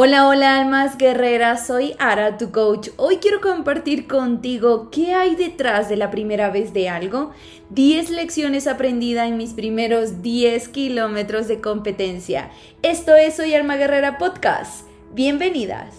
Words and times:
Hola, 0.00 0.28
hola 0.28 0.60
almas 0.60 0.96
guerreras, 0.96 1.66
soy 1.66 1.96
Ara, 1.98 2.38
tu 2.38 2.52
coach. 2.52 2.90
Hoy 2.98 3.16
quiero 3.16 3.40
compartir 3.40 4.06
contigo 4.06 4.90
qué 4.92 5.12
hay 5.12 5.34
detrás 5.34 5.88
de 5.88 5.96
la 5.96 6.08
primera 6.08 6.50
vez 6.50 6.72
de 6.72 6.88
algo, 6.88 7.32
10 7.70 8.10
lecciones 8.10 8.68
aprendidas 8.68 9.26
en 9.26 9.36
mis 9.36 9.54
primeros 9.54 10.22
10 10.22 10.68
kilómetros 10.68 11.48
de 11.48 11.60
competencia. 11.60 12.52
Esto 12.82 13.16
es 13.16 13.34
Soy 13.34 13.54
Alma 13.54 13.74
Guerrera 13.74 14.18
Podcast. 14.18 14.86
Bienvenidas. 15.14 15.96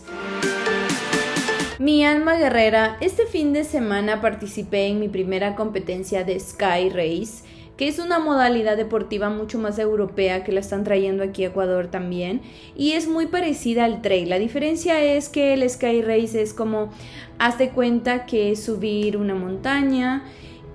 Mi 1.77 2.05
alma 2.05 2.35
guerrera, 2.35 2.95
este 3.01 3.25
fin 3.25 3.51
de 3.51 3.65
semana 3.65 4.21
participé 4.21 4.87
en 4.87 5.01
mi 5.01 5.09
primera 5.09 5.55
competencia 5.55 6.23
de 6.23 6.39
Sky 6.39 6.87
Race 6.87 7.43
que 7.79 7.87
es 7.87 7.97
una 7.97 8.19
modalidad 8.19 8.75
deportiva 8.75 9.29
mucho 9.29 9.57
más 9.57 9.79
europea 9.79 10.43
que 10.43 10.51
la 10.51 10.59
están 10.59 10.83
trayendo 10.83 11.23
aquí 11.23 11.45
a 11.45 11.47
Ecuador 11.47 11.87
también 11.87 12.41
y 12.75 12.91
es 12.91 13.07
muy 13.07 13.27
parecida 13.27 13.85
al 13.85 14.01
trail. 14.01 14.27
La 14.27 14.37
diferencia 14.37 15.01
es 15.01 15.29
que 15.29 15.53
el 15.53 15.67
Sky 15.69 16.01
Race 16.01 16.41
es 16.41 16.53
como, 16.53 16.89
haz 17.37 17.57
de 17.57 17.69
cuenta 17.69 18.25
que 18.25 18.51
es 18.51 18.61
subir 18.61 19.15
una 19.15 19.33
montaña 19.33 20.25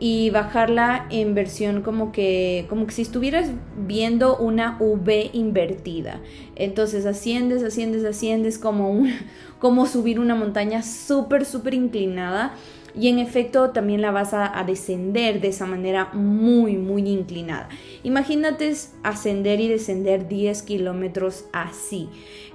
y 0.00 0.30
bajarla 0.30 1.06
en 1.10 1.34
versión 1.34 1.82
como 1.82 2.10
que 2.10 2.64
como 2.70 2.86
que 2.86 2.92
si 2.92 3.02
estuvieras 3.02 3.50
viendo 3.86 4.38
una 4.38 4.78
V 4.80 5.28
invertida. 5.34 6.22
Entonces 6.56 7.04
asciendes, 7.04 7.62
asciendes, 7.62 8.06
asciendes 8.06 8.56
como 8.56 8.90
un, 8.90 9.12
como 9.58 9.84
subir 9.84 10.18
una 10.18 10.36
montaña 10.36 10.82
súper 10.82 11.44
súper 11.44 11.74
inclinada 11.74 12.54
y 12.96 13.08
en 13.08 13.18
efecto 13.18 13.70
también 13.70 14.02
la 14.02 14.10
vas 14.10 14.34
a, 14.34 14.62
descender 14.66 15.40
de 15.40 15.48
esa 15.48 15.66
manera 15.66 16.10
muy 16.12 16.76
muy 16.76 17.08
inclinada. 17.08 17.68
Imagínate 18.02 18.72
ascender 19.02 19.60
y 19.60 19.68
descender 19.68 20.28
10 20.28 20.62
kilómetros 20.62 21.46
así. 21.52 22.08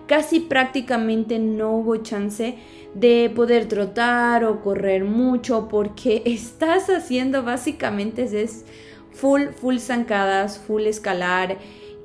Casi 0.07 0.39
prácticamente 0.39 1.37
no 1.39 1.71
hubo 1.71 1.97
chance 1.97 2.57
de 2.95 3.31
poder 3.35 3.67
trotar 3.67 4.43
o 4.45 4.61
correr 4.61 5.03
mucho 5.03 5.67
porque 5.69 6.23
estás 6.25 6.89
haciendo 6.89 7.43
básicamente 7.43 8.23
es 8.23 8.65
full 9.11 9.49
full 9.49 9.77
zancadas, 9.77 10.57
full 10.57 10.83
escalar 10.83 11.57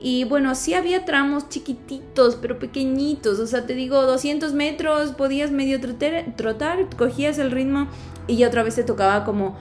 y 0.06 0.24
bueno, 0.24 0.54
sí 0.54 0.74
había 0.74 1.06
tramos 1.06 1.48
chiquititos, 1.48 2.36
pero 2.36 2.58
pequeñitos. 2.58 3.38
O 3.38 3.46
sea, 3.46 3.64
te 3.64 3.72
digo, 3.72 4.02
200 4.02 4.52
metros, 4.52 5.12
podías 5.12 5.50
medio 5.50 5.80
trotar, 5.80 6.36
trotar 6.36 6.94
cogías 6.94 7.38
el 7.38 7.50
ritmo 7.50 7.88
y 8.26 8.36
ya 8.36 8.48
otra 8.48 8.62
vez 8.62 8.74
te 8.74 8.84
tocaba 8.84 9.24
como 9.24 9.56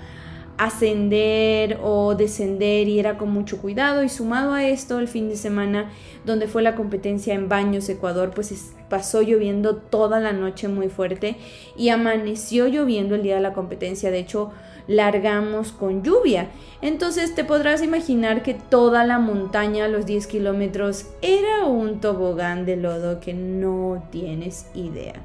ascender 0.58 1.80
o 1.82 2.16
descender 2.16 2.90
y 2.90 3.00
era 3.00 3.18
con 3.18 3.32
mucho 3.32 3.58
cuidado 3.60 4.04
y 4.04 4.10
sumado 4.10 4.52
a 4.52 4.66
esto 4.66 5.00
el 5.00 5.08
fin 5.08 5.30
de 5.30 5.38
semana 5.38 5.90
donde 6.26 6.48
fue 6.48 6.62
la 6.62 6.76
competencia 6.76 7.34
en 7.34 7.50
Baños 7.50 7.90
Ecuador 7.90 8.32
pues 8.36 8.74
pasó 8.90 9.22
lloviendo 9.22 9.78
toda 9.78 10.20
la 10.20 10.32
noche 10.32 10.68
muy 10.68 10.90
fuerte 10.90 11.38
y 11.76 11.90
amaneció 11.90 12.68
lloviendo 12.68 13.16
el 13.16 13.24
día 13.24 13.36
de 13.36 13.42
la 13.42 13.54
competencia 13.54 14.12
de 14.12 14.20
hecho 14.20 14.52
largamos 14.88 15.72
con 15.72 16.04
lluvia. 16.04 16.48
Entonces 16.82 17.36
te 17.36 17.44
podrás 17.44 17.82
imaginar 17.82 18.44
que 18.44 18.54
toda 18.54 19.06
la 19.06 19.20
montaña 19.20 19.88
los 19.88 20.06
10 20.06 20.28
kilómetros 20.28 21.08
era 21.22 21.66
un 21.66 22.02
tobogán 22.02 22.66
de 22.66 22.76
lodo 22.76 23.20
que 23.20 23.34
no 23.34 24.08
tienes 24.12 24.68
idea. 24.74 25.16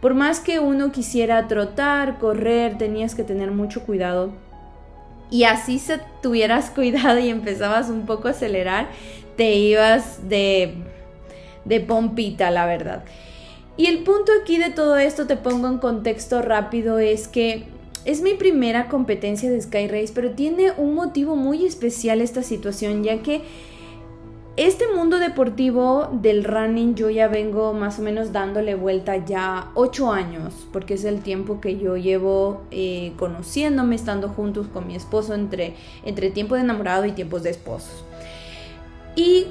Por 0.00 0.14
más 0.14 0.40
que 0.40 0.58
uno 0.58 0.90
quisiera 0.90 1.46
trotar 1.46 2.18
correr 2.18 2.76
tenías 2.78 3.14
que 3.14 3.24
tener 3.24 3.50
mucho 3.50 3.84
cuidado. 3.84 4.32
Y 5.30 5.44
así 5.44 5.78
se 5.78 6.00
tuvieras 6.22 6.70
cuidado 6.74 7.18
y 7.18 7.28
empezabas 7.28 7.88
un 7.88 8.06
poco 8.06 8.28
a 8.28 8.32
acelerar, 8.32 8.88
te 9.36 9.54
ibas 9.54 10.28
de, 10.28 10.74
de 11.64 11.80
pompita, 11.80 12.50
la 12.50 12.66
verdad. 12.66 13.04
Y 13.76 13.86
el 13.86 14.02
punto 14.02 14.32
aquí 14.42 14.58
de 14.58 14.70
todo 14.70 14.98
esto, 14.98 15.26
te 15.26 15.36
pongo 15.36 15.68
en 15.68 15.78
contexto 15.78 16.42
rápido, 16.42 16.98
es 16.98 17.28
que 17.28 17.71
es 18.04 18.20
mi 18.20 18.34
primera 18.34 18.88
competencia 18.88 19.50
de 19.50 19.60
Sky 19.60 19.86
Race, 19.88 20.12
pero 20.14 20.30
tiene 20.30 20.72
un 20.76 20.94
motivo 20.94 21.36
muy 21.36 21.64
especial 21.64 22.20
esta 22.20 22.42
situación, 22.42 23.04
ya 23.04 23.22
que 23.22 23.42
este 24.56 24.84
mundo 24.94 25.18
deportivo 25.18 26.10
del 26.12 26.44
running 26.44 26.94
yo 26.94 27.08
ya 27.08 27.26
vengo 27.26 27.72
más 27.72 27.98
o 27.98 28.02
menos 28.02 28.32
dándole 28.32 28.74
vuelta 28.74 29.16
ya 29.16 29.70
ocho 29.74 30.12
años, 30.12 30.66
porque 30.72 30.94
es 30.94 31.04
el 31.04 31.20
tiempo 31.20 31.60
que 31.60 31.78
yo 31.78 31.96
llevo 31.96 32.62
eh, 32.70 33.14
conociéndome, 33.18 33.94
estando 33.94 34.28
juntos 34.28 34.66
con 34.66 34.86
mi 34.86 34.94
esposo 34.94 35.34
entre, 35.34 35.74
entre 36.04 36.30
tiempo 36.30 36.54
de 36.54 36.60
enamorado 36.62 37.06
y 37.06 37.12
tiempos 37.12 37.44
de 37.44 37.50
esposos. 37.50 38.04
Y 39.16 39.46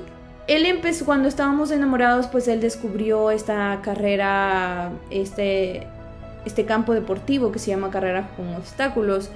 él 0.47 0.65
empezó, 0.65 1.05
cuando 1.05 1.27
estábamos 1.27 1.71
enamorados, 1.71 2.27
pues 2.27 2.47
él 2.47 2.61
descubrió 2.61 3.31
esta 3.31 3.79
carrera, 3.81 4.91
este, 5.09 5.87
este 6.45 6.65
campo 6.65 6.93
deportivo 6.93 7.51
que 7.51 7.59
se 7.59 7.71
llama 7.71 7.91
carrera 7.91 8.29
con 8.35 8.53
obstáculos. 8.55 9.29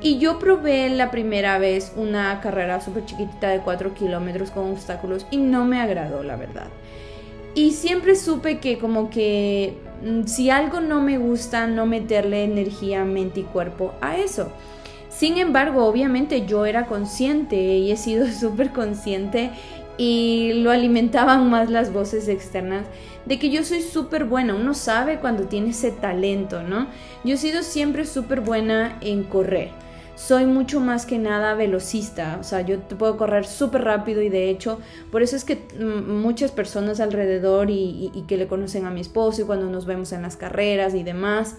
Y 0.00 0.18
yo 0.18 0.38
probé 0.38 0.88
la 0.90 1.10
primera 1.10 1.58
vez 1.58 1.92
una 1.96 2.40
carrera 2.40 2.80
súper 2.80 3.04
chiquitita 3.04 3.50
de 3.50 3.60
4 3.60 3.94
kilómetros 3.94 4.50
con 4.50 4.70
obstáculos 4.70 5.26
y 5.30 5.36
no 5.36 5.64
me 5.64 5.80
agradó, 5.80 6.22
la 6.22 6.36
verdad. 6.36 6.66
Y 7.54 7.72
siempre 7.72 8.16
supe 8.16 8.58
que 8.58 8.78
como 8.78 9.10
que 9.10 9.76
mm, 10.04 10.24
si 10.24 10.50
algo 10.50 10.80
no 10.80 11.00
me 11.00 11.18
gusta, 11.18 11.66
no 11.66 11.86
meterle 11.86 12.44
energía, 12.44 13.04
mente 13.04 13.40
y 13.40 13.44
cuerpo 13.44 13.94
a 14.00 14.16
eso. 14.16 14.50
Sin 15.08 15.36
embargo, 15.36 15.84
obviamente 15.84 16.46
yo 16.46 16.64
era 16.64 16.86
consciente 16.86 17.56
y 17.56 17.92
he 17.92 17.96
sido 17.96 18.26
súper 18.40 18.70
consciente 18.70 19.50
y 19.98 20.54
lo 20.54 20.70
alimentaban 20.70 21.50
más 21.50 21.70
las 21.70 21.92
voces 21.92 22.28
externas 22.28 22.86
de 23.26 23.38
que 23.38 23.50
yo 23.50 23.64
soy 23.64 23.82
súper 23.82 24.24
buena. 24.24 24.54
Uno 24.54 24.74
sabe 24.74 25.18
cuando 25.18 25.44
tiene 25.44 25.70
ese 25.70 25.90
talento, 25.90 26.62
¿no? 26.62 26.88
Yo 27.24 27.34
he 27.34 27.38
sido 27.38 27.62
siempre 27.62 28.04
súper 28.04 28.40
buena 28.40 28.98
en 29.00 29.24
correr 29.24 29.70
soy 30.14 30.46
mucho 30.46 30.78
más 30.78 31.06
que 31.06 31.18
nada 31.18 31.54
velocista, 31.54 32.36
o 32.38 32.44
sea, 32.44 32.60
yo 32.60 32.78
te 32.78 32.94
puedo 32.94 33.16
correr 33.16 33.44
súper 33.44 33.82
rápido 33.82 34.22
y 34.22 34.28
de 34.28 34.50
hecho, 34.50 34.78
por 35.10 35.22
eso 35.22 35.34
es 35.36 35.44
que 35.44 35.56
mm, 35.56 36.20
muchas 36.20 36.52
personas 36.52 37.00
alrededor 37.00 37.70
y, 37.70 38.24
que 38.28 38.36
le 38.36 38.46
conocen 38.46 38.84
a 38.84 38.90
mi 38.90 39.00
esposo 39.00 39.42
y 39.42 39.44
cuando 39.44 39.68
nos 39.68 39.86
vemos 39.86 40.12
en 40.12 40.22
las 40.22 40.36
carreras 40.36 40.94
y 40.94 41.02
demás, 41.02 41.56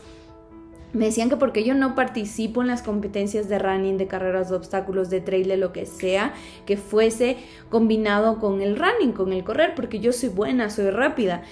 me 0.93 1.05
decían 1.05 1.29
que 1.29 1.37
porque 1.37 1.63
yo 1.63 1.73
no 1.73 1.95
participo 1.95 2.61
en 2.61 2.67
las 2.67 2.83
competencias 2.83 3.49
de 3.49 3.59
running, 3.59 3.97
de 3.97 4.07
carreras 4.07 4.49
de 4.49 4.55
obstáculos, 4.55 5.09
de 5.09 5.21
trail, 5.21 5.59
lo 5.59 5.73
que 5.73 5.85
sea, 5.85 6.33
que 6.65 6.77
fuese 6.77 7.37
combinado 7.69 8.39
con 8.39 8.61
el 8.61 8.77
running, 8.77 9.11
con 9.11 9.33
el 9.33 9.43
correr, 9.43 9.73
porque 9.75 9.99
yo 9.99 10.13
soy 10.13 10.29
buena, 10.29 10.69
soy 10.69 10.91
rápida. 10.91 11.43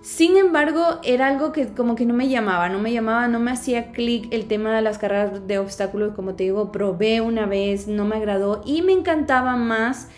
Sin 0.00 0.36
embargo, 0.36 1.00
era 1.02 1.28
algo 1.28 1.52
que 1.52 1.68
como 1.68 1.94
que 1.94 2.04
no 2.04 2.12
me 2.12 2.28
llamaba, 2.28 2.68
no 2.68 2.78
me 2.78 2.92
llamaba, 2.92 3.26
no 3.26 3.40
me 3.40 3.52
hacía 3.52 3.92
clic 3.92 4.28
el 4.32 4.46
tema 4.46 4.74
de 4.74 4.82
las 4.82 4.98
carreras 4.98 5.46
de 5.46 5.58
obstáculos, 5.58 6.12
como 6.14 6.34
te 6.34 6.44
digo, 6.44 6.72
probé 6.72 7.22
una 7.22 7.46
vez, 7.46 7.88
no 7.88 8.04
me 8.04 8.16
agradó 8.16 8.60
y 8.66 8.82
me 8.82 8.92
encantaba 8.92 9.56
más 9.56 10.08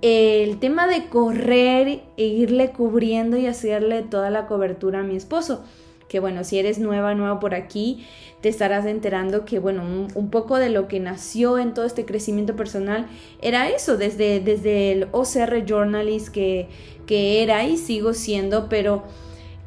el 0.00 0.58
tema 0.58 0.88
de 0.88 1.08
correr 1.08 2.02
e 2.16 2.24
irle 2.24 2.70
cubriendo 2.70 3.36
y 3.36 3.46
hacerle 3.46 4.02
toda 4.02 4.30
la 4.30 4.46
cobertura 4.46 5.00
a 5.00 5.02
mi 5.04 5.14
esposo. 5.14 5.62
Que 6.08 6.20
bueno, 6.20 6.42
si 6.42 6.58
eres 6.58 6.78
nueva, 6.78 7.14
nueva 7.14 7.38
por 7.38 7.54
aquí, 7.54 8.06
te 8.40 8.48
estarás 8.48 8.86
enterando 8.86 9.44
que 9.44 9.58
bueno, 9.58 9.82
un, 9.82 10.30
poco 10.30 10.56
de 10.56 10.70
lo 10.70 10.88
que 10.88 11.00
nació 11.00 11.58
en 11.58 11.74
todo 11.74 11.84
este 11.84 12.04
crecimiento 12.04 12.56
personal 12.56 13.06
era 13.42 13.68
eso, 13.68 13.96
desde, 13.96 14.40
desde 14.40 14.92
el 14.92 15.08
OCR 15.12 15.64
Journalist 15.66 16.28
que, 16.28 16.68
que 17.06 17.42
era 17.42 17.64
y 17.64 17.76
sigo 17.76 18.14
siendo, 18.14 18.68
pero 18.68 19.04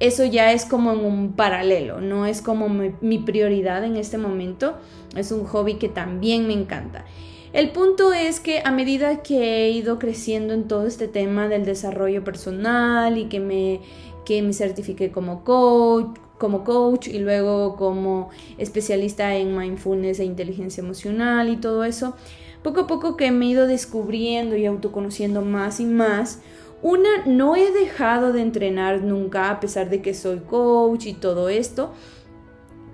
eso 0.01 0.25
ya 0.25 0.51
es 0.51 0.65
como 0.65 0.93
en 0.93 1.05
un 1.05 1.33
paralelo, 1.33 2.01
no 2.01 2.25
es 2.25 2.41
como 2.41 2.69
mi, 2.69 3.19
prioridad 3.19 3.83
en 3.83 3.97
este 3.97 4.17
momento, 4.17 4.77
es 5.15 5.31
un 5.31 5.45
hobby 5.45 5.75
que 5.75 5.89
también 5.89 6.47
me 6.47 6.53
encanta. 6.53 7.05
El 7.53 7.69
punto 7.69 8.11
es 8.11 8.39
que 8.39 8.63
a 8.65 8.71
medida 8.71 9.21
que 9.21 9.65
he 9.65 9.69
ido 9.69 9.99
creciendo 9.99 10.55
en 10.55 10.67
todo 10.67 10.87
este 10.87 11.07
tema 11.07 11.47
del 11.49 11.65
desarrollo 11.65 12.23
personal 12.23 13.17
y 13.19 13.25
que 13.25 13.39
me, 13.39 13.81
que 14.25 14.41
me 14.41 14.53
certifiqué 14.53 15.11
como 15.11 15.43
coach, 15.43 16.17
como 16.41 16.63
coach 16.63 17.07
y 17.07 17.19
luego 17.19 17.75
como 17.75 18.31
especialista 18.57 19.35
en 19.35 19.55
mindfulness 19.55 20.19
e 20.19 20.25
inteligencia 20.25 20.81
emocional 20.81 21.49
y 21.49 21.57
todo 21.57 21.83
eso, 21.83 22.15
poco 22.63 22.81
a 22.81 22.87
poco 22.87 23.15
que 23.15 23.29
me 23.29 23.45
he 23.45 23.49
ido 23.49 23.67
descubriendo 23.67 24.55
y 24.55 24.65
autoconociendo 24.65 25.43
más 25.43 25.79
y 25.79 25.85
más, 25.85 26.39
una, 26.81 27.09
no 27.27 27.55
he 27.55 27.71
dejado 27.71 28.33
de 28.33 28.41
entrenar 28.41 29.03
nunca 29.03 29.51
a 29.51 29.59
pesar 29.59 29.91
de 29.91 30.01
que 30.01 30.15
soy 30.15 30.39
coach 30.39 31.05
y 31.05 31.13
todo 31.13 31.47
esto, 31.47 31.91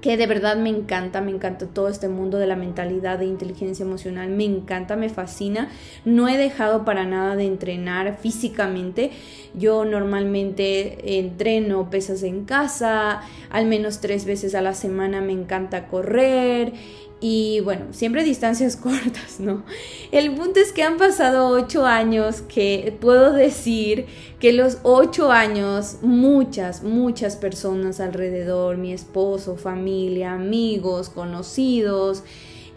que 0.01 0.15
de 0.15 0.27
verdad 0.27 0.57
me 0.57 0.69
encanta, 0.69 1.21
me 1.21 1.31
encanta 1.31 1.65
todo 1.65 1.87
este 1.87 2.07
mundo 2.07 2.37
de 2.37 2.45
la 2.45 2.55
mentalidad 2.55 3.17
de 3.17 3.25
inteligencia 3.25 3.83
emocional, 3.83 4.29
me 4.29 4.45
encanta, 4.45 4.95
me 4.95 5.09
fascina. 5.09 5.69
No 6.05 6.27
he 6.27 6.37
dejado 6.37 6.85
para 6.85 7.05
nada 7.05 7.35
de 7.35 7.45
entrenar 7.45 8.17
físicamente. 8.17 9.11
Yo 9.55 9.85
normalmente 9.85 11.17
entreno 11.17 11.89
pesas 11.89 12.21
en 12.23 12.45
casa, 12.45 13.21
al 13.49 13.65
menos 13.65 13.99
tres 13.99 14.25
veces 14.25 14.53
a 14.53 14.61
la 14.61 14.75
semana 14.75 15.21
me 15.21 15.33
encanta 15.33 15.87
correr 15.87 16.73
Y 17.19 17.61
bueno, 17.61 17.85
siempre 17.91 18.23
distancias 18.23 18.75
cortas, 18.77 19.39
¿no? 19.39 19.63
El 20.11 20.33
punto 20.35 20.59
es 20.59 20.71
que 20.71 20.83
han 20.83 20.97
pasado 20.97 21.49
ocho 21.49 21.85
años 21.85 22.41
que 22.41 22.95
puedo 22.99 23.33
decir 23.33 24.05
que 24.39 24.53
los 24.53 24.77
ocho 24.83 25.31
años 25.31 25.97
muchas, 26.01 26.83
muchas 26.83 27.35
personas 27.35 27.99
alrededor, 27.99 28.77
mi 28.77 28.93
esposo, 28.93 29.55
familia, 29.55 30.33
amigos, 30.33 31.09
conocidos, 31.09 32.23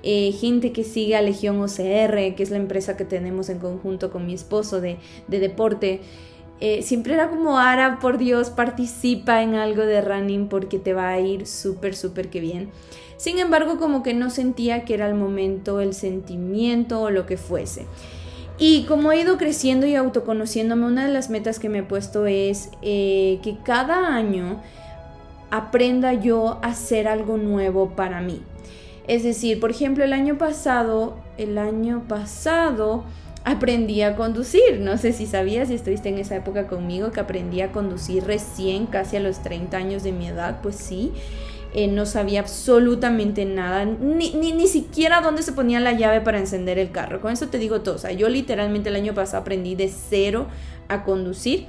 eh, 0.03 0.33
gente 0.33 0.73
que 0.73 0.85
sigue 0.85 1.17
a 1.17 1.23
Legión 1.23 1.61
OCR, 1.61 2.35
que 2.35 2.43
es 2.43 2.51
la 2.51 2.57
empresa 2.57 2.97
que 2.97 3.05
tenemos 3.05 3.51
en 3.51 3.59
conjunto 3.59 4.11
con 4.11 4.27
mi 4.27 4.33
esposo 4.33 4.81
de, 4.81 4.99
deporte, 5.29 6.01
eh, 6.61 6.83
siempre 6.83 7.15
era 7.15 7.29
como, 7.29 7.59
Ara, 7.59 7.99
por 8.01 8.17
Dios, 8.17 8.49
participa 8.49 9.43
en 9.43 9.55
algo 9.55 9.83
de 9.83 10.01
running 10.01 10.49
porque 10.49 10.79
te 10.79 10.95
va 10.95 11.11
a 11.11 11.21
ir 11.21 11.47
súper, 11.47 11.95
súper 11.95 12.31
que 12.31 12.41
bien. 12.41 12.71
Sin 13.21 13.39
embargo, 13.39 13.77
como 13.77 14.03
que 14.03 14.15
no 14.15 14.31
sentía 14.31 14.87
que 14.87 14.95
era 14.95 15.07
el 15.07 15.13
momento, 15.13 15.83
el 15.83 15.93
sentimiento 15.93 17.03
o 17.03 17.11
lo 17.11 17.27
que 17.27 17.37
fuese. 17.37 17.85
Y 18.59 18.85
como 18.85 19.13
he 19.13 19.21
ido 19.21 19.37
creciendo 19.37 19.87
y 19.87 19.95
autoconociéndome, 19.95 20.87
una 20.87 21.07
de 21.07 21.13
las 21.13 21.29
metas 21.29 21.59
que 21.59 21.69
me 21.69 21.81
he 21.81 21.83
puesto 21.83 22.25
es 22.25 22.71
eh, 22.81 23.39
que 23.43 23.59
cada 23.63 24.15
año 24.17 24.63
aprenda 25.51 26.15
yo 26.15 26.61
a 26.63 26.69
hacer 26.69 27.07
algo 27.07 27.37
nuevo 27.37 27.91
para 27.91 28.23
mí. 28.23 28.41
Es 29.07 29.23
decir, 29.23 29.61
por 29.61 29.71
ejemplo, 29.71 30.03
el 30.03 30.15
año 30.15 30.39
pasado, 30.39 31.19
el 31.37 31.59
año 31.59 32.05
pasado 32.09 33.05
aprendí 33.45 34.01
a 34.01 34.17
conducir. 34.17 34.81
No 34.81 34.97
sé 34.97 35.13
si 35.13 35.27
sabías, 35.27 35.69
si 35.69 35.75
estuviste 35.75 36.09
en 36.09 36.17
esa 36.17 36.37
época 36.37 36.69
conmigo, 36.69 37.11
que 37.11 37.21
aprendí 37.21 37.61
a 37.61 37.71
conducir 37.71 38.25
recién, 38.25 38.87
casi 38.87 39.19
a 39.19 39.21
los 39.21 39.43
30 39.43 39.77
años 39.77 40.03
de 40.05 40.13
mi 40.13 40.27
edad, 40.27 40.61
pues 40.63 40.77
sí. 40.77 41.13
Eh, 41.73 41.87
no 41.87 42.05
sabía 42.05 42.41
absolutamente 42.41 43.45
nada, 43.45 43.85
ni, 43.85 44.33
ni, 44.33 44.67
siquiera 44.67 45.21
dónde 45.21 45.45
se 45.45 45.53
ponía 45.53 45.79
la 45.79 45.93
llave 45.93 46.21
para 46.21 46.39
encender 46.39 46.81
el 46.81 46.91
carro. 46.91 47.21
Con 47.21 47.33
eso 47.33 47.47
te 47.47 47.59
digo 47.59 47.83
todo. 47.83 47.95
O 47.95 47.99
sea, 47.99 48.11
yo 48.11 48.29
literalmente 48.29 48.89
el 48.89 48.97
año 48.97 49.15
pasado 49.15 49.43
aprendí 49.43 49.77
de 49.77 49.89
cero 49.89 50.49
a 50.89 51.05
conducir. 51.05 51.67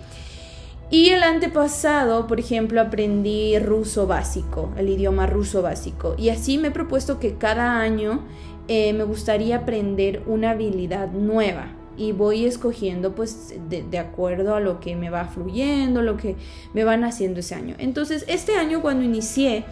Y 0.89 1.09
el 1.09 1.21
antepasado, 1.21 2.25
por 2.25 2.39
ejemplo, 2.39 2.81
aprendí 2.81 3.57
ruso 3.59 4.07
básico, 4.07 4.73
el 4.75 4.89
idioma 4.89 5.27
ruso 5.27 5.61
básico. 5.61 6.15
Y 6.17 6.29
así 6.29 6.57
me 6.57 6.69
he 6.69 6.71
propuesto 6.71 7.19
que 7.19 7.35
cada 7.35 7.79
año 7.79 8.25
eh, 8.67 8.93
me 8.93 9.03
gustaría 9.03 9.57
aprender 9.57 10.23
una 10.25 10.51
habilidad 10.51 11.11
nueva 11.11 11.75
y 11.95 12.11
voy 12.11 12.45
escogiendo 12.45 13.13
pues 13.13 13.53
de, 13.69 13.83
de, 13.83 13.99
acuerdo 13.99 14.55
a 14.55 14.59
lo 14.59 14.79
que 14.79 14.95
me 14.95 15.09
va 15.09 15.25
fluyendo, 15.25 16.01
lo 16.01 16.17
que 16.17 16.35
me 16.73 16.83
van 16.83 17.03
haciendo 17.03 17.41
ese 17.41 17.55
año. 17.55 17.75
Entonces, 17.77 18.25
este 18.27 18.55
año 18.55 18.81
cuando 18.81 19.03
inicié 19.03 19.63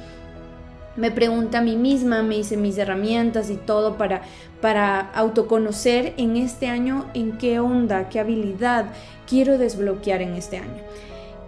me 1.00 1.12
pregunté 1.12 1.58
a 1.58 1.62
mí 1.62 1.78
misma, 1.78 2.24
me 2.24 2.38
hice 2.38 2.58
mis 2.58 2.78
herramientas 2.78 3.50
y 3.50 3.56
todo 3.56 3.98
para, 3.98 4.22
para 4.62 5.00
autoconocer 5.00 6.14
en 6.18 6.36
este 6.36 6.68
año 6.68 7.06
en 7.14 7.38
qué 7.38 7.60
onda, 7.60 8.10
qué 8.10 8.20
habilidad 8.20 8.88
quiero 9.26 9.58
desbloquear 9.58 10.22
en 10.22 10.36
este 10.36 10.58
año. 10.58 10.84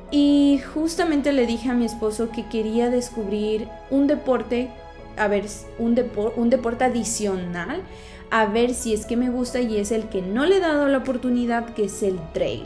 Y 0.09 0.62
justamente 0.74 1.33
le 1.33 1.45
dije 1.45 1.69
a 1.69 1.74
mi 1.74 1.86
esposo 1.86 2.30
que 2.30 2.48
quería 2.48 2.89
descubrir 2.89 3.68
un 3.89 4.07
deporte, 4.07 4.69
a 5.18 5.27
ver, 5.27 5.45
un, 5.77 6.01
un 6.38 6.50
deporte 6.50 6.86
adicional, 6.86 7.81
a 8.30 8.45
ver 8.45 8.74
si 8.74 8.94
es 8.94 9.06
que 9.06 9.18
me 9.18 9.30
gusta 9.30 9.59
y 9.59 9.77
es 9.77 9.92
el 9.92 10.07
que 10.07 10.21
no 10.21 10.45
le 10.45 10.57
he 10.57 10.59
dado 10.62 10.88
la 10.88 11.00
oportunidad, 11.00 11.74
que 11.74 11.86
es 11.86 12.03
el 12.03 12.19
trail. 12.33 12.65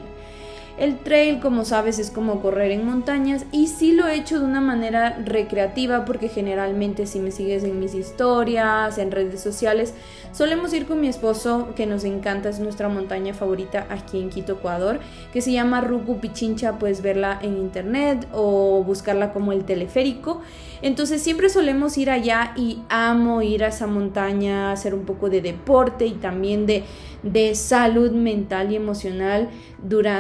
El 0.77 0.99
trail, 0.99 1.39
como 1.39 1.63
sabes, 1.63 1.99
es 1.99 2.11
como 2.11 2.41
correr 2.41 2.71
en 2.71 2.85
montañas 2.85 3.45
y 3.51 3.67
sí 3.67 3.93
lo 3.93 4.07
he 4.07 4.15
hecho 4.15 4.39
de 4.39 4.45
una 4.45 4.59
manera 4.59 5.17
recreativa 5.23 6.03
porque 6.03 6.27
generalmente 6.27 7.05
si 7.07 7.19
me 7.19 7.31
sigues 7.31 7.63
en 7.63 7.79
mis 7.79 7.93
historias, 7.93 8.97
en 8.97 9.11
redes 9.11 9.41
sociales, 9.41 9.93
solemos 10.35 10.73
ir 10.73 10.85
con 10.85 10.99
mi 10.99 11.07
esposo 11.07 11.69
que 11.75 11.85
nos 11.85 12.03
encanta, 12.03 12.49
es 12.49 12.59
nuestra 12.59 12.89
montaña 12.89 13.33
favorita 13.33 13.87
aquí 13.89 14.19
en 14.19 14.29
Quito, 14.29 14.53
Ecuador, 14.53 14.99
que 15.31 15.41
se 15.41 15.53
llama 15.53 15.79
Ruku 15.79 16.19
Pichincha, 16.19 16.77
puedes 16.77 17.01
verla 17.01 17.39
en 17.41 17.57
internet 17.57 18.27
o 18.33 18.83
buscarla 18.83 19.31
como 19.31 19.53
el 19.53 19.63
teleférico. 19.63 20.41
Entonces 20.81 21.21
siempre 21.21 21.49
solemos 21.49 21.97
ir 21.97 22.09
allá 22.09 22.53
y 22.57 22.79
amo 22.89 23.41
ir 23.41 23.63
a 23.63 23.69
esa 23.69 23.87
montaña, 23.87 24.71
hacer 24.71 24.93
un 24.93 25.05
poco 25.05 25.29
de 25.29 25.41
deporte 25.41 26.05
y 26.05 26.13
también 26.13 26.65
de, 26.65 26.83
de 27.23 27.55
salud 27.55 28.11
mental 28.11 28.71
y 28.71 28.75
emocional 28.75 29.49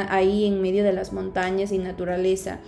ahí 0.09 0.45
en 0.45 0.61
medio 0.61 0.83
de 0.83 0.93
las 0.93 1.11
montañas 1.11 1.71
y 1.71 1.77
naturaleza. 1.77 2.59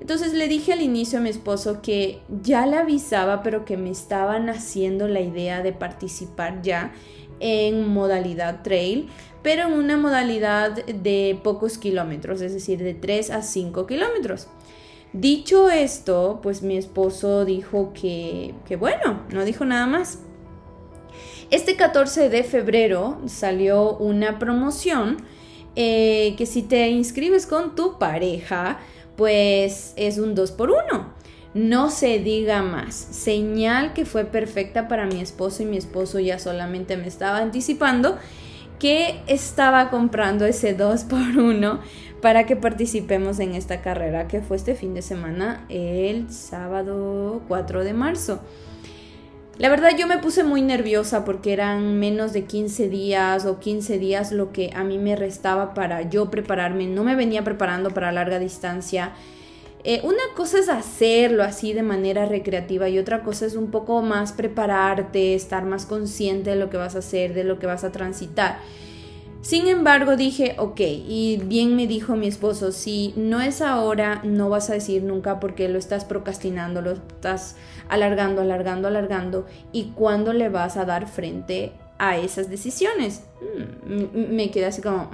Entonces 0.00 0.34
le 0.34 0.48
dije 0.48 0.72
al 0.72 0.82
inicio 0.82 1.18
a 1.18 1.22
mi 1.22 1.30
esposo 1.30 1.80
que 1.82 2.20
ya 2.42 2.66
le 2.66 2.76
avisaba, 2.76 3.42
pero 3.42 3.64
que 3.64 3.76
me 3.76 3.90
estaban 3.90 4.48
haciendo 4.48 5.08
la 5.08 5.20
idea 5.20 5.62
de 5.62 5.72
participar 5.72 6.62
ya 6.62 6.92
en 7.40 7.88
modalidad 7.88 8.62
trail, 8.62 9.08
pero 9.42 9.68
en 9.68 9.74
una 9.74 9.96
modalidad 9.96 10.84
de 10.84 11.38
pocos 11.42 11.78
kilómetros, 11.78 12.40
es 12.40 12.52
decir, 12.52 12.82
de 12.82 12.94
3 12.94 13.30
a 13.30 13.42
5 13.42 13.86
kilómetros. 13.86 14.48
Dicho 15.12 15.70
esto, 15.70 16.40
pues 16.42 16.62
mi 16.62 16.76
esposo 16.76 17.44
dijo 17.44 17.92
que, 17.94 18.54
que 18.66 18.76
bueno, 18.76 19.22
no 19.30 19.44
dijo 19.44 19.64
nada 19.64 19.86
más. 19.86 20.18
Este 21.50 21.76
14 21.76 22.28
de 22.28 22.42
febrero 22.42 23.18
salió 23.26 23.96
una 23.96 24.38
promoción 24.38 25.18
eh, 25.76 26.34
que 26.36 26.44
si 26.46 26.62
te 26.62 26.88
inscribes 26.88 27.46
con 27.46 27.76
tu 27.76 27.98
pareja, 27.98 28.78
pues 29.16 29.92
es 29.96 30.18
un 30.18 30.34
2 30.34 30.52
por 30.52 30.70
1 30.70 31.14
No 31.54 31.90
se 31.90 32.18
diga 32.18 32.62
más. 32.62 32.94
Señal 32.94 33.94
que 33.94 34.04
fue 34.04 34.24
perfecta 34.24 34.88
para 34.88 35.06
mi 35.06 35.20
esposo 35.20 35.62
y 35.62 35.66
mi 35.66 35.76
esposo 35.76 36.20
ya 36.20 36.38
solamente 36.38 36.96
me 36.96 37.06
estaba 37.06 37.38
anticipando 37.38 38.18
que 38.78 39.22
estaba 39.26 39.90
comprando 39.90 40.44
ese 40.44 40.74
2 40.74 41.04
por 41.04 41.38
1 41.38 41.80
para 42.20 42.44
que 42.44 42.56
participemos 42.56 43.38
en 43.40 43.54
esta 43.54 43.82
carrera 43.82 44.28
que 44.28 44.40
fue 44.40 44.56
este 44.56 44.74
fin 44.74 44.94
de 44.94 45.02
semana, 45.02 45.64
el 45.68 46.30
sábado 46.30 47.42
4 47.48 47.84
de 47.84 47.92
marzo. 47.92 48.40
La 49.58 49.70
verdad 49.70 49.92
yo 49.96 50.06
me 50.06 50.18
puse 50.18 50.44
muy 50.44 50.60
nerviosa 50.60 51.24
porque 51.24 51.54
eran 51.54 51.98
menos 51.98 52.34
de 52.34 52.44
15 52.44 52.90
días 52.90 53.46
o 53.46 53.58
15 53.58 53.98
días 53.98 54.30
lo 54.30 54.52
que 54.52 54.70
a 54.74 54.84
mí 54.84 54.98
me 54.98 55.16
restaba 55.16 55.72
para 55.72 56.02
yo 56.10 56.30
prepararme. 56.30 56.86
No 56.86 57.04
me 57.04 57.16
venía 57.16 57.42
preparando 57.42 57.90
para 57.90 58.12
larga 58.12 58.38
distancia. 58.38 59.14
Eh, 59.82 60.02
una 60.02 60.22
cosa 60.34 60.58
es 60.58 60.68
hacerlo 60.68 61.42
así 61.42 61.72
de 61.72 61.82
manera 61.82 62.26
recreativa 62.26 62.90
y 62.90 62.98
otra 62.98 63.22
cosa 63.22 63.46
es 63.46 63.56
un 63.56 63.70
poco 63.70 64.02
más 64.02 64.32
prepararte, 64.32 65.34
estar 65.34 65.64
más 65.64 65.86
consciente 65.86 66.50
de 66.50 66.56
lo 66.56 66.68
que 66.68 66.76
vas 66.76 66.94
a 66.94 66.98
hacer, 66.98 67.32
de 67.32 67.44
lo 67.44 67.58
que 67.58 67.66
vas 67.66 67.82
a 67.82 67.92
transitar. 67.92 68.58
Sin 69.40 69.68
embargo, 69.68 70.16
dije, 70.16 70.56
ok, 70.58 70.80
y 70.80 71.40
bien 71.44 71.76
me 71.76 71.86
dijo 71.86 72.16
mi 72.16 72.26
esposo, 72.26 72.72
si 72.72 73.14
no 73.16 73.40
es 73.40 73.62
ahora, 73.62 74.20
no 74.24 74.48
vas 74.48 74.70
a 74.70 74.72
decir 74.72 75.04
nunca 75.04 75.38
porque 75.38 75.68
lo 75.68 75.78
estás 75.78 76.04
procrastinando, 76.04 76.82
lo 76.82 76.92
estás 76.92 77.54
alargando, 77.88 78.42
alargando, 78.42 78.88
alargando, 78.88 79.46
y 79.72 79.92
cuándo 79.94 80.32
le 80.32 80.48
vas 80.48 80.76
a 80.76 80.84
dar 80.84 81.06
frente 81.06 81.72
a 81.98 82.18
esas 82.18 82.50
decisiones. 82.50 83.22
Mm, 83.40 84.34
me 84.34 84.50
quedé 84.50 84.66
así 84.66 84.82
como, 84.82 85.10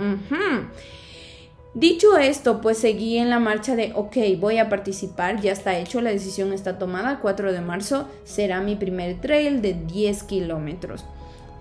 Dicho 1.74 2.18
esto, 2.18 2.60
pues 2.60 2.76
seguí 2.76 3.16
en 3.16 3.30
la 3.30 3.38
marcha 3.38 3.74
de, 3.74 3.92
ok, 3.94 4.16
voy 4.38 4.58
a 4.58 4.68
participar, 4.68 5.40
ya 5.40 5.52
está 5.52 5.78
hecho, 5.78 6.02
la 6.02 6.10
decisión 6.10 6.52
está 6.52 6.78
tomada, 6.78 7.20
4 7.20 7.50
de 7.50 7.62
marzo 7.62 8.08
será 8.24 8.60
mi 8.60 8.76
primer 8.76 9.22
trail 9.22 9.62
de 9.62 9.72
10 9.72 10.22
kilómetros. 10.24 11.06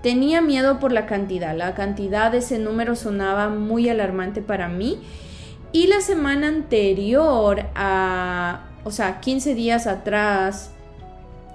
Tenía 0.03 0.41
miedo 0.41 0.79
por 0.79 0.91
la 0.91 1.05
cantidad, 1.05 1.55
la 1.55 1.75
cantidad 1.75 2.29
de 2.29 2.39
ese 2.39 2.59
número 2.59 2.97
sonaba 2.97 3.47
muy 3.47 3.87
alarmante 3.87 4.41
para 4.41 4.67
mí. 4.67 4.99
Y 5.71 5.87
la 5.87 6.01
semana 6.01 6.49
anterior 6.49 7.67
a, 7.73 8.65
o 8.83 8.91
sea, 8.91 9.21
15 9.21 9.55
días 9.55 9.87
atrás, 9.87 10.71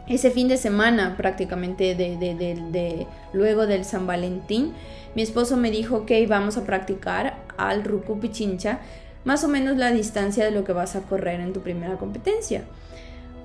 ese 0.08 0.30
fin 0.30 0.48
de 0.48 0.56
semana 0.56 1.16
prácticamente 1.16 1.94
de, 1.94 2.16
de, 2.16 3.06
luego 3.32 3.66
del 3.66 3.84
San 3.84 4.06
Valentín, 4.06 4.72
mi 5.14 5.22
esposo 5.22 5.56
me 5.56 5.70
dijo 5.70 6.06
que 6.06 6.26
vamos 6.26 6.56
a 6.56 6.64
practicar 6.64 7.38
al 7.56 7.84
Ruku 7.84 8.20
Pichincha, 8.20 8.80
más 9.24 9.42
o 9.42 9.48
menos 9.48 9.76
la 9.76 9.90
distancia 9.90 10.44
de 10.44 10.52
lo 10.52 10.64
que 10.64 10.72
vas 10.72 10.94
a 10.94 11.02
correr 11.02 11.40
en 11.40 11.52
tu 11.52 11.60
primera 11.60 11.96
competencia. 11.96 12.64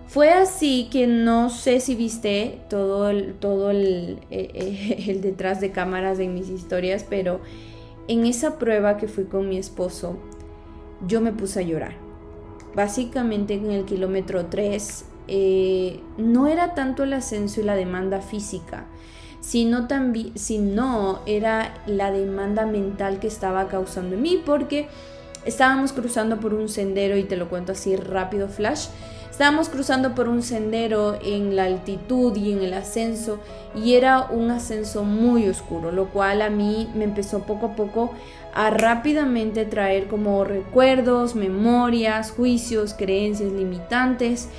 Fue 0.07 0.29
así 0.29 0.89
que 0.91 1.07
no 1.07 1.49
sé 1.49 1.79
si 1.79 1.95
viste 1.95 2.59
todo 2.69 3.09
el, 3.09 3.33
todo 3.35 3.71
el, 3.71 4.19
eh, 4.29 4.51
eh, 4.53 5.05
el, 5.07 5.21
detrás 5.21 5.61
de 5.61 5.71
cámaras 5.71 6.17
de 6.17 6.27
mis 6.27 6.49
historias, 6.49 7.05
pero 7.09 7.39
en 8.07 8.25
esa 8.25 8.59
prueba 8.59 8.97
que 8.97 9.07
fui 9.07 9.23
con 9.23 9.47
mi 9.47 9.57
esposo, 9.57 10.17
yo 11.07 11.21
me 11.21 11.31
puse 11.31 11.61
a 11.61 11.63
llorar. 11.63 11.93
Básicamente 12.75 13.53
en 13.53 13.71
el 13.71 13.85
kilómetro 13.85 14.47
3 14.47 15.05
eh, 15.27 16.01
no 16.17 16.47
era 16.47 16.73
tanto 16.73 17.03
el 17.03 17.13
ascenso 17.13 17.61
y 17.61 17.63
la 17.63 17.75
demanda 17.75 18.21
física, 18.21 18.85
sino, 19.39 19.87
también, 19.87 20.37
sino 20.37 21.21
era 21.25 21.73
la 21.87 22.11
demanda 22.11 22.65
mental 22.65 23.19
que 23.19 23.27
estaba 23.27 23.67
causando 23.67 24.15
en 24.15 24.21
mí, 24.21 24.41
porque 24.45 24.87
Estábamos 25.45 25.91
cruzando 25.91 26.39
por 26.39 26.53
un 26.53 26.69
sendero 26.69 27.17
y 27.17 27.23
te 27.23 27.35
lo 27.35 27.49
cuento 27.49 27.71
así 27.71 27.95
rápido, 27.95 28.47
flash. 28.47 28.87
Estábamos 29.31 29.69
cruzando 29.69 30.13
por 30.13 30.29
un 30.29 30.43
sendero 30.43 31.17
en 31.23 31.55
la 31.55 31.63
altitud 31.63 32.35
y 32.35 32.51
en 32.51 32.61
el 32.61 32.73
ascenso 32.73 33.39
y 33.73 33.93
era 33.93 34.27
un 34.29 34.51
ascenso 34.51 35.03
muy 35.03 35.47
oscuro, 35.47 35.91
lo 35.91 36.09
cual 36.09 36.43
a 36.43 36.51
mí 36.51 36.89
me 36.93 37.05
empezó 37.05 37.39
poco 37.39 37.67
a 37.67 37.75
poco 37.75 38.13
a 38.53 38.69
rápidamente 38.69 39.65
traer 39.65 40.07
como 40.07 40.43
recuerdos, 40.43 41.35
memorias, 41.35 42.31
juicios, 42.31 42.93
creencias 42.93 43.51
limitantes 43.51 44.49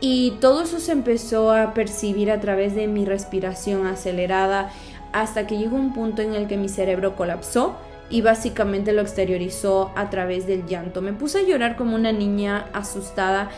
y 0.00 0.32
todo 0.40 0.62
eso 0.62 0.78
se 0.78 0.92
empezó 0.92 1.52
a 1.52 1.72
percibir 1.72 2.30
a 2.30 2.40
través 2.40 2.74
de 2.74 2.86
mi 2.86 3.04
respiración 3.04 3.86
acelerada 3.86 4.70
hasta 5.12 5.46
que 5.46 5.56
llegó 5.56 5.76
un 5.76 5.94
punto 5.94 6.22
en 6.22 6.34
el 6.34 6.46
que 6.46 6.58
mi 6.58 6.68
cerebro 6.68 7.16
colapsó 7.16 7.76
y 8.10 8.20
básicamente 8.20 8.92
lo 8.92 9.02
exteriorizó 9.02 9.90
a 9.96 10.10
través 10.10 10.46
del 10.46 10.66
llanto. 10.66 11.02
Me 11.02 11.12
puse 11.12 11.38
a 11.38 11.42
llorar 11.42 11.76
como 11.76 11.96
una 11.96 12.12
niña 12.12 12.68
asustada. 12.72 13.50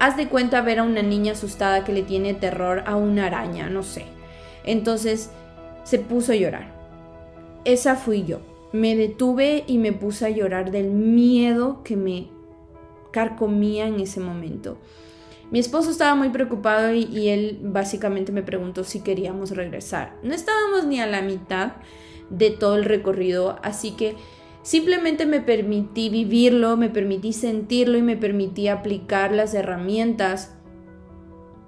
Haz 0.00 0.16
de 0.16 0.28
cuenta 0.28 0.62
ver 0.62 0.78
a 0.78 0.84
una 0.84 1.02
niña 1.02 1.32
asustada 1.32 1.84
que 1.84 1.92
le 1.92 2.02
tiene 2.02 2.34
terror 2.34 2.82
a 2.86 2.96
una 2.96 3.26
araña, 3.26 3.68
no 3.68 3.82
sé. 3.82 4.06
Entonces 4.64 5.30
se 5.84 5.98
puso 5.98 6.32
a 6.32 6.36
llorar. 6.36 6.74
Esa 7.64 7.96
fui 7.96 8.24
yo. 8.24 8.40
Me 8.72 8.96
detuve 8.96 9.64
y 9.66 9.78
me 9.78 9.92
puse 9.92 10.26
a 10.26 10.30
llorar 10.30 10.70
del 10.70 10.90
miedo 10.90 11.82
que 11.84 11.96
me 11.96 12.28
carcomía 13.12 13.86
en 13.86 14.00
ese 14.00 14.20
momento. 14.20 14.78
Mi 15.50 15.60
esposo 15.60 15.90
estaba 15.90 16.14
muy 16.14 16.30
preocupado 16.30 16.92
y, 16.92 17.28
él 17.28 17.60
básicamente 17.62 18.32
me 18.32 18.42
preguntó 18.42 18.82
si 18.82 19.00
queríamos 19.00 19.50
regresar. 19.50 20.16
No 20.22 20.34
estábamos 20.34 20.86
ni 20.86 21.00
a 21.00 21.06
la 21.06 21.22
mitad 21.22 21.74
de 22.30 22.50
todo 22.50 22.76
el 22.76 22.84
recorrido, 22.84 23.58
así 23.62 23.92
que 23.92 24.16
simplemente 24.62 25.24
me 25.24 25.40
permití 25.40 26.08
vivirlo, 26.08 26.76
me 26.76 26.90
permití 26.90 27.32
sentirlo 27.32 27.96
y 27.96 28.02
me 28.02 28.16
permití 28.16 28.66
aplicar 28.66 29.30
las 29.30 29.54
herramientas 29.54 30.52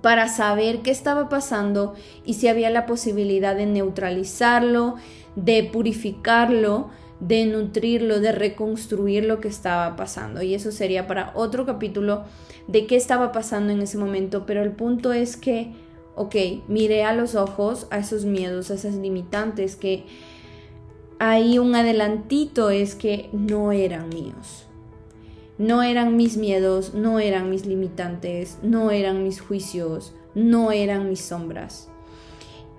para 0.03 0.29
saber 0.29 0.83
qué 0.83 0.91
estaba 0.91 1.29
pasando 1.29 1.95
y 2.25 2.35
si 2.35 2.49
había 2.49 2.71
la 2.71 2.87
posibilidad 2.87 3.55
de 3.55 3.67
neutralizarlo, 3.67 4.97
de 5.37 5.65
purificarlo, 5.65 6.91
de 7.21 7.47
nutrirlo, 7.47 8.21
de 8.21 8.33
reconstruir 8.33 9.25
lo 9.25 9.41
que 9.41 9.49
estaba 9.49 9.97
pasando. 9.97 10.43
Y 10.43 10.55
eso 10.55 10.71
sería 10.71 11.07
para 11.07 11.33
otro 11.35 11.67
capítulo 11.67 12.25
de 12.67 12.87
qué 12.87 12.97
estaba 12.97 13.33
pasando 13.33 13.73
en 13.73 13.81
ese 13.81 13.99
momento. 13.99 14.47
Pero 14.47 14.63
el 14.63 14.73
punto 14.73 15.13
es 15.13 15.37
que, 15.37 15.73
ok, 16.15 16.37
miré 16.69 17.05
a 17.05 17.15
los 17.15 17.35
ojos 17.35 17.87
a 17.91 17.99
esos 17.99 18.25
miedos, 18.25 18.71
a 18.71 18.75
esas 18.75 18.95
limitantes 18.95 19.77
que 19.77 20.05
ahí 21.19 21.59
un 21.59 21.75
adelantito 21.75 22.71
es 22.71 22.95
que 22.95 23.29
no 23.33 23.73
eran 23.73 24.09
míos. 24.09 24.67
No 25.59 25.83
eran 25.83 26.17
mis 26.17 26.37
miedos, 26.37 26.95
no 26.95 27.19
eran 27.19 27.51
mis 27.51 27.67
limitantes, 27.67 28.59
no 28.63 28.93
eran 28.93 29.25
mis 29.25 29.41
juicios, 29.41 30.15
no 30.37 30.71
eran 30.71 31.09
mis 31.09 31.21
sombras. 31.21 31.88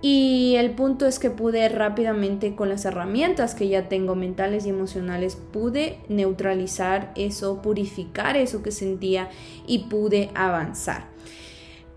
Y 0.01 0.55
el 0.55 0.71
punto 0.71 1.05
es 1.07 1.19
que 1.19 1.29
pude 1.29 1.67
rápidamente 1.67 2.55
con 2.55 2.69
las 2.69 2.85
herramientas 2.85 3.53
que 3.53 3.67
ya 3.67 3.89
tengo 3.89 4.15
mentales 4.15 4.65
y 4.65 4.69
emocionales, 4.69 5.35
pude 5.35 5.99
neutralizar 6.07 7.11
eso, 7.15 7.61
purificar 7.61 8.37
eso 8.37 8.63
que 8.63 8.71
sentía 8.71 9.29
y 9.67 9.79
pude 9.89 10.29
avanzar. 10.35 11.07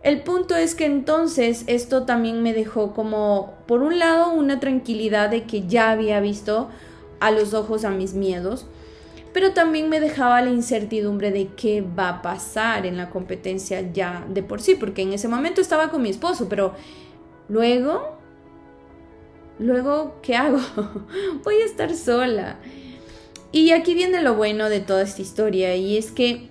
El 0.02 0.23
punto 0.23 0.56
es 0.56 0.75
que 0.75 0.85
entonces 0.85 1.62
esto 1.68 2.02
también 2.02 2.42
me 2.42 2.52
dejó 2.52 2.92
como, 2.92 3.54
por 3.66 3.82
un 3.82 4.00
lado, 4.00 4.32
una 4.32 4.59
tranquilidad 4.59 5.30
de 5.30 5.44
que 5.44 5.68
ya 5.68 5.92
había 5.92 6.18
visto 6.18 6.71
a 7.21 7.30
los 7.30 7.54
ojos 7.54 7.85
a 7.85 7.90
mis 7.90 8.14
miedos, 8.14 8.66
pero 9.32 9.52
también 9.52 9.88
me 9.88 10.00
dejaba 10.00 10.42
la 10.42 10.50
incertidumbre 10.50 11.30
de 11.30 11.50
qué 11.56 11.82
va 11.82 12.09
a 12.09 12.23
pasar 12.23 12.85
en 12.85 12.97
la 12.97 13.11
competencia 13.11 13.92
ya 13.92 14.26
de 14.28 14.42
por 14.42 14.61
sí, 14.61 14.75
porque 14.75 15.02
en 15.02 15.12
ese 15.12 15.28
momento 15.28 15.61
estaba 15.61 15.88
con 15.90 16.02
mi 16.02 16.11
esposo, 16.11 16.49
pero 16.49 16.75
Luego, 17.52 18.16
luego, 19.59 20.14
¿qué 20.23 20.35
hago? 20.37 20.59
Voy 21.44 21.56
a 21.56 21.66
estar 21.66 21.94
sola. 21.94 22.59
Y 23.52 23.73
aquí 23.73 23.92
viene 23.92 24.23
lo 24.23 24.37
bueno 24.37 24.71
de 24.71 24.80
toda 24.80 25.02
esta 25.02 25.21
historia 25.21 25.76
y 25.76 25.99
es 25.99 26.12
que 26.12 26.49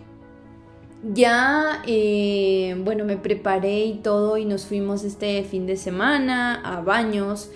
ya, 1.11 1.81
eh, 1.87 2.75
bueno, 2.83 3.03
me 3.03 3.17
preparé 3.17 3.85
y 3.85 3.93
todo 3.95 4.37
y 4.37 4.45
nos 4.45 4.67
fuimos 4.67 5.03
este 5.03 5.43
fin 5.43 5.65
de 5.65 5.75
semana 5.75 6.61
a 6.63 6.81
baños 6.81 7.49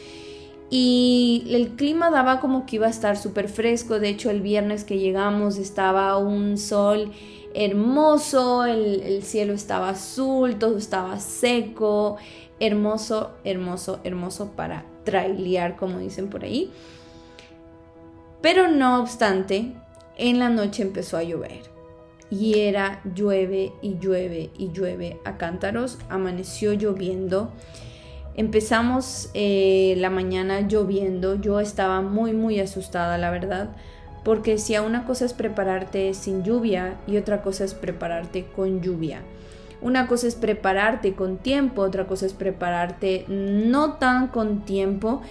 y 0.72 1.46
el 1.52 1.76
clima 1.76 2.10
daba 2.10 2.40
como 2.40 2.66
que 2.66 2.78
iba 2.78 2.88
a 2.88 2.90
estar 2.90 3.16
súper 3.16 3.48
fresco, 3.48 4.00
de 4.00 4.10
hecho 4.10 4.32
el 4.32 4.42
viernes 4.42 4.84
que 4.86 4.98
llegamos 4.98 5.58
estaba 5.58 6.18
un 6.18 6.58
sol 6.58 7.12
hermoso, 7.54 8.66
el, 8.66 9.02
el 9.02 9.22
cielo 9.22 9.54
estaba 9.54 9.90
azul, 9.90 10.58
todo 10.58 10.78
estaba 10.78 11.20
seco, 11.20 12.18
hermoso, 12.60 13.32
hermoso, 13.44 14.00
hermoso 14.04 14.52
para 14.52 14.86
trailear, 15.04 15.76
como 15.76 16.00
dicen 16.00 16.30
por 16.30 16.44
ahí. 16.44 16.72
Pero 18.42 18.68
no 18.68 19.02
obstante, 19.02 19.72
en 20.18 20.40
la 20.40 20.50
noche 20.50 20.84
empezó 20.84 21.18
a 21.18 21.24
llover. 21.24 21.62
Y 22.30 22.60
era 22.60 23.02
llueve 23.16 23.72
y 23.82 23.98
llueve 24.00 24.50
y 24.58 24.72
llueve 24.72 25.20
a 25.26 25.38
cántaros. 25.38 26.00
Amaneció 26.10 26.74
lloviendo. 26.74 27.52
Empezamos 28.36 29.30
eh, 29.34 29.96
la 29.98 30.10
mañana 30.10 30.62
lloviendo. 30.62 31.36
Yo 31.36 31.60
estaba 31.60 32.02
muy, 32.02 32.34
muy 32.34 32.60
asustada, 32.60 33.18
la 33.18 33.32
verdad. 33.32 33.76
Porque 34.24 34.58
si 34.58 34.74
a 34.76 34.82
una 34.82 35.06
cosa 35.06 35.26
es 35.26 35.34
prepararte 35.34 36.14
sin 36.14 36.44
lluvia 36.44 37.00
y 37.08 37.18
otra 37.18 37.42
cosa 37.42 37.64
es 37.64 37.74
prepararte 37.74 38.46
con 38.46 38.82
lluvia. 38.82 39.22
Una 39.82 40.08
cosa 40.08 40.28
es 40.28 40.36
prepararte 40.36 41.14
con 41.14 41.38
tiempo, 41.38 41.82
otra 41.82 42.08
cosa 42.08 42.26
es 42.26 42.34
prepararte 42.34 43.26
no 43.28 43.94
tan 43.94 44.28
con 44.28 44.66
tiempo 44.66 45.22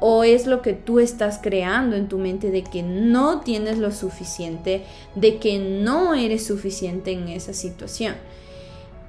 o 0.00 0.24
es 0.24 0.46
lo 0.46 0.62
que 0.62 0.72
tú 0.72 0.98
estás 0.98 1.38
creando 1.42 1.94
en 1.94 2.08
tu 2.08 2.18
mente 2.18 2.50
de 2.50 2.64
que 2.64 2.82
no 2.82 3.40
tienes 3.40 3.78
lo 3.78 3.92
suficiente, 3.92 4.82
de 5.14 5.38
que 5.38 5.58
no 5.58 6.14
eres 6.14 6.46
suficiente 6.46 7.12
en 7.12 7.28
esa 7.28 7.52
situación. 7.52 8.14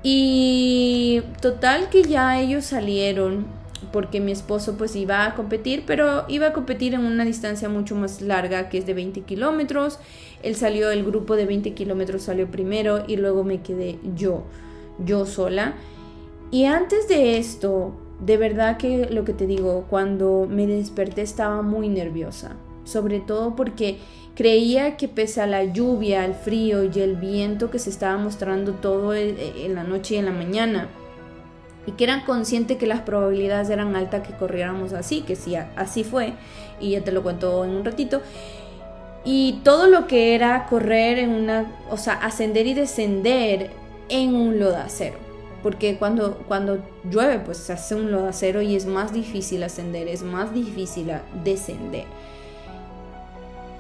Y 0.04 1.22
total 1.42 1.90
que 1.90 2.04
ya 2.04 2.40
ellos 2.40 2.66
salieron 2.66 3.46
porque 3.92 4.20
mi 4.20 4.32
esposo 4.32 4.78
pues 4.78 4.96
iba 4.96 5.26
a 5.26 5.36
competir, 5.36 5.84
pero 5.88 6.26
iba 6.28 6.48
a 6.48 6.54
competir 6.54 6.94
en 6.94 7.06
una 7.06 7.26
distancia 7.26 7.70
mucho 7.70 7.96
más 7.96 8.22
larga 8.22 8.70
que 8.70 8.78
es 8.78 8.86
de 8.86 8.94
20 8.94 9.22
kilómetros. 9.22 9.98
Él 10.44 10.56
salió, 10.56 10.92
el 10.92 11.04
grupo 11.04 11.36
de 11.36 11.46
20 11.46 11.74
kilómetros 11.74 12.24
salió 12.24 12.50
primero 12.52 13.04
y 13.08 13.16
luego 13.16 13.44
me 13.44 13.62
quedé 13.62 13.98
yo 14.16 14.44
yo 15.06 15.26
sola. 15.26 15.76
Y 16.52 16.66
antes 16.66 17.08
de 17.08 17.38
esto, 17.38 17.94
de 18.20 18.38
verdad 18.38 18.78
que 18.78 19.10
lo 19.10 19.26
que 19.26 19.34
te 19.34 19.48
digo, 19.48 19.86
cuando 19.90 20.48
me 20.50 20.68
desperté 20.68 21.22
estaba 21.22 21.62
muy 21.62 21.90
nerviosa, 21.90 22.56
sobre 22.84 23.20
todo 23.20 23.56
porque 23.56 23.98
creía 24.36 24.98
que 24.98 25.08
pese 25.08 25.42
a 25.42 25.48
la 25.48 25.64
lluvia, 25.64 26.26
el 26.26 26.34
frío 26.34 26.84
y 26.84 27.00
el 27.00 27.16
viento 27.16 27.72
que 27.72 27.80
se 27.80 27.90
estaba 27.90 28.18
mostrando 28.18 28.74
todo 28.74 29.14
en 29.14 29.76
la 29.76 29.84
noche 29.84 30.16
y 30.16 30.18
en 30.18 30.26
la 30.26 30.32
mañana, 30.32 30.90
y 31.86 31.94
que 31.94 32.04
era 32.04 32.24
consciente 32.26 32.78
que 32.78 32.86
las 32.86 33.02
probabilidades 33.02 33.70
eran 33.70 33.96
altas 33.96 34.26
que 34.26 34.34
corriéramos 34.34 34.94
así, 34.94 35.22
que 35.22 35.36
sí, 35.36 35.56
así 35.56 36.04
fue, 36.04 36.34
y 36.80 36.92
ya 36.92 37.04
te 37.04 37.12
lo 37.12 37.24
cuento 37.24 37.66
en 37.66 37.72
un 37.72 37.86
ratito. 37.86 38.22
Y 39.24 39.60
todo 39.64 39.88
lo 39.88 40.08
que 40.08 40.36
era 40.36 40.66
correr 40.68 41.20
en 41.20 41.30
una, 41.32 41.72
o 41.90 41.98
sea, 41.98 42.14
ascender 42.14 42.68
y 42.68 42.74
descender 42.74 43.72
en 44.12 44.36
un 44.36 44.60
lodacero. 44.60 45.18
Porque 45.64 45.98
cuando, 45.98 46.38
cuando 46.48 46.80
llueve, 47.10 47.40
pues 47.40 47.58
se 47.58 47.74
hace 47.74 47.96
un 47.96 48.12
lodacero 48.12 48.62
y 48.62 48.76
es 48.76 48.86
más 48.86 49.14
difícil 49.14 49.64
ascender, 49.64 50.08
es 50.08 50.22
más 50.22 50.54
difícil 50.54 51.12
descender. 51.44 52.06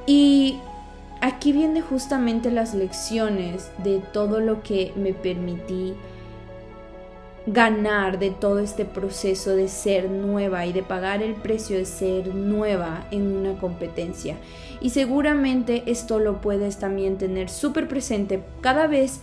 Y 0.05 0.59
aquí 1.21 1.51
vienen 1.53 1.83
justamente 1.83 2.51
las 2.51 2.73
lecciones 2.73 3.69
de 3.83 3.99
todo 4.13 4.39
lo 4.39 4.63
que 4.63 4.93
me 4.95 5.13
permití 5.13 5.93
ganar 7.47 8.19
de 8.19 8.29
todo 8.29 8.59
este 8.59 8.85
proceso 8.85 9.55
de 9.55 9.67
ser 9.67 10.09
nueva 10.09 10.67
y 10.67 10.73
de 10.73 10.83
pagar 10.83 11.23
el 11.23 11.33
precio 11.33 11.77
de 11.77 11.85
ser 11.85 12.33
nueva 12.35 13.07
en 13.09 13.35
una 13.35 13.59
competencia. 13.59 14.37
Y 14.79 14.91
seguramente 14.91 15.83
esto 15.87 16.19
lo 16.19 16.41
puedes 16.41 16.77
también 16.77 17.17
tener 17.17 17.49
súper 17.49 17.87
presente 17.87 18.43
cada 18.61 18.87
vez 18.87 19.21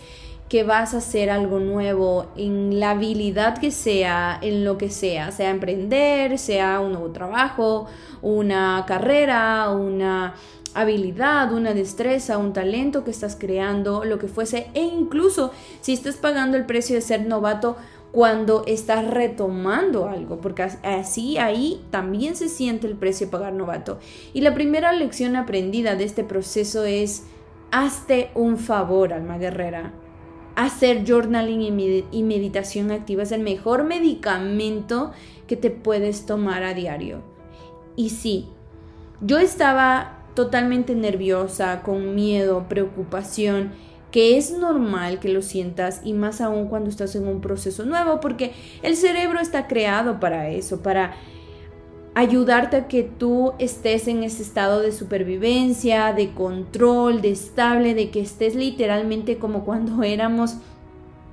que 0.48 0.64
vas 0.64 0.94
a 0.94 0.98
hacer 0.98 1.30
algo 1.30 1.60
nuevo 1.60 2.26
en 2.36 2.80
la 2.80 2.90
habilidad 2.90 3.58
que 3.58 3.70
sea, 3.70 4.38
en 4.40 4.64
lo 4.64 4.78
que 4.78 4.88
sea, 4.88 5.30
sea 5.30 5.50
emprender, 5.50 6.38
sea 6.38 6.80
un 6.80 6.92
nuevo 6.92 7.10
trabajo, 7.10 7.86
una 8.22 8.84
carrera, 8.86 9.70
una 9.70 10.34
habilidad, 10.74 11.52
una 11.52 11.74
destreza, 11.74 12.38
un 12.38 12.52
talento 12.52 13.04
que 13.04 13.10
estás 13.10 13.36
creando, 13.36 14.04
lo 14.04 14.18
que 14.18 14.28
fuese, 14.28 14.68
e 14.74 14.82
incluso 14.82 15.50
si 15.80 15.92
estás 15.92 16.16
pagando 16.16 16.56
el 16.56 16.66
precio 16.66 16.94
de 16.94 17.02
ser 17.02 17.26
novato 17.26 17.76
cuando 18.12 18.64
estás 18.66 19.06
retomando 19.06 20.08
algo, 20.08 20.40
porque 20.40 20.62
así 20.62 21.36
ahí 21.36 21.84
también 21.90 22.36
se 22.36 22.48
siente 22.48 22.86
el 22.86 22.96
precio 22.96 23.26
de 23.26 23.32
pagar 23.32 23.52
novato. 23.52 23.98
Y 24.32 24.40
la 24.40 24.54
primera 24.54 24.92
lección 24.92 25.36
aprendida 25.36 25.94
de 25.94 26.04
este 26.04 26.24
proceso 26.24 26.84
es 26.84 27.24
hazte 27.70 28.30
un 28.34 28.56
favor, 28.56 29.12
alma 29.12 29.36
guerrera. 29.36 29.92
Hacer 30.58 31.04
journaling 31.06 31.62
y 32.10 32.22
meditación 32.24 32.90
activa 32.90 33.22
es 33.22 33.30
el 33.30 33.42
mejor 33.42 33.84
medicamento 33.84 35.12
que 35.46 35.54
te 35.54 35.70
puedes 35.70 36.26
tomar 36.26 36.64
a 36.64 36.74
diario. 36.74 37.22
Y 37.94 38.10
sí, 38.10 38.48
yo 39.20 39.38
estaba 39.38 40.24
totalmente 40.34 40.96
nerviosa, 40.96 41.82
con 41.82 42.16
miedo, 42.16 42.66
preocupación, 42.68 43.70
que 44.10 44.36
es 44.36 44.50
normal 44.50 45.20
que 45.20 45.28
lo 45.28 45.42
sientas 45.42 46.00
y 46.02 46.12
más 46.12 46.40
aún 46.40 46.66
cuando 46.66 46.90
estás 46.90 47.14
en 47.14 47.28
un 47.28 47.40
proceso 47.40 47.84
nuevo, 47.84 48.18
porque 48.18 48.52
el 48.82 48.96
cerebro 48.96 49.38
está 49.38 49.68
creado 49.68 50.18
para 50.18 50.48
eso, 50.48 50.82
para 50.82 51.14
ayudarte 52.18 52.76
a 52.76 52.88
que 52.88 53.04
tú 53.04 53.52
estés 53.60 54.08
en 54.08 54.24
ese 54.24 54.42
estado 54.42 54.80
de 54.80 54.90
supervivencia, 54.90 56.12
de 56.12 56.32
control, 56.32 57.22
de 57.22 57.30
estable, 57.30 57.94
de 57.94 58.10
que 58.10 58.20
estés 58.20 58.56
literalmente 58.56 59.38
como 59.38 59.64
cuando 59.64 60.02
éramos, 60.02 60.56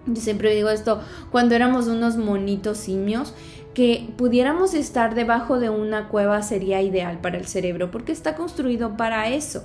yo 0.05 0.21
siempre 0.21 0.53
digo 0.53 0.69
esto, 0.69 1.01
cuando 1.31 1.55
éramos 1.55 1.87
unos 1.87 2.17
monitos 2.17 2.77
simios, 2.77 3.33
que 3.73 4.13
pudiéramos 4.15 4.75
estar 4.75 5.15
debajo 5.15 5.57
de 5.59 5.71
una 5.71 6.07
cueva 6.07 6.43
sería 6.43 6.83
ideal 6.83 7.17
para 7.17 7.39
el 7.39 7.47
cerebro, 7.47 7.89
porque 7.89 8.11
está 8.11 8.35
construido 8.35 8.95
para 8.95 9.27
eso, 9.29 9.63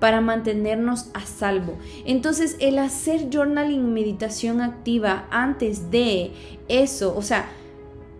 para 0.00 0.22
mantenernos 0.22 1.10
a 1.12 1.20
salvo. 1.26 1.76
Entonces, 2.06 2.56
el 2.60 2.78
hacer 2.78 3.28
journaling, 3.30 3.92
meditación 3.92 4.62
activa 4.62 5.26
antes 5.30 5.90
de 5.90 6.32
eso, 6.68 7.14
o 7.14 7.20
sea, 7.20 7.50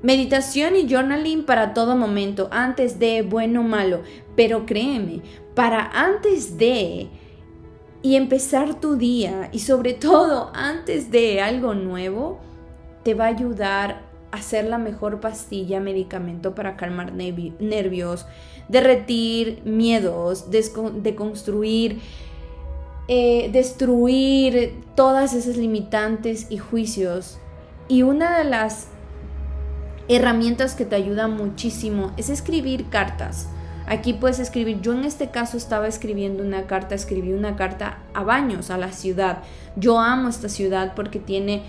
meditación 0.03 0.77
y 0.77 0.89
journaling 0.89 1.45
para 1.45 1.75
todo 1.75 1.97
momento, 1.97 2.49
antes 2.51 2.99
de 2.99 3.23
bueno 3.23 3.61
o 3.61 3.65
malo, 3.65 4.03
pero 4.37 4.67
créeme, 4.67 5.23
para 5.55 5.87
antes 5.93 6.59
de 6.59 7.09
y 8.03 8.17
empezar 8.17 8.81
tu 8.81 8.97
día 8.97 9.49
y 9.53 9.61
sobre 9.61 9.95
todo 9.95 10.51
antes 10.55 11.11
de 11.11 11.41
algo 11.41 11.75
nuevo, 11.75 12.41
te 13.05 13.15
va 13.15 13.27
a 13.27 13.29
ayudar 13.29 14.03
a 14.33 14.43
ser 14.43 14.65
la 14.65 14.79
mejor 14.79 15.21
pastilla, 15.21 15.79
medicamento 15.79 16.55
para 16.55 16.77
calmar 16.77 17.13
nervios, 17.13 18.27
derretir 18.69 19.63
miedos, 19.65 20.47
deconstruir, 20.51 22.01
eh, 23.09 23.51
destruir 23.53 24.75
todas 24.97 25.35
esas 25.35 25.57
limitantes 25.57 26.47
y 26.51 26.57
juicios. 26.59 27.39
Y 27.89 28.03
una 28.03 28.39
de 28.39 28.45
las 28.45 28.89
herramientas 30.09 30.75
que 30.75 30.85
te 30.85 30.97
ayuda 30.97 31.29
muchísimo 31.29 32.13
es 32.17 32.29
escribir 32.29 32.89
cartas. 32.89 33.49
Aquí 33.87 34.13
puedes 34.13 34.39
escribir, 34.39 34.81
yo 34.81 34.93
en 34.93 35.05
este 35.05 35.31
caso 35.31 35.57
estaba 35.57 35.89
escribiendo 35.89 36.43
una 36.43 36.67
carta, 36.67 36.95
escribí 36.95 37.33
una 37.33 37.57
carta 37.57 37.99
a 38.15 38.23
Baños, 38.23 38.71
a 38.71 38.79
la 38.79 38.93
ciudad. 38.93 39.39
Yo 39.77 39.99
amo 39.99 40.29
esta 40.29 40.49
ciudad 40.49 40.93
porque 40.95 41.19
tiene 41.19 41.63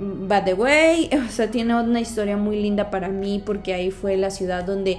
by 0.00 0.44
the 0.44 0.54
way, 0.54 1.10
o 1.28 1.30
sea, 1.30 1.50
tiene 1.50 1.74
una 1.74 2.00
historia 2.00 2.36
muy 2.36 2.60
linda 2.60 2.90
para 2.90 3.08
mí 3.08 3.42
porque 3.44 3.74
ahí 3.74 3.90
fue 3.90 4.16
la 4.16 4.30
ciudad 4.30 4.64
donde 4.64 4.98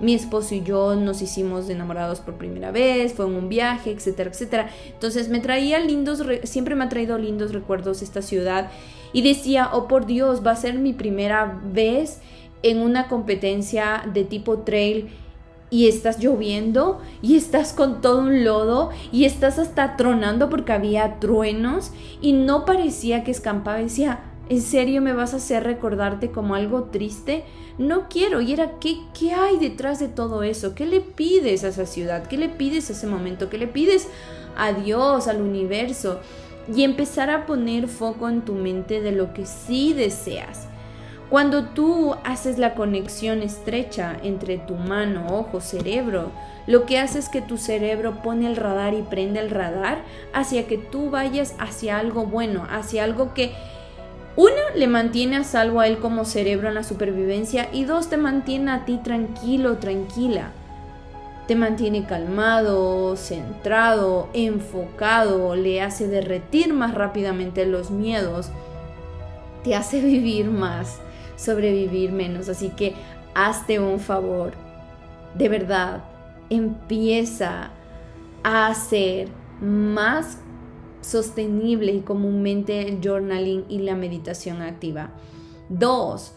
mi 0.00 0.14
esposo 0.14 0.54
y 0.54 0.62
yo 0.62 0.96
nos 0.96 1.22
hicimos 1.22 1.68
enamorados 1.68 2.20
por 2.20 2.34
primera 2.34 2.70
vez, 2.70 3.12
fue 3.14 3.26
en 3.26 3.34
un 3.34 3.48
viaje, 3.48 3.90
etcétera, 3.90 4.30
etcétera. 4.30 4.70
Entonces 4.86 5.28
me 5.28 5.40
traía 5.40 5.78
lindos, 5.78 6.22
siempre 6.44 6.74
me 6.74 6.84
ha 6.84 6.88
traído 6.88 7.18
lindos 7.18 7.52
recuerdos 7.52 8.02
esta 8.02 8.22
ciudad 8.22 8.70
y 9.12 9.22
decía, 9.22 9.70
oh 9.72 9.88
por 9.88 10.06
Dios, 10.06 10.44
va 10.44 10.52
a 10.52 10.56
ser 10.56 10.78
mi 10.78 10.92
primera 10.92 11.60
vez 11.64 12.20
en 12.62 12.78
una 12.78 13.08
competencia 13.08 14.02
de 14.12 14.24
tipo 14.24 14.58
trail 14.60 15.10
y 15.70 15.86
estás 15.86 16.18
lloviendo 16.18 17.00
y 17.22 17.36
estás 17.36 17.72
con 17.72 18.00
todo 18.00 18.20
un 18.20 18.44
lodo 18.44 18.90
y 19.12 19.24
estás 19.24 19.58
hasta 19.58 19.96
tronando 19.96 20.50
porque 20.50 20.72
había 20.72 21.20
truenos 21.20 21.92
y 22.20 22.32
no 22.32 22.64
parecía 22.64 23.22
que 23.22 23.30
escampaba. 23.30 23.78
Decía, 23.78 24.29
¿En 24.50 24.62
serio 24.62 25.00
me 25.00 25.12
vas 25.12 25.32
a 25.32 25.36
hacer 25.36 25.62
recordarte 25.62 26.32
como 26.32 26.56
algo 26.56 26.82
triste? 26.86 27.44
No 27.78 28.08
quiero. 28.08 28.40
Y 28.40 28.52
era, 28.52 28.80
¿qué, 28.80 28.96
¿qué 29.16 29.32
hay 29.32 29.58
detrás 29.58 30.00
de 30.00 30.08
todo 30.08 30.42
eso? 30.42 30.74
¿Qué 30.74 30.86
le 30.86 31.00
pides 31.00 31.62
a 31.62 31.68
esa 31.68 31.86
ciudad? 31.86 32.26
¿Qué 32.26 32.36
le 32.36 32.48
pides 32.48 32.90
a 32.90 32.94
ese 32.94 33.06
momento? 33.06 33.48
¿Qué 33.48 33.58
le 33.58 33.68
pides 33.68 34.08
a 34.56 34.72
Dios, 34.72 35.28
al 35.28 35.40
universo? 35.40 36.18
Y 36.74 36.82
empezar 36.82 37.30
a 37.30 37.46
poner 37.46 37.86
foco 37.86 38.28
en 38.28 38.42
tu 38.42 38.54
mente 38.54 39.00
de 39.00 39.12
lo 39.12 39.32
que 39.34 39.46
sí 39.46 39.92
deseas. 39.92 40.66
Cuando 41.30 41.66
tú 41.66 42.16
haces 42.24 42.58
la 42.58 42.74
conexión 42.74 43.42
estrecha 43.42 44.16
entre 44.24 44.58
tu 44.58 44.74
mano, 44.74 45.28
ojo, 45.30 45.60
cerebro, 45.60 46.32
lo 46.66 46.86
que 46.86 46.98
hace 46.98 47.20
es 47.20 47.28
que 47.28 47.40
tu 47.40 47.56
cerebro 47.56 48.20
pone 48.20 48.48
el 48.48 48.56
radar 48.56 48.94
y 48.94 49.02
prende 49.02 49.38
el 49.38 49.50
radar 49.50 50.02
hacia 50.32 50.66
que 50.66 50.76
tú 50.76 51.08
vayas 51.08 51.54
hacia 51.60 52.00
algo 52.00 52.26
bueno, 52.26 52.66
hacia 52.68 53.04
algo 53.04 53.32
que 53.32 53.52
una, 54.40 54.74
le 54.74 54.86
mantiene 54.86 55.36
a 55.36 55.44
salvo 55.44 55.80
a 55.80 55.86
él 55.86 55.98
como 55.98 56.24
cerebro 56.24 56.68
en 56.68 56.74
la 56.74 56.82
supervivencia 56.82 57.68
y 57.74 57.84
dos, 57.84 58.08
te 58.08 58.16
mantiene 58.16 58.70
a 58.70 58.86
ti 58.86 58.96
tranquilo, 58.96 59.76
tranquila. 59.76 60.52
Te 61.46 61.56
mantiene 61.56 62.06
calmado, 62.06 63.16
centrado, 63.16 64.30
enfocado, 64.32 65.56
le 65.56 65.82
hace 65.82 66.08
derretir 66.08 66.72
más 66.72 66.94
rápidamente 66.94 67.66
los 67.66 67.90
miedos, 67.90 68.50
te 69.62 69.74
hace 69.74 70.00
vivir 70.04 70.50
más, 70.50 71.00
sobrevivir 71.36 72.10
menos. 72.10 72.48
Así 72.48 72.70
que 72.70 72.94
hazte 73.34 73.78
un 73.78 74.00
favor, 74.00 74.52
de 75.34 75.50
verdad, 75.50 76.02
empieza 76.48 77.72
a 78.42 78.68
hacer 78.68 79.28
más 79.60 80.38
sostenible 81.00 81.92
y 81.92 82.00
comúnmente 82.00 82.88
el 82.88 83.00
journaling 83.02 83.64
y 83.68 83.78
la 83.78 83.94
meditación 83.94 84.62
activa. 84.62 85.10
Dos, 85.68 86.32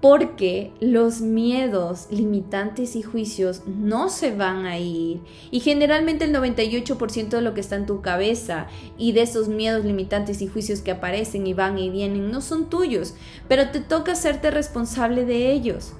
porque 0.00 0.72
los 0.80 1.20
miedos, 1.20 2.06
limitantes 2.10 2.96
y 2.96 3.02
juicios 3.02 3.62
no 3.66 4.08
se 4.08 4.34
van 4.34 4.64
a 4.64 4.78
ir. 4.78 5.20
Y 5.50 5.60
generalmente 5.60 6.24
el 6.24 6.34
98% 6.34 7.28
de 7.28 7.42
lo 7.42 7.52
que 7.52 7.60
está 7.60 7.76
en 7.76 7.86
tu 7.86 8.00
cabeza 8.00 8.66
y 8.96 9.12
de 9.12 9.22
esos 9.22 9.48
miedos, 9.48 9.84
limitantes 9.84 10.40
y 10.40 10.46
juicios 10.46 10.80
que 10.80 10.92
aparecen 10.92 11.46
y 11.46 11.52
van 11.52 11.78
y 11.78 11.90
vienen 11.90 12.30
no 12.30 12.40
son 12.40 12.70
tuyos, 12.70 13.14
pero 13.46 13.70
te 13.70 13.80
toca 13.80 14.12
hacerte 14.12 14.50
responsable 14.50 15.26
de 15.26 15.52
ellos. 15.52 15.92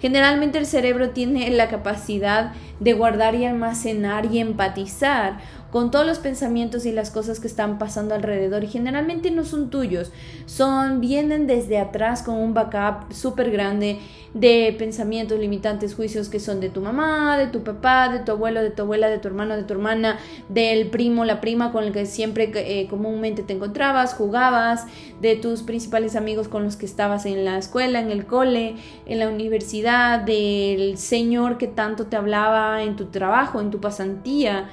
Generalmente 0.00 0.58
el 0.58 0.66
cerebro 0.66 1.10
tiene 1.10 1.50
la 1.50 1.68
capacidad 1.68 2.54
de 2.80 2.92
guardar 2.94 3.34
y 3.34 3.44
almacenar 3.44 4.26
y 4.26 4.38
empatizar 4.38 5.38
con 5.70 5.90
todos 5.90 6.06
los 6.06 6.18
pensamientos 6.18 6.84
y 6.84 6.92
las 6.92 7.10
cosas 7.10 7.38
que 7.38 7.46
están 7.46 7.78
pasando 7.78 8.14
alrededor. 8.14 8.64
Y 8.64 8.68
generalmente 8.68 9.30
no 9.30 9.44
son 9.44 9.70
tuyos, 9.70 10.10
son 10.46 11.00
vienen 11.00 11.46
desde 11.46 11.78
atrás 11.78 12.22
con 12.22 12.36
un 12.36 12.54
backup 12.54 13.12
súper 13.12 13.50
grande 13.50 14.00
de 14.34 14.74
pensamientos 14.78 15.38
limitantes, 15.38 15.94
juicios 15.94 16.28
que 16.28 16.38
son 16.38 16.60
de 16.60 16.70
tu 16.70 16.80
mamá, 16.80 17.36
de 17.36 17.48
tu 17.48 17.62
papá, 17.64 18.08
de 18.08 18.20
tu 18.20 18.32
abuelo, 18.32 18.62
de 18.62 18.70
tu 18.70 18.82
abuela, 18.82 19.08
de 19.08 19.18
tu 19.18 19.28
hermano, 19.28 19.56
de 19.56 19.64
tu 19.64 19.72
hermana, 19.74 20.18
del 20.48 20.88
primo, 20.88 21.24
la 21.24 21.40
prima 21.40 21.72
con 21.72 21.84
el 21.84 21.92
que 21.92 22.06
siempre 22.06 22.50
eh, 22.54 22.86
comúnmente 22.88 23.42
te 23.42 23.54
encontrabas, 23.54 24.14
jugabas, 24.14 24.86
de 25.20 25.36
tus 25.36 25.62
principales 25.62 26.16
amigos 26.16 26.48
con 26.48 26.62
los 26.62 26.76
que 26.76 26.86
estabas 26.86 27.26
en 27.26 27.44
la 27.44 27.58
escuela, 27.58 28.00
en 28.00 28.10
el 28.10 28.24
cole, 28.24 28.76
en 29.06 29.18
la 29.18 29.28
universidad, 29.28 30.20
del 30.20 30.96
señor 30.96 31.58
que 31.58 31.66
tanto 31.66 32.06
te 32.06 32.16
hablaba 32.16 32.69
en 32.78 32.96
tu 32.96 33.06
trabajo, 33.06 33.60
en 33.60 33.70
tu 33.70 33.80
pasantía 33.80 34.68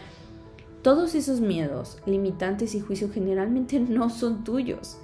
todos 0.81 1.15
esos 1.15 1.41
miedos, 1.41 1.97
limitantes 2.05 2.75
y 2.75 2.79
juicios 2.79 3.11
generalmente 3.11 3.79
no 3.89 4.09
son 4.09 4.43
tuyos, 4.43 4.97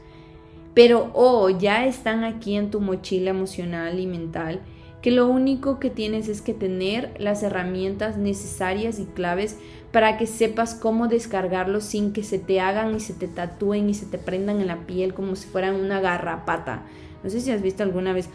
pero 0.73 1.11
oh, 1.13 1.49
ya 1.49 1.85
están 1.85 2.23
aquí 2.23 2.55
en 2.55 2.71
tu 2.71 2.79
mochila 2.79 3.31
emocional 3.31 3.99
y 3.99 4.07
mental, 4.07 4.61
que 5.01 5.11
lo 5.11 5.27
único 5.27 5.79
que 5.79 5.89
tienes 5.89 6.29
es 6.29 6.41
que 6.41 6.53
tener 6.53 7.13
las 7.19 7.43
herramientas 7.43 8.17
necesarias 8.17 8.99
y 8.99 9.05
claves 9.05 9.57
para 9.91 10.17
que 10.17 10.25
sepas 10.25 10.75
cómo 10.75 11.09
descargarlos 11.09 11.83
sin 11.83 12.13
que 12.13 12.23
se 12.23 12.39
te 12.39 12.61
hagan 12.61 12.95
y 12.95 13.01
se 13.01 13.13
te 13.13 13.27
tatúen 13.27 13.89
y 13.89 13.93
se 13.93 14.05
te 14.05 14.17
prendan 14.17 14.61
en 14.61 14.67
la 14.67 14.87
piel 14.87 15.13
como 15.13 15.35
si 15.35 15.47
fueran 15.47 15.75
una 15.75 15.99
garrapata. 15.99 16.83
No 17.21 17.29
sé 17.29 17.41
si 17.41 17.51
has 17.51 17.61
visto 17.61 17.83
alguna 17.83 18.13
vez. 18.13 18.29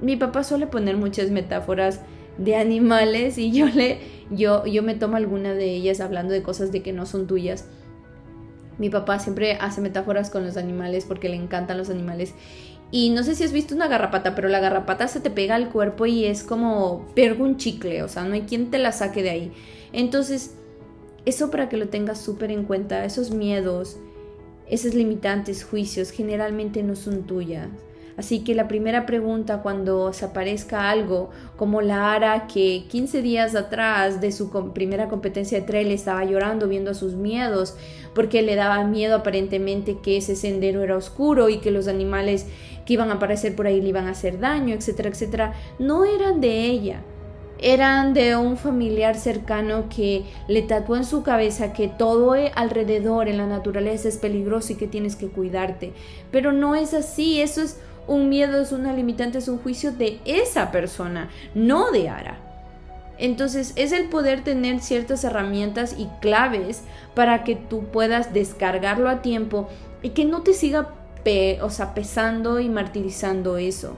Mi 0.00 0.16
papá 0.16 0.42
suele 0.42 0.66
poner 0.66 0.96
muchas 0.96 1.30
metáforas 1.30 2.00
de 2.38 2.56
animales 2.56 3.38
y 3.38 3.50
yo 3.50 3.66
le 3.66 3.98
yo 4.30 4.66
yo 4.66 4.82
me 4.82 4.94
tomo 4.94 5.16
alguna 5.16 5.54
de 5.54 5.70
ellas 5.70 6.00
hablando 6.00 6.32
de 6.32 6.42
cosas 6.42 6.72
de 6.72 6.82
que 6.82 6.92
no 6.92 7.06
son 7.06 7.26
tuyas. 7.26 7.66
Mi 8.78 8.90
papá 8.90 9.18
siempre 9.18 9.54
hace 9.54 9.80
metáforas 9.80 10.28
con 10.28 10.44
los 10.44 10.56
animales 10.56 11.06
porque 11.06 11.28
le 11.28 11.36
encantan 11.36 11.78
los 11.78 11.88
animales. 11.88 12.34
Y 12.90 13.10
no 13.10 13.22
sé 13.22 13.34
si 13.34 13.42
has 13.42 13.52
visto 13.52 13.74
una 13.74 13.88
garrapata, 13.88 14.34
pero 14.34 14.48
la 14.48 14.60
garrapata 14.60 15.08
se 15.08 15.20
te 15.20 15.30
pega 15.30 15.54
al 15.54 15.70
cuerpo 15.70 16.06
y 16.06 16.24
es 16.24 16.44
como 16.44 17.06
pergo 17.14 17.44
un 17.44 17.56
chicle, 17.56 18.02
o 18.02 18.08
sea, 18.08 18.24
no 18.24 18.34
hay 18.34 18.42
quien 18.42 18.70
te 18.70 18.78
la 18.78 18.92
saque 18.92 19.22
de 19.22 19.30
ahí. 19.30 19.52
Entonces, 19.92 20.54
eso 21.24 21.50
para 21.50 21.68
que 21.68 21.76
lo 21.76 21.88
tengas 21.88 22.20
súper 22.20 22.52
en 22.52 22.64
cuenta, 22.64 23.04
esos 23.04 23.32
miedos, 23.32 23.96
esos 24.68 24.94
limitantes 24.94 25.64
juicios 25.64 26.10
generalmente 26.10 26.82
no 26.82 26.94
son 26.94 27.24
tuyas. 27.24 27.68
Así 28.16 28.44
que 28.44 28.54
la 28.54 28.66
primera 28.66 29.04
pregunta 29.04 29.60
cuando 29.62 30.12
se 30.12 30.24
aparezca 30.24 30.90
algo 30.90 31.30
como 31.56 31.82
la 31.82 32.14
Ara 32.14 32.46
que 32.46 32.84
15 32.88 33.20
días 33.20 33.54
atrás 33.54 34.20
de 34.22 34.32
su 34.32 34.50
primera 34.72 35.08
competencia 35.08 35.60
de 35.60 35.66
trail 35.66 35.90
estaba 35.90 36.24
llorando 36.24 36.66
viendo 36.66 36.94
sus 36.94 37.14
miedos 37.14 37.76
porque 38.14 38.40
le 38.40 38.54
daba 38.54 38.84
miedo 38.84 39.16
aparentemente 39.16 39.98
que 39.98 40.16
ese 40.16 40.34
sendero 40.34 40.82
era 40.82 40.96
oscuro 40.96 41.50
y 41.50 41.58
que 41.58 41.70
los 41.70 41.88
animales 41.88 42.46
que 42.86 42.94
iban 42.94 43.10
a 43.10 43.14
aparecer 43.14 43.54
por 43.54 43.66
ahí 43.66 43.82
le 43.82 43.90
iban 43.90 44.06
a 44.06 44.12
hacer 44.12 44.38
daño, 44.38 44.74
etcétera, 44.74 45.10
etcétera, 45.10 45.52
no 45.78 46.04
eran 46.04 46.40
de 46.40 46.64
ella 46.64 47.02
eran 47.58 48.12
de 48.12 48.36
un 48.36 48.56
familiar 48.56 49.16
cercano 49.16 49.88
que 49.94 50.24
le 50.46 50.62
tatuó 50.62 50.96
en 50.96 51.04
su 51.04 51.22
cabeza 51.22 51.72
que 51.72 51.88
todo 51.88 52.34
alrededor 52.54 53.28
en 53.28 53.38
la 53.38 53.46
naturaleza 53.46 54.08
es 54.08 54.18
peligroso 54.18 54.74
y 54.74 54.76
que 54.76 54.86
tienes 54.86 55.16
que 55.16 55.28
cuidarte. 55.28 55.92
Pero 56.30 56.52
no 56.52 56.74
es 56.74 56.92
así, 56.92 57.40
eso 57.40 57.62
es 57.62 57.80
un 58.06 58.28
miedo, 58.28 58.60
es 58.60 58.72
una 58.72 58.92
limitante, 58.92 59.38
es 59.38 59.48
un 59.48 59.58
juicio 59.58 59.92
de 59.92 60.20
esa 60.24 60.70
persona, 60.70 61.30
no 61.54 61.90
de 61.90 62.08
Ara. 62.08 62.38
Entonces 63.18 63.72
es 63.76 63.92
el 63.92 64.08
poder 64.08 64.44
tener 64.44 64.80
ciertas 64.80 65.24
herramientas 65.24 65.96
y 65.98 66.08
claves 66.20 66.82
para 67.14 67.44
que 67.44 67.56
tú 67.56 67.84
puedas 67.86 68.34
descargarlo 68.34 69.08
a 69.08 69.22
tiempo 69.22 69.68
y 70.02 70.10
que 70.10 70.24
no 70.24 70.42
te 70.42 70.52
siga 70.52 70.90
o 71.60 71.70
sea, 71.70 71.92
pesando 71.94 72.60
y 72.60 72.68
martirizando 72.68 73.56
eso. 73.56 73.96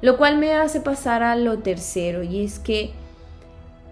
Lo 0.00 0.16
cual 0.16 0.38
me 0.38 0.54
hace 0.54 0.80
pasar 0.80 1.22
a 1.22 1.36
lo 1.36 1.58
tercero 1.58 2.22
y 2.22 2.44
es 2.44 2.58
que 2.58 2.92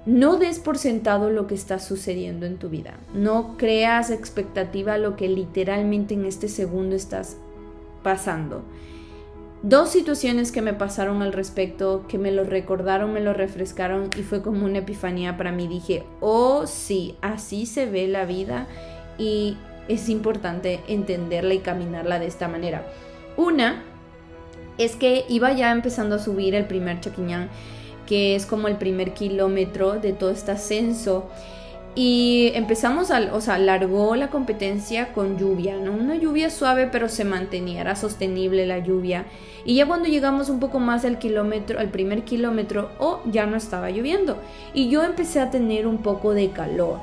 no 0.07 0.37
des 0.37 0.59
por 0.59 0.78
sentado 0.78 1.30
lo 1.30 1.46
que 1.46 1.54
está 1.54 1.78
sucediendo 1.78 2.46
en 2.46 2.57
tu 2.57 2.68
vida. 2.68 2.94
No 3.14 3.57
creas 3.57 4.11
expectativa 4.11 4.94
a 4.94 4.98
lo 4.98 5.16
que 5.16 5.28
literalmente 5.28 6.14
en 6.14 6.24
este 6.24 6.48
segundo 6.48 6.96
estás 6.96 7.37
pasando. 8.02 8.62
Dos 9.66 9.88
situaciones 9.88 10.53
que 10.53 10.61
me 10.61 10.74
pasaron 10.74 11.22
al 11.22 11.33
respecto, 11.33 12.05
que 12.07 12.18
me 12.18 12.31
lo 12.31 12.44
recordaron, 12.44 13.14
me 13.14 13.20
lo 13.20 13.33
refrescaron 13.33 14.11
y 14.14 14.20
fue 14.20 14.42
como 14.42 14.66
una 14.66 14.81
epifanía 14.81 15.38
para 15.38 15.53
mí. 15.53 15.66
Dije, 15.68 16.05
oh 16.20 16.66
sí, 16.66 17.16
así 17.22 17.64
se 17.64 17.87
ve 17.87 18.07
la 18.07 18.27
vida 18.27 18.66
y 19.16 19.57
es 19.88 20.11
importante 20.11 20.81
entenderla 20.87 21.55
y 21.55 21.61
caminarla 21.61 22.18
de 22.18 22.27
esta 22.27 22.46
manera. 22.46 22.85
Una 23.38 23.83
es 24.77 24.96
que 24.96 25.24
iba 25.31 25.50
ya 25.55 25.72
empezando 25.72 26.16
a 26.16 26.18
subir 26.18 26.55
el 26.55 26.66
primer 26.66 27.00
Chaquiñán, 27.00 27.48
que 28.07 28.37
es 28.37 28.44
como 28.44 28.68
el 28.68 28.77
primer 28.77 29.14
kilómetro 29.14 29.92
de 29.92 30.12
todo 30.12 30.29
este 30.29 30.53
ascenso. 30.53 31.31
Y 31.94 32.50
empezamos, 32.54 33.11
a, 33.11 33.33
o 33.33 33.40
sea, 33.40 33.59
largó 33.59 34.16
la 34.16 34.28
competencia 34.28 35.12
con 35.12 35.38
lluvia, 35.38 35.76
¿no? 35.76 35.92
Una 35.92 36.16
lluvia 36.16 36.50
suave, 36.50 36.88
pero 36.90 37.09
se 37.09 37.24
mantenía, 37.24 37.83
era 37.83 37.94
sostenible 37.94 38.66
la 38.66 38.78
lluvia. 38.78 39.26
Y 39.64 39.76
ya 39.76 39.87
cuando 39.87 40.09
llegamos 40.09 40.48
un 40.48 40.59
poco 40.59 40.80
más 40.80 41.04
al 41.04 41.18
kilómetro, 41.18 41.78
al 41.78 41.90
primer 41.90 42.24
kilómetro, 42.24 42.90
oh, 42.98 43.20
ya 43.30 43.46
no 43.46 43.57
estaba 43.57 43.90
lloviendo. 43.90 44.38
Y 44.74 44.88
yo 44.88 45.04
empecé 45.04 45.40
a 45.40 45.50
tener 45.50 45.87
un 45.87 45.98
poco 45.98 46.35
de 46.35 46.50
calor 46.50 46.98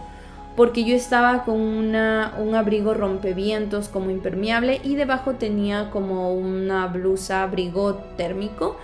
porque 0.56 0.84
yo 0.84 0.96
estaba 0.96 1.44
con 1.44 1.60
una, 1.60 2.34
un 2.38 2.56
abrigo 2.56 2.94
rompevientos 2.94 3.88
como 3.88 4.12
impermeable 4.12 4.82
y 4.84 4.96
debajo 4.96 5.34
tenía 5.34 5.90
como 5.92 6.34
una 6.34 6.88
blusa 6.88 7.44
abrigo 7.44 7.96
térmico. 8.18 8.78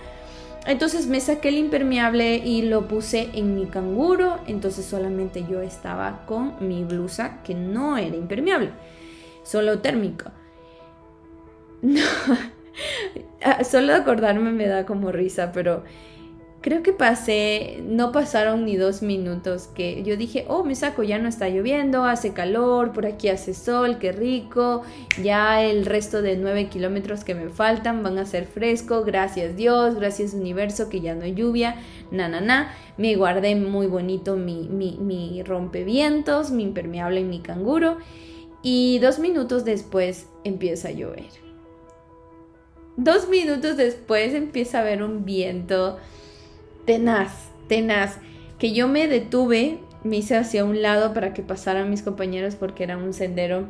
Entonces 0.68 1.06
me 1.06 1.18
saqué 1.18 1.48
el 1.48 1.56
impermeable 1.56 2.36
y 2.36 2.60
lo 2.60 2.88
puse 2.88 3.30
en 3.32 3.54
mi 3.54 3.64
canguro, 3.64 4.38
entonces 4.46 4.84
solamente 4.84 5.46
yo 5.50 5.62
estaba 5.62 6.26
con 6.26 6.56
mi 6.60 6.84
blusa 6.84 7.42
que 7.42 7.54
no 7.54 7.96
era 7.96 8.14
impermeable, 8.14 8.70
solo 9.42 9.80
térmico. 9.80 10.30
No, 11.80 12.00
ah, 13.44 13.62
solo 13.62 13.94
acordarme 13.94 14.50
me 14.50 14.66
da 14.66 14.84
como 14.84 15.12
risa, 15.12 15.52
pero 15.52 15.84
creo 16.60 16.82
que 16.82 16.92
pasé, 16.92 17.82
no 17.86 18.10
pasaron 18.10 18.64
ni 18.64 18.76
dos 18.76 19.02
minutos 19.02 19.68
que 19.68 20.02
yo 20.02 20.16
dije, 20.16 20.44
oh, 20.48 20.64
me 20.64 20.74
saco, 20.74 21.02
ya 21.02 21.18
no 21.18 21.28
está 21.28 21.48
lloviendo, 21.48 22.04
hace 22.04 22.32
calor, 22.32 22.92
por 22.92 23.06
aquí 23.06 23.28
hace 23.28 23.54
sol, 23.54 23.98
qué 23.98 24.12
rico, 24.12 24.82
ya 25.22 25.62
el 25.62 25.86
resto 25.86 26.20
de 26.20 26.36
nueve 26.36 26.68
kilómetros 26.68 27.24
que 27.24 27.34
me 27.34 27.48
faltan 27.48 28.02
van 28.02 28.18
a 28.18 28.26
ser 28.26 28.46
fresco, 28.46 29.04
gracias 29.04 29.56
Dios, 29.56 29.94
gracias 29.94 30.34
universo 30.34 30.88
que 30.88 31.00
ya 31.00 31.14
no 31.14 31.24
hay 31.24 31.34
lluvia, 31.34 31.76
na, 32.10 32.28
na. 32.28 32.74
Me 32.96 33.14
guardé 33.14 33.54
muy 33.54 33.86
bonito 33.86 34.36
mi, 34.36 34.68
mi, 34.68 34.98
mi 35.00 35.42
rompevientos, 35.44 36.50
mi 36.50 36.64
impermeable 36.64 37.20
y 37.20 37.24
mi 37.24 37.40
canguro 37.40 37.98
y 38.62 38.98
dos 38.98 39.18
minutos 39.18 39.64
después 39.64 40.26
empieza 40.44 40.88
a 40.88 40.92
llover. 40.92 41.28
Dos 42.96 43.28
minutos 43.28 43.76
después 43.76 44.34
empieza 44.34 44.78
a 44.78 44.80
haber 44.80 45.04
un 45.04 45.24
viento 45.24 45.98
tenaz, 46.88 47.50
tenaz, 47.68 48.16
que 48.58 48.72
yo 48.72 48.88
me 48.88 49.08
detuve, 49.08 49.76
me 50.04 50.16
hice 50.16 50.36
hacia 50.38 50.64
un 50.64 50.80
lado 50.80 51.12
para 51.12 51.34
que 51.34 51.42
pasaran 51.42 51.90
mis 51.90 52.00
compañeros 52.00 52.54
porque 52.54 52.82
era 52.82 52.96
un 52.96 53.12
sendero 53.12 53.66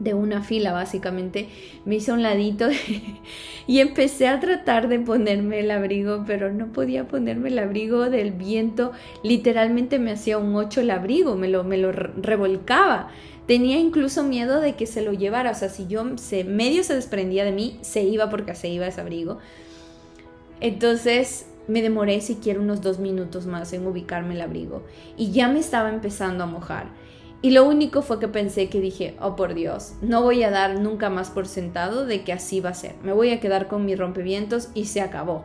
de 0.00 0.12
una 0.12 0.42
fila 0.42 0.74
básicamente, 0.74 1.48
me 1.86 1.94
hice 1.94 2.12
un 2.12 2.22
ladito 2.22 2.68
y 3.66 3.80
empecé 3.80 4.28
a 4.28 4.38
tratar 4.38 4.88
de 4.88 4.98
ponerme 4.98 5.60
el 5.60 5.70
abrigo, 5.70 6.24
pero 6.26 6.52
no 6.52 6.74
podía 6.74 7.08
ponerme 7.08 7.48
el 7.48 7.58
abrigo 7.58 8.10
del 8.10 8.32
viento, 8.32 8.92
literalmente 9.22 9.98
me 9.98 10.10
hacía 10.10 10.36
un 10.36 10.54
ocho 10.56 10.82
el 10.82 10.90
abrigo, 10.90 11.36
me 11.36 11.48
lo, 11.48 11.64
me 11.64 11.78
lo 11.78 11.90
revolcaba. 11.90 13.08
Tenía 13.46 13.78
incluso 13.78 14.24
miedo 14.24 14.60
de 14.60 14.74
que 14.74 14.84
se 14.84 15.00
lo 15.00 15.14
llevara, 15.14 15.52
o 15.52 15.54
sea, 15.54 15.70
si 15.70 15.86
yo 15.86 16.04
se, 16.18 16.44
medio 16.44 16.84
se 16.84 16.94
desprendía 16.94 17.46
de 17.46 17.52
mí, 17.52 17.78
se 17.80 18.02
iba 18.02 18.28
porque 18.28 18.54
se 18.54 18.68
iba 18.68 18.86
ese 18.86 19.00
abrigo. 19.00 19.38
Entonces 20.60 21.46
me 21.68 21.82
demoré 21.82 22.20
siquiera 22.20 22.60
unos 22.60 22.80
dos 22.80 22.98
minutos 22.98 23.46
más 23.46 23.72
en 23.72 23.86
ubicarme 23.86 24.34
el 24.34 24.40
abrigo 24.40 24.82
y 25.16 25.32
ya 25.32 25.48
me 25.48 25.58
estaba 25.58 25.90
empezando 25.90 26.44
a 26.44 26.46
mojar. 26.46 26.86
Y 27.42 27.50
lo 27.50 27.64
único 27.64 28.02
fue 28.02 28.18
que 28.18 28.28
pensé 28.28 28.68
que 28.68 28.80
dije, 28.80 29.16
oh 29.20 29.36
por 29.36 29.54
Dios, 29.54 29.94
no 30.00 30.22
voy 30.22 30.42
a 30.42 30.50
dar 30.50 30.80
nunca 30.80 31.10
más 31.10 31.30
por 31.30 31.46
sentado 31.46 32.06
de 32.06 32.24
que 32.24 32.32
así 32.32 32.60
va 32.60 32.70
a 32.70 32.74
ser. 32.74 32.94
Me 33.02 33.12
voy 33.12 33.30
a 33.30 33.40
quedar 33.40 33.68
con 33.68 33.84
mi 33.84 33.94
rompevientos 33.94 34.70
y 34.74 34.86
se 34.86 35.00
acabó. 35.00 35.44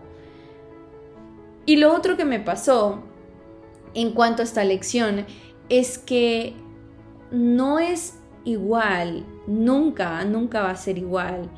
Y 1.65 1.75
lo 1.75 1.93
otro 1.93 2.17
que 2.17 2.25
me 2.25 2.39
pasó 2.39 3.03
en 3.93 4.13
cuanto 4.13 4.41
a 4.41 4.45
esta 4.45 4.63
lección 4.63 5.25
es 5.69 5.97
que 5.97 6.53
no 7.29 7.79
es 7.79 8.15
igual, 8.45 9.25
nunca, 9.47 10.23
nunca 10.25 10.61
va 10.61 10.71
a 10.71 10.75
ser 10.75 10.97
igual 10.97 11.49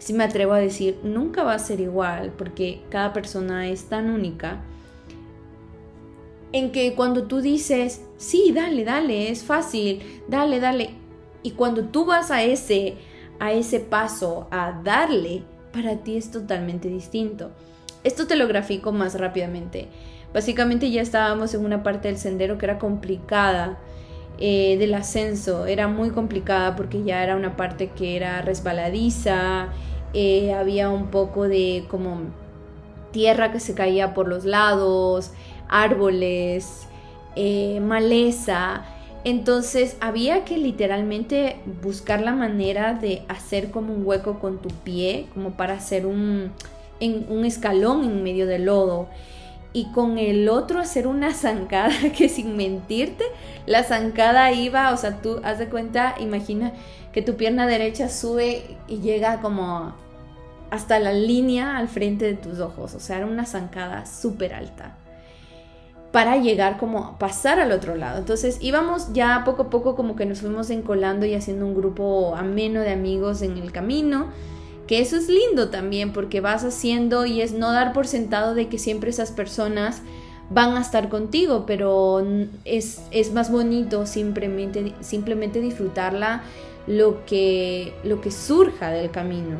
si 0.00 0.14
me 0.14 0.24
atrevo 0.24 0.54
a 0.54 0.58
decir, 0.58 0.98
nunca 1.04 1.44
va 1.44 1.52
a 1.52 1.58
ser 1.58 1.78
igual 1.78 2.32
porque 2.36 2.80
cada 2.88 3.12
persona 3.12 3.68
es 3.68 3.84
tan 3.84 4.08
única, 4.08 4.62
en 6.52 6.72
que 6.72 6.94
cuando 6.94 7.24
tú 7.24 7.42
dices, 7.42 8.02
sí, 8.16 8.50
dale, 8.54 8.84
dale, 8.84 9.30
es 9.30 9.44
fácil, 9.44 10.00
dale, 10.26 10.58
dale, 10.58 10.94
y 11.42 11.52
cuando 11.52 11.84
tú 11.84 12.06
vas 12.06 12.30
a 12.30 12.42
ese, 12.42 12.96
a 13.38 13.52
ese 13.52 13.78
paso, 13.78 14.48
a 14.50 14.80
darle, 14.82 15.42
para 15.70 15.98
ti 15.98 16.16
es 16.16 16.30
totalmente 16.30 16.88
distinto. 16.88 17.50
Esto 18.02 18.26
te 18.26 18.36
lo 18.36 18.48
grafico 18.48 18.92
más 18.92 19.20
rápidamente. 19.20 19.88
Básicamente 20.32 20.90
ya 20.90 21.02
estábamos 21.02 21.52
en 21.52 21.64
una 21.64 21.82
parte 21.82 22.08
del 22.08 22.16
sendero 22.16 22.56
que 22.56 22.64
era 22.64 22.78
complicada, 22.78 23.78
eh, 24.38 24.76
del 24.78 24.94
ascenso, 24.94 25.66
era 25.66 25.88
muy 25.88 26.10
complicada 26.10 26.76
porque 26.76 27.02
ya 27.02 27.22
era 27.22 27.36
una 27.36 27.56
parte 27.56 27.88
que 27.88 28.16
era 28.16 28.40
resbaladiza, 28.42 29.68
eh, 30.14 30.54
había 30.54 30.88
un 30.90 31.08
poco 31.08 31.46
de 31.48 31.84
como 31.88 32.22
tierra 33.12 33.52
que 33.52 33.60
se 33.60 33.74
caía 33.74 34.14
por 34.14 34.28
los 34.28 34.44
lados, 34.44 35.32
árboles, 35.68 36.86
eh, 37.36 37.80
maleza. 37.80 38.84
Entonces 39.24 39.96
había 40.00 40.44
que 40.44 40.56
literalmente 40.56 41.56
buscar 41.82 42.22
la 42.22 42.32
manera 42.32 42.94
de 42.94 43.22
hacer 43.28 43.70
como 43.70 43.92
un 43.92 44.06
hueco 44.06 44.38
con 44.38 44.58
tu 44.58 44.68
pie, 44.68 45.26
como 45.34 45.50
para 45.52 45.74
hacer 45.74 46.06
un, 46.06 46.52
un 47.00 47.44
escalón 47.44 48.04
en 48.04 48.22
medio 48.22 48.46
del 48.46 48.64
lodo. 48.64 49.08
Y 49.72 49.92
con 49.92 50.18
el 50.18 50.48
otro 50.48 50.80
hacer 50.80 51.06
una 51.06 51.32
zancada 51.34 51.94
que 52.16 52.28
sin 52.28 52.56
mentirte, 52.56 53.24
la 53.66 53.84
zancada 53.84 54.52
iba, 54.52 54.92
o 54.92 54.96
sea, 54.96 55.20
tú 55.20 55.40
haz 55.44 55.58
de 55.58 55.68
cuenta, 55.68 56.14
imagina 56.18 56.72
que 57.12 57.22
tu 57.22 57.36
pierna 57.36 57.66
derecha 57.66 58.08
sube 58.08 58.76
y 58.88 58.98
llega 58.98 59.40
como 59.40 59.94
hasta 60.70 60.98
la 61.00 61.12
línea 61.12 61.76
al 61.76 61.88
frente 61.88 62.24
de 62.24 62.34
tus 62.34 62.60
ojos, 62.60 62.94
o 62.94 63.00
sea, 63.00 63.18
era 63.18 63.26
una 63.26 63.44
zancada 63.44 64.06
súper 64.06 64.54
alta 64.54 64.96
para 66.12 66.36
llegar 66.36 66.76
como 66.78 67.04
a 67.04 67.18
pasar 67.18 67.60
al 67.60 67.72
otro 67.72 67.94
lado. 67.94 68.18
Entonces 68.18 68.58
íbamos 68.60 69.12
ya 69.12 69.42
poco 69.44 69.62
a 69.62 69.70
poco 69.70 69.94
como 69.94 70.16
que 70.16 70.26
nos 70.26 70.40
fuimos 70.40 70.70
encolando 70.70 71.26
y 71.26 71.34
haciendo 71.34 71.66
un 71.66 71.74
grupo 71.74 72.34
ameno 72.36 72.80
de 72.80 72.90
amigos 72.90 73.42
en 73.42 73.58
el 73.58 73.72
camino, 73.72 74.28
que 74.90 75.00
eso 75.00 75.16
es 75.16 75.28
lindo 75.28 75.68
también 75.68 76.12
porque 76.12 76.40
vas 76.40 76.64
haciendo 76.64 77.24
y 77.24 77.42
es 77.42 77.52
no 77.52 77.70
dar 77.70 77.92
por 77.92 78.08
sentado 78.08 78.56
de 78.56 78.66
que 78.66 78.76
siempre 78.76 79.10
esas 79.10 79.30
personas 79.30 80.02
van 80.48 80.76
a 80.76 80.80
estar 80.80 81.08
contigo, 81.08 81.62
pero 81.64 82.26
es, 82.64 83.00
es 83.12 83.32
más 83.32 83.52
bonito 83.52 84.04
simplemente, 84.04 84.92
simplemente 84.98 85.60
disfrutarla 85.60 86.42
lo 86.88 87.24
que, 87.24 87.94
lo 88.02 88.20
que 88.20 88.32
surja 88.32 88.90
del 88.90 89.12
camino. 89.12 89.58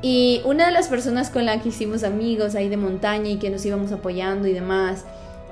Y 0.00 0.42
una 0.44 0.66
de 0.66 0.72
las 0.72 0.86
personas 0.86 1.28
con 1.28 1.44
la 1.44 1.60
que 1.60 1.70
hicimos 1.70 2.04
amigos 2.04 2.54
ahí 2.54 2.68
de 2.68 2.76
montaña 2.76 3.30
y 3.30 3.38
que 3.38 3.50
nos 3.50 3.66
íbamos 3.66 3.90
apoyando 3.90 4.46
y 4.46 4.52
demás, 4.52 5.06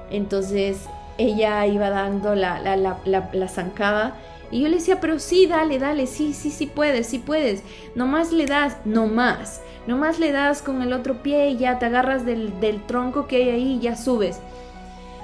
entonces 0.09 0.82
ella 1.18 1.66
iba 1.66 1.90
dando 1.90 2.37
la, 2.37 2.61
la, 2.61 2.76
la, 2.76 3.28
la, 3.32 3.48
zancada. 3.48 4.14
Y 4.50 4.62
yo 4.62 4.68
le 4.68 4.76
decía, 4.76 5.00
pero 5.00 5.18
sí, 5.18 5.46
dale, 5.46 5.78
dale, 5.78 6.06
sí, 6.06 6.32
sí, 6.32 6.50
sí 6.50 6.66
puedes, 6.66 7.06
sí 7.06 7.18
puedes. 7.18 7.62
Nomás 7.94 8.32
le 8.32 8.46
das, 8.46 8.76
nomás. 8.85 9.61
Nomás 9.87 10.18
le 10.18 10.32
das 10.32 10.62
con 10.62 10.82
el 10.82 10.92
otro 10.92 11.22
pie 11.22 11.50
y 11.50 11.56
ya 11.56 11.78
te 11.78 11.87
agarras 11.87 12.24
del, 12.24 12.59
del 12.61 12.85
tronco 12.87 13.26
que 13.26 13.37
hay 13.37 13.50
ahí 13.50 13.72
y 13.74 13.80
ya 13.80 13.96
subes. 13.96 14.40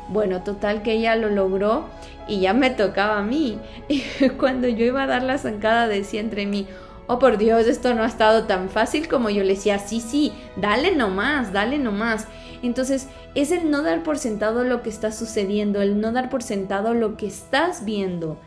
Bueno, 0.09 0.43
total 0.43 0.83
que 0.83 0.93
ella 0.93 1.17
lo 1.17 1.31
logró 1.31 1.87
y 2.29 2.41
ya 2.41 2.53
me 2.53 2.71
tocaba 2.71 3.19
a 3.19 3.23
mí. 3.23 3.59
Cuando 4.39 4.69
yo 4.69 4.85
iba 4.85 5.05
a 5.05 5.07
dar 5.07 5.23
la 5.23 5.39
zancada 5.39 5.89
decía 5.89 6.21
entre 6.21 6.47
mí, 6.47 6.67
oh 7.07 7.19
por 7.19 7.39
Dios, 7.39 7.67
esto 7.67 7.95
no 7.95 8.03
ha 8.03 8.07
estado 8.07 8.45
tan 8.45 8.69
fácil 8.69 9.09
como 9.09 9.31
yo 9.31 9.43
le 9.43 9.55
decía, 9.55 9.79
sí, 9.79 10.01
sí, 10.01 10.33
dale 10.57 10.95
nomás, 10.95 11.53
dale 11.53 11.79
nomás. 11.79 12.27
Entonces 12.63 13.09
es 13.35 13.51
el 13.51 13.71
no 13.71 13.83
dar 13.83 14.03
por 14.03 14.19
sentado 14.19 14.65
lo 14.65 14.83
que 14.83 14.91
está 14.91 15.13
sucediendo, 15.13 15.83
el 15.83 16.01
no 16.01 16.13
dar 16.13 16.31
por 16.31 16.43
sentado 16.43 16.95
lo 16.95 17.17
que 17.17 17.27
estás 17.27 17.85
viendo. 17.85 18.39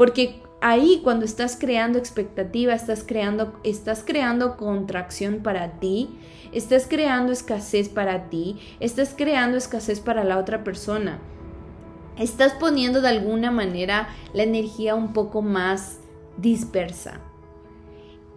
Porque 0.00 0.40
ahí 0.62 1.02
cuando 1.04 1.26
estás 1.26 1.58
creando 1.60 1.98
expectativa, 1.98 2.72
estás 2.72 3.04
creando, 3.06 3.52
estás 3.64 4.02
creando 4.02 4.56
contracción 4.56 5.40
para 5.42 5.78
ti, 5.78 6.08
estás 6.52 6.86
creando 6.88 7.32
escasez 7.32 7.90
para 7.90 8.30
ti, 8.30 8.56
estás 8.80 9.12
creando 9.14 9.58
escasez 9.58 10.00
para 10.00 10.24
la 10.24 10.38
otra 10.38 10.64
persona. 10.64 11.18
Estás 12.18 12.54
poniendo 12.54 13.02
de 13.02 13.10
alguna 13.10 13.50
manera 13.50 14.08
la 14.32 14.42
energía 14.42 14.94
un 14.94 15.12
poco 15.12 15.42
más 15.42 15.98
dispersa. 16.38 17.20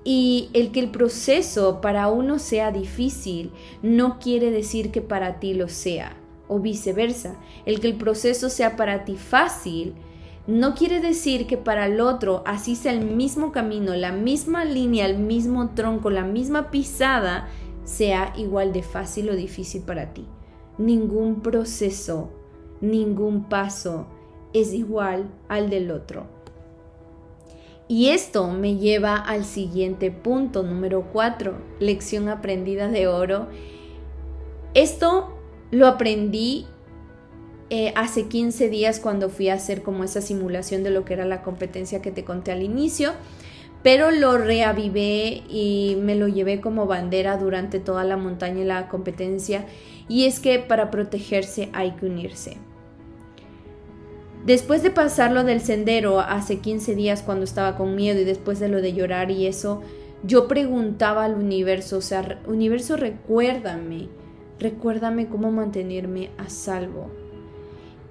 Y 0.03 0.49
el 0.51 0.73
que 0.73 0.81
el 0.81 0.89
proceso 0.89 1.79
para 1.79 2.09
uno 2.09 2.39
sea 2.39 2.73
difícil 2.73 3.53
no 3.81 4.19
quiere 4.19 4.51
decir 4.51 4.91
que 4.91 5.01
para 5.01 5.39
ti 5.39 5.53
lo 5.53 5.69
sea, 5.69 6.17
o 6.49 6.59
viceversa. 6.59 7.37
El 7.65 7.79
que 7.79 7.87
el 7.87 7.95
proceso 7.95 8.49
sea 8.49 8.75
para 8.75 9.05
ti 9.05 9.15
fácil 9.15 9.95
no 10.45 10.75
quiere 10.75 10.99
decir 10.99 11.47
que 11.47 11.57
para 11.57 11.85
el 11.85 12.01
otro 12.01 12.43
así 12.45 12.75
sea 12.75 12.91
el 12.91 13.05
mismo 13.05 13.51
camino, 13.51 13.95
la 13.95 14.11
misma 14.11 14.65
línea, 14.65 15.05
el 15.05 15.17
mismo 15.17 15.69
tronco, 15.69 16.09
la 16.09 16.23
misma 16.23 16.69
pisada, 16.69 17.47
sea 17.85 18.33
igual 18.37 18.73
de 18.73 18.83
fácil 18.83 19.29
o 19.29 19.35
difícil 19.35 19.83
para 19.83 20.13
ti. 20.13 20.25
Ningún 20.77 21.41
proceso, 21.41 22.31
ningún 22.81 23.47
paso 23.47 24.07
es 24.53 24.73
igual 24.73 25.29
al 25.47 25.69
del 25.69 25.91
otro. 25.91 26.27
Y 27.87 28.09
esto 28.09 28.49
me 28.49 28.77
lleva 28.77 29.15
al 29.15 29.45
siguiente 29.45 30.11
punto, 30.11 30.63
número 30.63 31.09
4, 31.11 31.53
lección 31.79 32.27
aprendida 32.29 32.87
de 32.87 33.07
oro. 33.07 33.47
Esto 34.73 35.37
lo 35.71 35.87
aprendí 35.87 36.65
eh, 37.75 37.91
hace 37.95 38.27
15 38.27 38.69
días 38.69 38.99
cuando 38.99 39.29
fui 39.29 39.49
a 39.49 39.55
hacer 39.55 39.81
como 39.81 40.03
esa 40.03 40.21
simulación 40.21 40.83
de 40.83 40.91
lo 40.91 41.05
que 41.05 41.15
era 41.15 41.25
la 41.25 41.41
competencia 41.41 42.03
que 42.03 42.11
te 42.11 42.23
conté 42.23 42.51
al 42.51 42.61
inicio, 42.61 43.13
pero 43.81 44.11
lo 44.11 44.37
reavivé 44.37 45.41
y 45.49 45.97
me 45.99 46.13
lo 46.13 46.27
llevé 46.27 46.61
como 46.61 46.85
bandera 46.85 47.35
durante 47.37 47.79
toda 47.79 48.03
la 48.03 48.15
montaña 48.15 48.61
y 48.61 48.65
la 48.65 48.89
competencia. 48.89 49.65
Y 50.07 50.25
es 50.25 50.39
que 50.39 50.59
para 50.59 50.91
protegerse 50.91 51.69
hay 51.73 51.93
que 51.93 52.05
unirse. 52.05 52.57
Después 54.45 54.83
de 54.83 54.91
pasarlo 54.91 55.43
del 55.43 55.59
sendero 55.59 56.19
hace 56.19 56.59
15 56.59 56.93
días 56.93 57.23
cuando 57.23 57.43
estaba 57.43 57.75
con 57.75 57.95
miedo 57.95 58.21
y 58.21 58.23
después 58.23 58.59
de 58.59 58.69
lo 58.69 58.83
de 58.83 58.93
llorar 58.93 59.31
y 59.31 59.47
eso, 59.47 59.81
yo 60.21 60.47
preguntaba 60.47 61.25
al 61.25 61.33
universo, 61.33 61.97
o 61.97 62.01
sea, 62.01 62.39
universo 62.45 62.97
recuérdame, 62.97 64.09
recuérdame 64.59 65.27
cómo 65.27 65.51
mantenerme 65.51 66.29
a 66.37 66.51
salvo. 66.51 67.22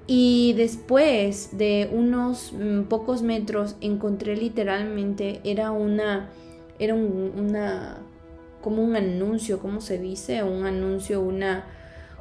Y 0.07 0.55
después 0.55 1.57
de 1.57 1.89
unos 1.93 2.53
mm, 2.53 2.83
pocos 2.83 3.23
metros 3.23 3.77
encontré 3.81 4.37
literalmente, 4.37 5.41
era 5.45 5.71
una, 5.71 6.31
era 6.79 6.95
una, 6.95 7.99
como 8.61 8.83
un 8.83 8.97
anuncio, 8.97 9.61
¿cómo 9.61 9.81
se 9.81 9.99
dice? 9.99 10.43
Un 10.43 10.67
anuncio, 10.67 11.21
una, 11.21 11.67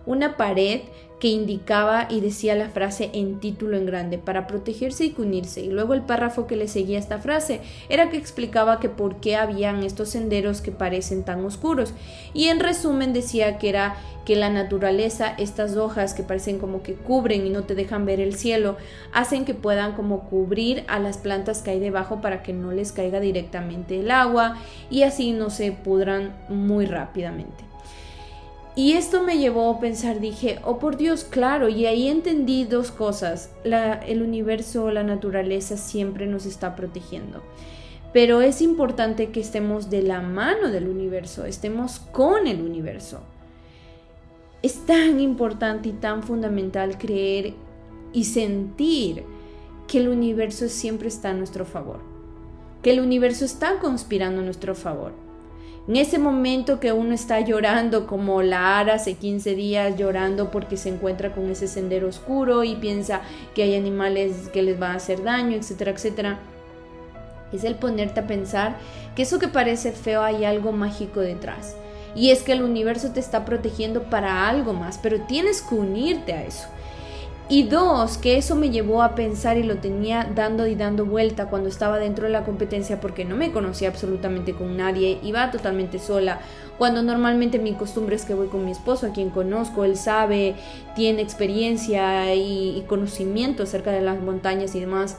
una 0.05 0.37
pared 0.37 0.81
que 1.21 1.27
indicaba 1.27 2.07
y 2.09 2.19
decía 2.19 2.55
la 2.55 2.69
frase 2.69 3.11
en 3.13 3.39
título 3.39 3.77
en 3.77 3.85
grande, 3.85 4.17
para 4.17 4.47
protegerse 4.47 5.05
y 5.05 5.15
unirse. 5.19 5.61
Y 5.61 5.69
luego 5.69 5.93
el 5.93 6.01
párrafo 6.01 6.47
que 6.47 6.55
le 6.55 6.67
seguía 6.67 6.97
esta 6.97 7.19
frase 7.19 7.61
era 7.89 8.09
que 8.09 8.17
explicaba 8.17 8.79
que 8.79 8.89
por 8.89 9.17
qué 9.17 9.35
habían 9.35 9.83
estos 9.83 10.09
senderos 10.09 10.61
que 10.61 10.71
parecen 10.71 11.23
tan 11.23 11.45
oscuros. 11.45 11.93
Y 12.33 12.47
en 12.47 12.59
resumen 12.59 13.13
decía 13.13 13.59
que 13.59 13.69
era 13.69 13.97
que 14.25 14.35
la 14.35 14.49
naturaleza, 14.49 15.35
estas 15.37 15.77
hojas 15.77 16.15
que 16.15 16.23
parecen 16.23 16.57
como 16.57 16.81
que 16.81 16.95
cubren 16.95 17.45
y 17.45 17.51
no 17.51 17.65
te 17.65 17.75
dejan 17.75 18.07
ver 18.07 18.19
el 18.19 18.33
cielo, 18.33 18.77
hacen 19.13 19.45
que 19.45 19.53
puedan 19.53 19.93
como 19.93 20.21
cubrir 20.21 20.83
a 20.87 20.97
las 20.97 21.19
plantas 21.19 21.61
que 21.61 21.69
hay 21.69 21.79
debajo 21.79 22.19
para 22.21 22.41
que 22.41 22.53
no 22.53 22.71
les 22.71 22.91
caiga 22.91 23.19
directamente 23.19 23.99
el 23.99 24.09
agua 24.09 24.57
y 24.89 25.03
así 25.03 25.33
no 25.33 25.51
se 25.51 25.71
pudran 25.71 26.35
muy 26.49 26.87
rápidamente. 26.87 27.70
Y 28.73 28.93
esto 28.93 29.21
me 29.21 29.37
llevó 29.37 29.69
a 29.69 29.79
pensar, 29.81 30.21
dije, 30.21 30.59
oh 30.63 30.79
por 30.79 30.95
Dios, 30.95 31.25
claro, 31.25 31.67
y 31.67 31.85
ahí 31.85 32.07
entendí 32.07 32.63
dos 32.63 32.91
cosas. 32.91 33.51
el 33.63 34.21
universo, 34.21 34.91
la 34.91 35.03
naturaleza 35.03 35.75
siempre 35.75 36.25
nos 36.25 36.45
está 36.45 36.75
protegiendo. 36.75 37.41
Pero 38.13 38.41
es 38.41 38.61
importante 38.61 39.29
que 39.29 39.41
estemos 39.41 39.89
de 39.89 40.03
la 40.03 40.21
mano 40.21 40.69
del 40.69 40.87
universo, 40.87 41.45
estemos 41.45 41.99
con 41.99 42.47
el 42.47 42.61
universo. 42.61 43.21
Es 44.61 44.85
tan 44.85 45.19
importante 45.19 45.89
y 45.89 45.93
tan 45.93 46.23
fundamental 46.23 46.97
creer 46.97 47.53
y 48.13 48.25
sentir 48.25 49.23
que 49.87 49.97
el 49.97 50.07
universo 50.07 50.69
siempre 50.69 51.09
está 51.09 51.31
a 51.31 51.33
nuestro 51.33 51.65
favor, 51.65 51.99
que 52.81 52.91
el 52.91 53.01
universo 53.01 53.43
está 53.43 53.79
conspirando 53.79 54.41
a 54.41 54.45
nuestro 54.45 54.75
favor 54.75 55.30
en 55.87 55.95
ese 55.95 56.19
momento 56.19 56.79
que 56.79 56.91
uno 56.91 57.13
está 57.13 57.39
llorando 57.39 58.05
como 58.05 58.43
la 58.43 58.79
Ara 58.79 58.95
hace 58.95 59.15
15 59.15 59.55
días, 59.55 59.97
llorando 59.97 60.51
porque 60.51 60.77
se 60.77 60.89
encuentra 60.89 61.33
con 61.33 61.49
ese 61.49 61.67
sendero 61.67 62.07
oscuro 62.07 62.63
y 62.63 62.75
piensa 62.75 63.21
que 63.55 63.63
hay 63.63 63.75
animales 63.75 64.49
que 64.53 64.61
les 64.61 64.79
va 64.79 64.91
a 64.91 64.95
hacer 64.95 65.23
daño, 65.23 65.57
etcétera, 65.57 65.91
etcétera. 65.91 66.39
Es 67.51 67.63
el 67.63 67.75
ponerte 67.75 68.19
a 68.19 68.27
pensar 68.27 68.77
que 69.15 69.23
eso 69.23 69.39
que 69.39 69.47
parece 69.47 69.91
feo 69.91 70.21
hay 70.21 70.45
algo 70.45 70.71
mágico 70.71 71.19
detrás. 71.19 71.75
Y 72.15 72.29
es 72.29 72.43
que 72.43 72.51
el 72.51 72.61
universo 72.61 73.11
te 73.11 73.19
está 73.19 73.43
protegiendo 73.43 74.03
para 74.03 74.47
algo 74.47 74.73
más, 74.73 74.99
pero 75.01 75.21
tienes 75.21 75.61
que 75.61 75.75
unirte 75.75 76.33
a 76.33 76.43
eso. 76.43 76.67
Y 77.51 77.63
dos, 77.63 78.17
que 78.17 78.37
eso 78.37 78.55
me 78.55 78.69
llevó 78.69 79.03
a 79.03 79.13
pensar 79.13 79.57
y 79.57 79.63
lo 79.63 79.75
tenía 79.79 80.31
dando 80.33 80.67
y 80.67 80.75
dando 80.75 81.05
vuelta 81.05 81.47
cuando 81.49 81.67
estaba 81.67 81.99
dentro 81.99 82.23
de 82.23 82.31
la 82.31 82.45
competencia 82.45 83.01
porque 83.01 83.25
no 83.25 83.35
me 83.35 83.51
conocía 83.51 83.89
absolutamente 83.89 84.53
con 84.53 84.77
nadie, 84.77 85.19
iba 85.21 85.51
totalmente 85.51 85.99
sola. 85.99 86.39
Cuando 86.77 87.03
normalmente 87.03 87.59
mi 87.59 87.73
costumbre 87.73 88.15
es 88.15 88.23
que 88.23 88.35
voy 88.35 88.47
con 88.47 88.63
mi 88.63 88.71
esposo, 88.71 89.07
a 89.07 89.11
quien 89.11 89.31
conozco, 89.31 89.83
él 89.83 89.97
sabe, 89.97 90.55
tiene 90.95 91.21
experiencia 91.21 92.33
y, 92.33 92.85
conocimiento 92.87 93.63
acerca 93.63 93.91
de 93.91 93.99
las 93.99 94.21
montañas 94.21 94.73
y 94.73 94.79
demás. 94.79 95.17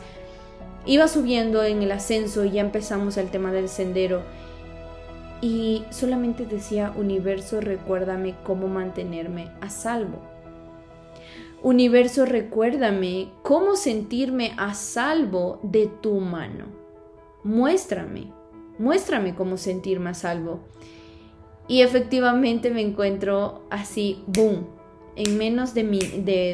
Iba 0.87 1.09
subiendo 1.09 1.63
en 1.63 1.83
el 1.83 1.93
ascenso 1.93 2.47
y 2.47 2.53
ya 2.53 2.63
empezamos 2.63 3.19
el 3.19 3.29
tema 3.29 3.53
del 3.53 3.69
sendero. 3.69 4.23
Y 5.43 5.85
solamente 5.91 6.47
decía, 6.47 6.95
universo, 6.97 7.61
recuérdame 7.61 8.35
cómo 8.43 8.69
mantenerme 8.69 9.51
a 9.61 9.69
salvo 9.69 10.32
Universo, 11.63 12.27
recuérdame 12.27 13.31
cómo 13.43 13.77
sentirme 13.77 14.53
a 14.57 14.75
salvo 14.75 15.61
de 15.63 15.87
tu 15.87 16.19
mano. 16.19 16.67
Muéstrame, 17.45 18.33
muéstrame 18.79 19.37
cómo 19.37 19.57
sentirme 19.57 20.11
a 20.11 20.15
salvo. 20.15 20.61
Y 21.69 21.83
efectivamente 21.83 22.71
me 22.71 22.81
encuentro 22.81 23.63
así, 23.71 24.25
boom, 24.27 24.67
en 25.15 25.39
menos 25.39 25.73
de, 25.75 25.85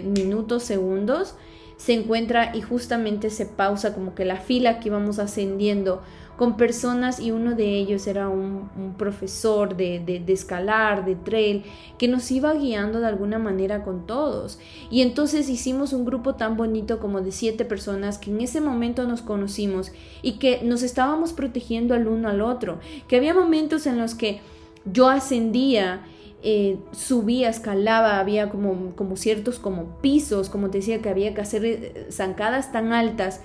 minutos, 0.04 0.62
segundos, 0.64 1.36
se 1.78 1.94
encuentra 1.94 2.54
y 2.54 2.60
justamente 2.60 3.30
se 3.30 3.46
pausa 3.46 3.94
como 3.94 4.14
que 4.14 4.26
la 4.26 4.36
fila 4.36 4.78
que 4.78 4.88
íbamos 4.88 5.18
ascendiendo 5.18 6.02
con 6.38 6.56
personas 6.56 7.18
y 7.18 7.32
uno 7.32 7.56
de 7.56 7.76
ellos 7.76 8.06
era 8.06 8.28
un, 8.28 8.70
profesor 8.96 9.76
de, 9.76 9.98
de, 9.98 10.32
escalar, 10.32 11.04
de 11.04 11.16
trail, 11.16 11.64
que 11.98 12.06
nos 12.06 12.30
iba 12.30 12.54
guiando 12.54 13.00
de 13.00 13.08
alguna 13.08 13.40
manera 13.40 13.82
con 13.82 14.06
todos. 14.06 14.60
Y 14.88 15.02
entonces 15.02 15.48
hicimos 15.48 15.92
un 15.92 16.04
grupo 16.04 16.36
tan 16.36 16.56
bonito 16.56 17.00
como 17.00 17.22
de 17.22 17.32
siete 17.32 17.64
personas 17.64 18.18
que 18.18 18.30
en 18.30 18.40
ese 18.40 18.60
momento 18.60 19.06
nos 19.08 19.20
conocimos 19.20 19.90
y 20.22 20.34
que 20.34 20.62
nos 20.62 20.84
estábamos 20.84 21.32
protegiendo 21.32 21.94
al 21.94 22.06
uno 22.06 22.28
al 22.28 22.40
otro, 22.40 22.78
que 23.08 23.16
había 23.16 23.34
momentos 23.34 23.86
en 23.88 23.98
los 23.98 24.14
que 24.14 24.40
yo 24.84 25.08
ascendía 25.08 26.06
eh, 26.44 26.78
subía, 26.92 27.48
escalaba, 27.48 28.20
había 28.20 28.48
como, 28.48 28.94
como 28.94 29.16
ciertos 29.16 29.58
como 29.58 29.98
pisos, 30.00 30.48
como 30.48 30.70
te 30.70 30.78
decía 30.78 31.02
que 31.02 31.08
había 31.08 31.34
que 31.34 31.40
hacer 31.40 31.64
eh, 31.64 32.06
zancadas 32.12 32.70
tan 32.70 32.92
altas, 32.92 33.40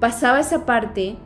pasaba 0.00 0.40
esa 0.40 0.64
parte 0.64 1.18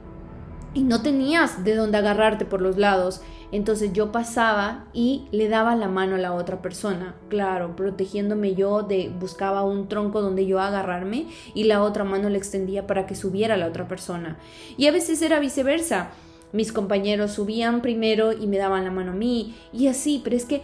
y 0.76 0.82
no 0.82 1.00
tenías 1.00 1.64
de 1.64 1.74
dónde 1.74 1.96
agarrarte 1.96 2.44
por 2.44 2.60
los 2.60 2.76
lados. 2.76 3.22
Entonces 3.50 3.94
yo 3.94 4.12
pasaba 4.12 4.84
y 4.92 5.26
le 5.30 5.48
daba 5.48 5.74
la 5.74 5.88
mano 5.88 6.16
a 6.16 6.18
la 6.18 6.34
otra 6.34 6.60
persona, 6.60 7.14
claro, 7.30 7.74
protegiéndome 7.74 8.54
yo 8.54 8.82
de 8.82 9.10
buscaba 9.18 9.64
un 9.64 9.88
tronco 9.88 10.20
donde 10.20 10.44
yo 10.44 10.60
agarrarme 10.60 11.28
y 11.54 11.64
la 11.64 11.82
otra 11.82 12.04
mano 12.04 12.28
le 12.28 12.36
extendía 12.36 12.86
para 12.86 13.06
que 13.06 13.14
subiera 13.14 13.56
la 13.56 13.68
otra 13.68 13.88
persona. 13.88 14.38
Y 14.76 14.86
a 14.86 14.92
veces 14.92 15.22
era 15.22 15.40
viceversa. 15.40 16.10
Mis 16.52 16.72
compañeros 16.72 17.32
subían 17.32 17.80
primero 17.80 18.34
y 18.34 18.46
me 18.46 18.58
daban 18.58 18.84
la 18.84 18.90
mano 18.90 19.12
a 19.12 19.14
mí 19.14 19.56
y 19.72 19.86
así, 19.86 20.20
pero 20.22 20.36
es 20.36 20.44
que 20.44 20.60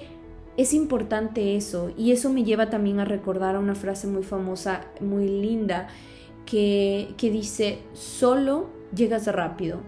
es 0.58 0.74
importante 0.74 1.56
eso 1.56 1.90
y 1.96 2.12
eso 2.12 2.28
me 2.28 2.44
lleva 2.44 2.68
también 2.68 3.00
a 3.00 3.06
recordar 3.06 3.56
a 3.56 3.60
una 3.60 3.74
frase 3.74 4.06
muy 4.08 4.24
famosa, 4.24 4.82
muy 5.00 5.26
linda, 5.26 5.88
que, 6.44 7.14
que 7.16 7.30
dice, 7.30 7.78
solo 7.94 8.68
llegas 8.94 9.26
rápido, 9.26 9.80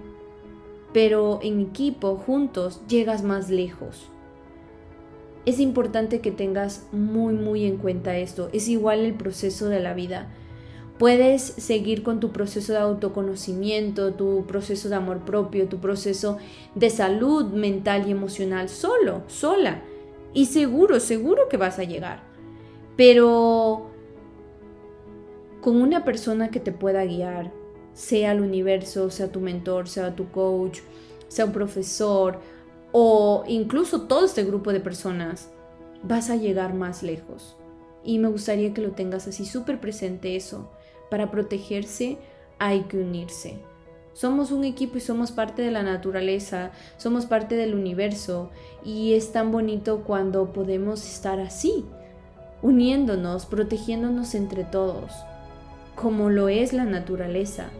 pero 0.94 1.40
en 1.42 1.60
equipo, 1.60 2.14
juntos, 2.16 2.80
llegas 2.88 3.24
más 3.24 3.50
lejos. 3.50 4.08
Es 5.44 5.58
importante 5.58 6.20
que 6.20 6.30
tengas 6.30 6.86
muy, 6.92 7.34
muy 7.34 7.66
en 7.66 7.78
cuenta 7.78 8.16
esto. 8.16 8.48
Es 8.52 8.68
igual 8.68 9.00
el 9.00 9.14
proceso 9.14 9.68
de 9.68 9.80
la 9.80 9.92
vida. 9.92 10.32
Puedes 10.96 11.42
seguir 11.42 12.04
con 12.04 12.20
tu 12.20 12.30
proceso 12.30 12.72
de 12.72 12.78
autoconocimiento, 12.78 14.14
tu 14.14 14.46
proceso 14.46 14.88
de 14.88 14.94
amor 14.94 15.24
propio, 15.24 15.68
tu 15.68 15.80
proceso 15.80 16.38
de 16.76 16.88
salud 16.90 17.46
mental 17.46 18.06
y 18.06 18.12
emocional 18.12 18.68
solo, 18.68 19.24
sola 19.26 19.82
y 20.32 20.46
seguro, 20.46 21.00
seguro 21.00 21.48
que 21.48 21.56
vas 21.56 21.80
a 21.80 21.84
llegar. 21.84 22.22
Pero 22.96 23.90
con 25.60 25.82
una 25.82 26.04
persona 26.04 26.52
que 26.52 26.60
te 26.60 26.70
pueda 26.70 27.04
guiar, 27.04 27.63
sea 27.94 28.32
el 28.32 28.40
universo, 28.40 29.08
sea 29.10 29.32
tu 29.32 29.40
mentor, 29.40 29.88
sea 29.88 30.14
tu 30.14 30.30
coach, 30.30 30.80
sea 31.28 31.46
un 31.46 31.52
profesor 31.52 32.40
o 32.92 33.42
incluso 33.48 34.02
todo 34.02 34.24
este 34.24 34.44
grupo 34.44 34.72
de 34.72 34.78
personas, 34.78 35.50
vas 36.04 36.30
a 36.30 36.36
llegar 36.36 36.74
más 36.74 37.02
lejos. 37.02 37.56
Y 38.04 38.18
me 38.18 38.28
gustaría 38.28 38.72
que 38.72 38.82
lo 38.82 38.92
tengas 38.92 39.26
así 39.26 39.46
súper 39.46 39.80
presente 39.80 40.36
eso. 40.36 40.70
Para 41.10 41.30
protegerse 41.30 42.18
hay 42.60 42.82
que 42.82 42.98
unirse. 42.98 43.58
Somos 44.12 44.52
un 44.52 44.62
equipo 44.62 44.98
y 44.98 45.00
somos 45.00 45.32
parte 45.32 45.62
de 45.62 45.72
la 45.72 45.82
naturaleza, 45.82 46.70
somos 46.96 47.26
parte 47.26 47.56
del 47.56 47.74
universo 47.74 48.50
y 48.84 49.14
es 49.14 49.32
tan 49.32 49.50
bonito 49.50 50.04
cuando 50.04 50.52
podemos 50.52 51.04
estar 51.04 51.40
así, 51.40 51.84
uniéndonos, 52.62 53.44
protegiéndonos 53.44 54.36
entre 54.36 54.62
todos, 54.62 55.10
como 55.96 56.30
lo 56.30 56.48
es 56.48 56.72
la 56.72 56.84
naturaleza. 56.84 57.70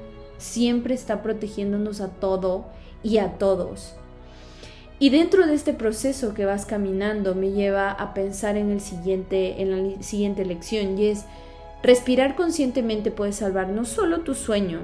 Siempre 0.45 0.95
está 0.95 1.23
protegiéndonos 1.23 2.03
a 2.03 2.09
todo 2.09 2.67
y 3.03 3.17
a 3.17 3.39
todos. 3.39 3.95
Y 4.99 5.09
dentro 5.09 5.47
de 5.47 5.55
este 5.55 5.73
proceso 5.73 6.35
que 6.35 6.45
vas 6.45 6.67
caminando 6.67 7.35
me 7.35 7.53
lleva 7.53 7.91
a 7.91 8.13
pensar 8.13 8.59
en 8.59 8.71
el 8.71 8.83
siguiente 8.83 9.63
en 9.63 9.71
la 9.71 10.03
siguiente 10.03 10.45
lección 10.45 10.99
y 10.99 11.07
es 11.07 11.25
respirar 11.83 12.37
conscientemente 12.37 13.11
puede 13.11 13.33
salvar 13.33 13.71
no 13.71 13.87
solo 13.87 14.21
tu 14.21 14.35
sueño, 14.35 14.81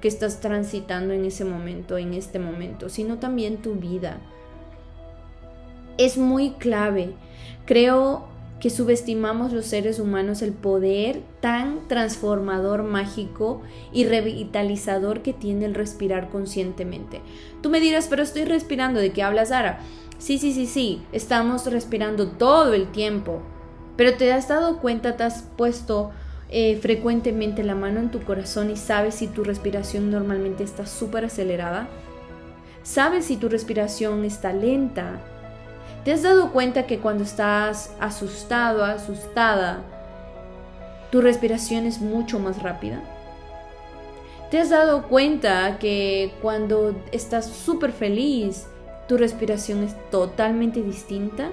que 0.00 0.08
estás 0.08 0.40
transitando 0.40 1.12
en 1.12 1.26
ese 1.26 1.44
momento, 1.44 1.98
en 1.98 2.14
este 2.14 2.38
momento, 2.38 2.88
sino 2.88 3.18
también 3.18 3.58
tu 3.58 3.74
vida. 3.74 4.16
Es 5.98 6.16
muy 6.16 6.52
clave. 6.52 7.12
Creo 7.66 8.26
que 8.60 8.70
subestimamos 8.70 9.52
los 9.52 9.66
seres 9.66 10.00
humanos 10.00 10.42
el 10.42 10.52
poder 10.52 11.22
tan 11.40 11.86
transformador, 11.88 12.82
mágico 12.82 13.62
y 13.92 14.04
revitalizador 14.04 15.22
que 15.22 15.32
tiene 15.32 15.66
el 15.66 15.74
respirar 15.74 16.28
conscientemente. 16.28 17.20
Tú 17.62 17.70
me 17.70 17.80
dirás, 17.80 18.08
pero 18.08 18.22
estoy 18.22 18.44
respirando, 18.44 19.00
¿de 19.00 19.12
qué 19.12 19.22
hablas, 19.22 19.50
Sara? 19.50 19.80
Sí, 20.18 20.38
sí, 20.38 20.52
sí, 20.52 20.66
sí, 20.66 21.02
estamos 21.12 21.66
respirando 21.70 22.28
todo 22.28 22.74
el 22.74 22.90
tiempo. 22.90 23.42
Pero 23.96 24.16
te 24.16 24.32
has 24.32 24.48
dado 24.48 24.78
cuenta, 24.78 25.16
te 25.16 25.24
has 25.24 25.42
puesto 25.56 26.10
eh, 26.50 26.78
frecuentemente 26.80 27.62
la 27.62 27.74
mano 27.74 28.00
en 28.00 28.10
tu 28.10 28.22
corazón 28.22 28.70
y 28.70 28.76
sabes 28.76 29.16
si 29.16 29.26
tu 29.26 29.44
respiración 29.44 30.10
normalmente 30.10 30.64
está 30.64 30.86
súper 30.86 31.26
acelerada? 31.26 31.88
¿Sabes 32.82 33.26
si 33.26 33.36
tu 33.36 33.48
respiración 33.50 34.24
está 34.24 34.52
lenta? 34.52 35.20
¿Te 36.08 36.14
has 36.14 36.22
dado 36.22 36.52
cuenta 36.52 36.86
que 36.86 37.00
cuando 37.00 37.22
estás 37.22 37.94
asustado, 38.00 38.82
asustada, 38.82 39.82
tu 41.12 41.20
respiración 41.20 41.84
es 41.84 42.00
mucho 42.00 42.38
más 42.38 42.62
rápida? 42.62 43.02
¿Te 44.50 44.58
has 44.58 44.70
dado 44.70 45.06
cuenta 45.06 45.78
que 45.78 46.32
cuando 46.40 46.94
estás 47.12 47.44
súper 47.44 47.92
feliz, 47.92 48.68
tu 49.06 49.18
respiración 49.18 49.84
es 49.84 49.94
totalmente 50.10 50.80
distinta? 50.80 51.50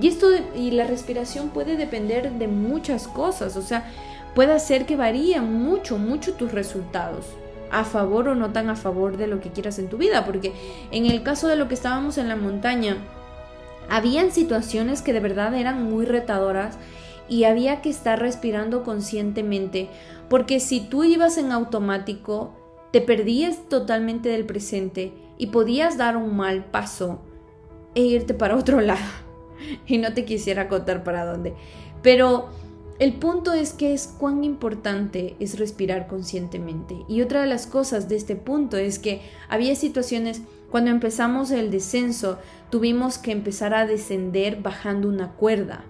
Y 0.00 0.06
esto 0.06 0.28
y 0.54 0.70
la 0.70 0.86
respiración 0.86 1.48
puede 1.48 1.76
depender 1.76 2.30
de 2.30 2.46
muchas 2.46 3.08
cosas, 3.08 3.56
o 3.56 3.62
sea, 3.62 3.90
puede 4.36 4.52
hacer 4.52 4.86
que 4.86 4.94
varíen 4.94 5.52
mucho, 5.52 5.98
mucho 5.98 6.34
tus 6.34 6.52
resultados, 6.52 7.26
a 7.72 7.82
favor 7.82 8.28
o 8.28 8.36
no 8.36 8.52
tan 8.52 8.70
a 8.70 8.76
favor 8.76 9.16
de 9.16 9.26
lo 9.26 9.40
que 9.40 9.50
quieras 9.50 9.80
en 9.80 9.88
tu 9.88 9.96
vida, 9.96 10.24
porque 10.24 10.52
en 10.92 11.06
el 11.06 11.24
caso 11.24 11.48
de 11.48 11.56
lo 11.56 11.66
que 11.66 11.74
estábamos 11.74 12.18
en 12.18 12.28
la 12.28 12.36
montaña, 12.36 12.98
habían 13.88 14.32
situaciones 14.32 15.02
que 15.02 15.12
de 15.12 15.20
verdad 15.20 15.54
eran 15.54 15.82
muy 15.82 16.04
retadoras 16.04 16.76
y 17.28 17.44
había 17.44 17.82
que 17.82 17.90
estar 17.90 18.18
respirando 18.18 18.84
conscientemente, 18.84 19.88
porque 20.28 20.60
si 20.60 20.80
tú 20.80 21.04
ibas 21.04 21.38
en 21.38 21.52
automático, 21.52 22.52
te 22.90 23.00
perdías 23.00 23.68
totalmente 23.68 24.28
del 24.28 24.46
presente 24.46 25.12
y 25.36 25.48
podías 25.48 25.96
dar 25.98 26.16
un 26.16 26.36
mal 26.36 26.64
paso 26.64 27.20
e 27.94 28.02
irte 28.02 28.34
para 28.34 28.56
otro 28.56 28.80
lado. 28.82 29.00
y 29.86 29.98
no 29.98 30.14
te 30.14 30.24
quisiera 30.24 30.68
contar 30.68 31.04
para 31.04 31.24
dónde. 31.24 31.54
Pero 32.02 32.48
el 32.98 33.14
punto 33.14 33.52
es 33.52 33.72
que 33.72 33.92
es 33.92 34.06
cuán 34.06 34.44
importante 34.44 35.36
es 35.40 35.58
respirar 35.58 36.06
conscientemente. 36.08 36.96
Y 37.08 37.22
otra 37.22 37.42
de 37.42 37.46
las 37.46 37.66
cosas 37.66 38.08
de 38.08 38.16
este 38.16 38.36
punto 38.36 38.76
es 38.76 38.98
que 38.98 39.20
había 39.48 39.74
situaciones 39.76 40.42
cuando 40.70 40.90
empezamos 40.90 41.50
el 41.50 41.70
descenso, 41.70 42.38
tuvimos 42.70 43.18
que 43.18 43.32
empezar 43.32 43.74
a 43.74 43.86
descender 43.86 44.62
bajando 44.62 45.08
una 45.08 45.32
cuerda. 45.32 45.84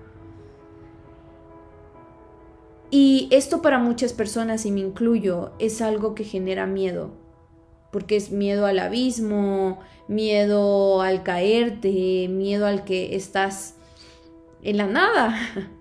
Y 2.91 3.29
esto 3.31 3.61
para 3.61 3.79
muchas 3.79 4.13
personas, 4.13 4.65
y 4.65 4.71
me 4.71 4.81
incluyo, 4.81 5.53
es 5.59 5.83
algo 5.83 6.15
que 6.15 6.25
genera 6.25 6.67
miedo 6.67 7.13
porque 7.91 8.17
es 8.17 8.31
miedo 8.31 8.67
al 8.67 8.79
abismo, 8.79 9.81
miedo 10.09 11.01
al 11.01 11.23
caerte, 11.23 12.29
miedo 12.29 12.67
al 12.67 12.85
que 12.85 13.17
estás 13.17 13.77
en 14.63 14.77
la 14.77 14.87
nada. 14.87 15.35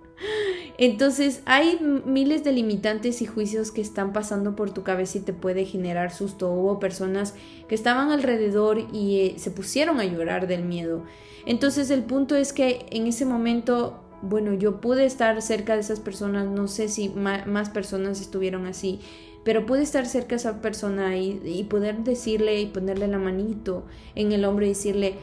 Entonces 0.77 1.41
hay 1.45 1.79
miles 2.05 2.43
de 2.43 2.51
limitantes 2.51 3.21
y 3.23 3.25
juicios 3.25 3.71
que 3.71 3.81
están 3.81 4.13
pasando 4.13 4.55
por 4.55 4.71
tu 4.71 4.83
cabeza 4.83 5.17
y 5.17 5.21
te 5.21 5.33
puede 5.33 5.65
generar 5.65 6.13
susto. 6.13 6.51
Hubo 6.51 6.79
personas 6.79 7.33
que 7.67 7.73
estaban 7.73 8.11
alrededor 8.11 8.85
y 8.93 9.21
eh, 9.21 9.35
se 9.37 9.49
pusieron 9.49 9.99
a 9.99 10.05
llorar 10.05 10.47
del 10.47 10.63
miedo. 10.63 11.03
Entonces 11.47 11.89
el 11.89 12.03
punto 12.03 12.35
es 12.35 12.53
que 12.53 12.85
en 12.91 13.07
ese 13.07 13.25
momento, 13.25 14.03
bueno, 14.21 14.53
yo 14.53 14.79
pude 14.79 15.05
estar 15.05 15.41
cerca 15.41 15.73
de 15.73 15.79
esas 15.79 15.99
personas, 15.99 16.45
no 16.45 16.67
sé 16.67 16.89
si 16.89 17.09
más 17.09 17.69
personas 17.69 18.21
estuvieron 18.21 18.67
así, 18.67 18.99
pero 19.43 19.65
puede 19.65 19.81
estar 19.81 20.05
cerca 20.05 20.29
de 20.31 20.35
esa 20.35 20.61
persona 20.61 21.17
y, 21.17 21.41
y 21.43 21.63
poder 21.63 22.03
decirle 22.03 22.59
y 22.59 22.67
ponerle 22.67 23.07
la 23.07 23.17
manito 23.17 23.85
en 24.13 24.31
el 24.31 24.45
hombro 24.45 24.65
y 24.65 24.69
decirle, 24.69 25.15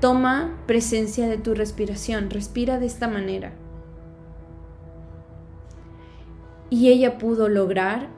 toma 0.00 0.58
presencia 0.66 1.28
de 1.28 1.36
tu 1.36 1.54
respiración, 1.54 2.30
respira 2.30 2.80
de 2.80 2.86
esta 2.86 3.06
manera. 3.06 3.52
Y 6.70 6.88
ella 6.88 7.18
pudo 7.18 7.48
lograr 7.48 8.08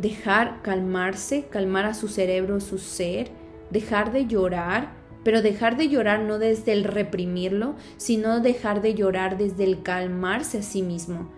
dejar 0.00 0.62
calmarse, 0.62 1.46
calmar 1.50 1.84
a 1.84 1.94
su 1.94 2.08
cerebro, 2.08 2.60
su 2.60 2.78
ser, 2.78 3.30
dejar 3.70 4.12
de 4.12 4.26
llorar, 4.26 4.92
pero 5.24 5.42
dejar 5.42 5.76
de 5.76 5.88
llorar 5.88 6.20
no 6.20 6.38
desde 6.38 6.72
el 6.72 6.84
reprimirlo, 6.84 7.74
sino 7.96 8.40
dejar 8.40 8.80
de 8.80 8.94
llorar 8.94 9.36
desde 9.36 9.64
el 9.64 9.82
calmarse 9.82 10.58
a 10.58 10.62
sí 10.62 10.82
mismo 10.82 11.28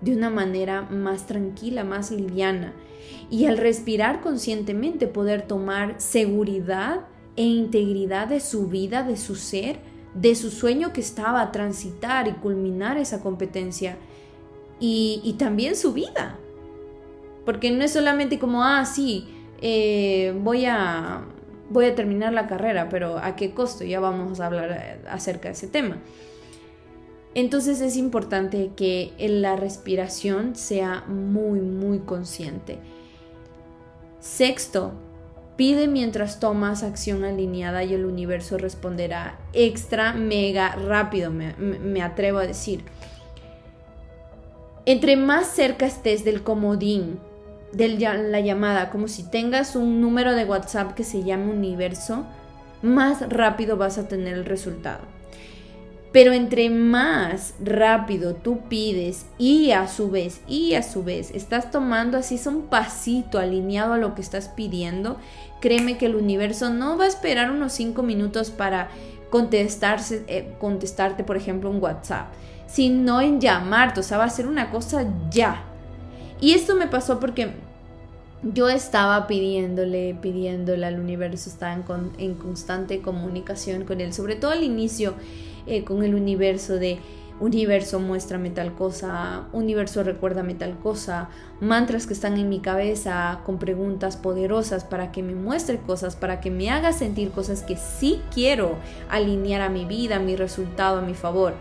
de 0.00 0.14
una 0.14 0.30
manera 0.30 0.82
más 0.82 1.26
tranquila, 1.26 1.84
más 1.84 2.10
liviana. 2.10 2.72
Y 3.30 3.46
al 3.46 3.58
respirar 3.58 4.20
conscientemente 4.20 5.06
poder 5.06 5.42
tomar 5.42 5.94
seguridad 5.98 7.06
e 7.36 7.42
integridad 7.42 8.28
de 8.28 8.40
su 8.40 8.68
vida, 8.68 9.02
de 9.02 9.16
su 9.16 9.34
ser, 9.36 9.78
de 10.14 10.34
su 10.34 10.50
sueño 10.50 10.92
que 10.92 11.00
estaba 11.00 11.42
a 11.42 11.52
transitar 11.52 12.28
y 12.28 12.32
culminar 12.32 12.98
esa 12.98 13.20
competencia. 13.20 13.96
Y, 14.78 15.34
también 15.38 15.76
su 15.76 15.92
vida. 15.92 16.38
Porque 17.44 17.70
no 17.70 17.84
es 17.84 17.92
solamente 17.92 18.38
como, 18.38 18.64
ah, 18.64 18.84
sí, 18.84 19.28
eh, 19.62 20.34
voy, 20.42 20.66
a, 20.66 21.24
voy 21.70 21.86
a 21.86 21.94
terminar 21.94 22.32
la 22.32 22.46
carrera, 22.46 22.88
pero 22.88 23.18
¿a 23.18 23.36
qué 23.36 23.52
costo? 23.52 23.84
Ya 23.84 24.00
vamos 24.00 24.40
a 24.40 24.46
hablar 24.46 24.70
eh, 24.72 25.08
acerca 25.08 25.48
de 25.48 25.54
ese 25.54 25.68
tema. 25.68 25.98
Entonces 27.34 27.80
es 27.80 27.96
importante 27.96 28.72
que 28.76 29.12
la 29.18 29.56
respiración 29.56 30.56
sea 30.56 31.04
muy, 31.06 31.60
muy 31.60 32.00
consciente. 32.00 32.78
Sexto, 34.20 34.94
Pide 35.56 35.88
mientras 35.88 36.38
tomas 36.38 36.82
acción 36.82 37.24
alineada 37.24 37.82
y 37.82 37.94
el 37.94 38.04
universo 38.04 38.58
responderá 38.58 39.38
extra, 39.54 40.12
mega, 40.12 40.74
rápido, 40.76 41.30
me, 41.30 42.02
atrevo 42.02 42.38
a 42.38 42.46
decir. 42.46 42.84
Entre 44.86 45.16
más 45.16 45.48
cerca 45.48 45.84
estés 45.84 46.24
del 46.24 46.44
comodín, 46.44 47.18
de 47.72 47.88
la 47.88 48.38
llamada, 48.38 48.90
como 48.90 49.08
si 49.08 49.28
tengas 49.28 49.74
un 49.74 50.00
número 50.00 50.32
de 50.32 50.44
WhatsApp 50.44 50.94
que 50.94 51.02
se 51.02 51.24
llame 51.24 51.52
universo, 51.52 52.24
más 52.82 53.28
rápido 53.28 53.76
vas 53.76 53.98
a 53.98 54.06
tener 54.06 54.34
el 54.34 54.44
resultado. 54.44 55.00
Pero 56.12 56.32
entre 56.32 56.70
más 56.70 57.54
rápido 57.58 58.36
tú 58.36 58.60
pides 58.68 59.26
y 59.38 59.72
a 59.72 59.88
su 59.88 60.08
vez, 60.08 60.40
y 60.46 60.74
a 60.74 60.84
su 60.84 61.02
vez, 61.02 61.32
estás 61.32 61.72
tomando 61.72 62.16
así 62.16 62.40
un 62.46 62.68
pasito 62.68 63.40
alineado 63.40 63.94
a 63.94 63.98
lo 63.98 64.14
que 64.14 64.22
estás 64.22 64.48
pidiendo, 64.48 65.16
créeme 65.60 65.98
que 65.98 66.06
el 66.06 66.14
universo 66.14 66.70
no 66.70 66.96
va 66.96 67.06
a 67.06 67.08
esperar 67.08 67.50
unos 67.50 67.72
5 67.72 68.04
minutos 68.04 68.50
para 68.50 68.88
contestarse, 69.30 70.24
eh, 70.28 70.54
contestarte, 70.60 71.24
por 71.24 71.36
ejemplo, 71.36 71.70
un 71.70 71.82
WhatsApp, 71.82 72.28
sino 72.76 73.22
en 73.22 73.40
llamarte, 73.40 74.00
o 74.00 74.02
sea, 74.02 74.18
va 74.18 74.24
a 74.24 74.28
ser 74.28 74.46
una 74.46 74.70
cosa 74.70 75.06
ya. 75.30 75.62
Y 76.42 76.52
esto 76.52 76.76
me 76.76 76.86
pasó 76.86 77.18
porque 77.18 77.52
yo 78.42 78.68
estaba 78.68 79.26
pidiéndole, 79.26 80.14
pidiéndole 80.20 80.84
al 80.84 81.00
universo, 81.00 81.48
estaba 81.48 81.72
en, 82.18 82.34
constante 82.34 83.00
comunicación 83.00 83.86
con 83.86 84.02
él, 84.02 84.12
sobre 84.12 84.36
todo 84.36 84.50
al 84.50 84.62
inicio 84.62 85.14
eh, 85.66 85.84
con 85.84 86.04
el 86.04 86.14
universo 86.14 86.74
de 86.74 86.98
universo 87.40 87.98
muéstrame 87.98 88.50
tal 88.50 88.74
cosa, 88.74 89.44
universo 89.54 90.02
recuérdame 90.02 90.52
tal 90.52 90.78
cosa, 90.78 91.30
mantras 91.62 92.06
que 92.06 92.12
están 92.12 92.36
en 92.36 92.50
mi 92.50 92.60
cabeza 92.60 93.40
con 93.46 93.58
preguntas 93.58 94.18
poderosas 94.18 94.84
para 94.84 95.12
que 95.12 95.22
me 95.22 95.34
muestre 95.34 95.78
cosas, 95.78 96.14
para 96.14 96.40
que 96.40 96.50
me 96.50 96.68
haga 96.68 96.92
sentir 96.92 97.30
cosas 97.30 97.62
que 97.62 97.78
sí 97.78 98.20
quiero 98.34 98.76
alinear 99.08 99.62
a 99.62 99.70
mi 99.70 99.86
vida, 99.86 100.16
a 100.16 100.20
mi 100.20 100.36
resultado, 100.36 100.98
a 100.98 101.02
mi 101.02 101.14
favor. 101.14 101.54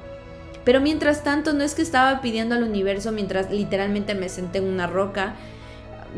Pero 0.65 0.81
mientras 0.81 1.23
tanto 1.23 1.53
no 1.53 1.63
es 1.63 1.75
que 1.75 1.83
estaba 1.83 2.19
pidiendo 2.19 2.55
al 2.55 2.63
universo 2.63 3.11
mientras 3.11 3.51
literalmente 3.51 4.15
me 4.15 4.27
senté 4.27 4.57
en 4.57 4.65
una 4.65 4.87
roca 4.87 5.35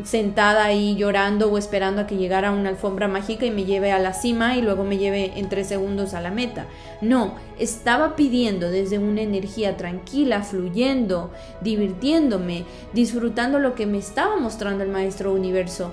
sentada 0.04 0.64
ahí 0.64 0.96
llorando 0.96 1.50
o 1.50 1.58
esperando 1.58 2.02
a 2.02 2.06
que 2.06 2.16
llegara 2.16 2.52
una 2.52 2.68
alfombra 2.70 3.08
mágica 3.08 3.46
y 3.46 3.50
me 3.50 3.64
lleve 3.64 3.92
a 3.92 3.98
la 3.98 4.12
cima 4.12 4.56
y 4.56 4.62
luego 4.62 4.84
me 4.84 4.98
lleve 4.98 5.32
en 5.36 5.48
tres 5.48 5.66
segundos 5.66 6.14
a 6.14 6.20
la 6.20 6.30
meta. 6.30 6.66
No, 7.00 7.34
estaba 7.58 8.16
pidiendo 8.16 8.70
desde 8.70 8.98
una 8.98 9.22
energía 9.22 9.76
tranquila, 9.76 10.42
fluyendo, 10.42 11.30
divirtiéndome, 11.60 12.64
disfrutando 12.92 13.58
lo 13.58 13.74
que 13.74 13.86
me 13.86 13.98
estaba 13.98 14.36
mostrando 14.36 14.84
el 14.84 14.90
maestro 14.90 15.32
universo 15.32 15.92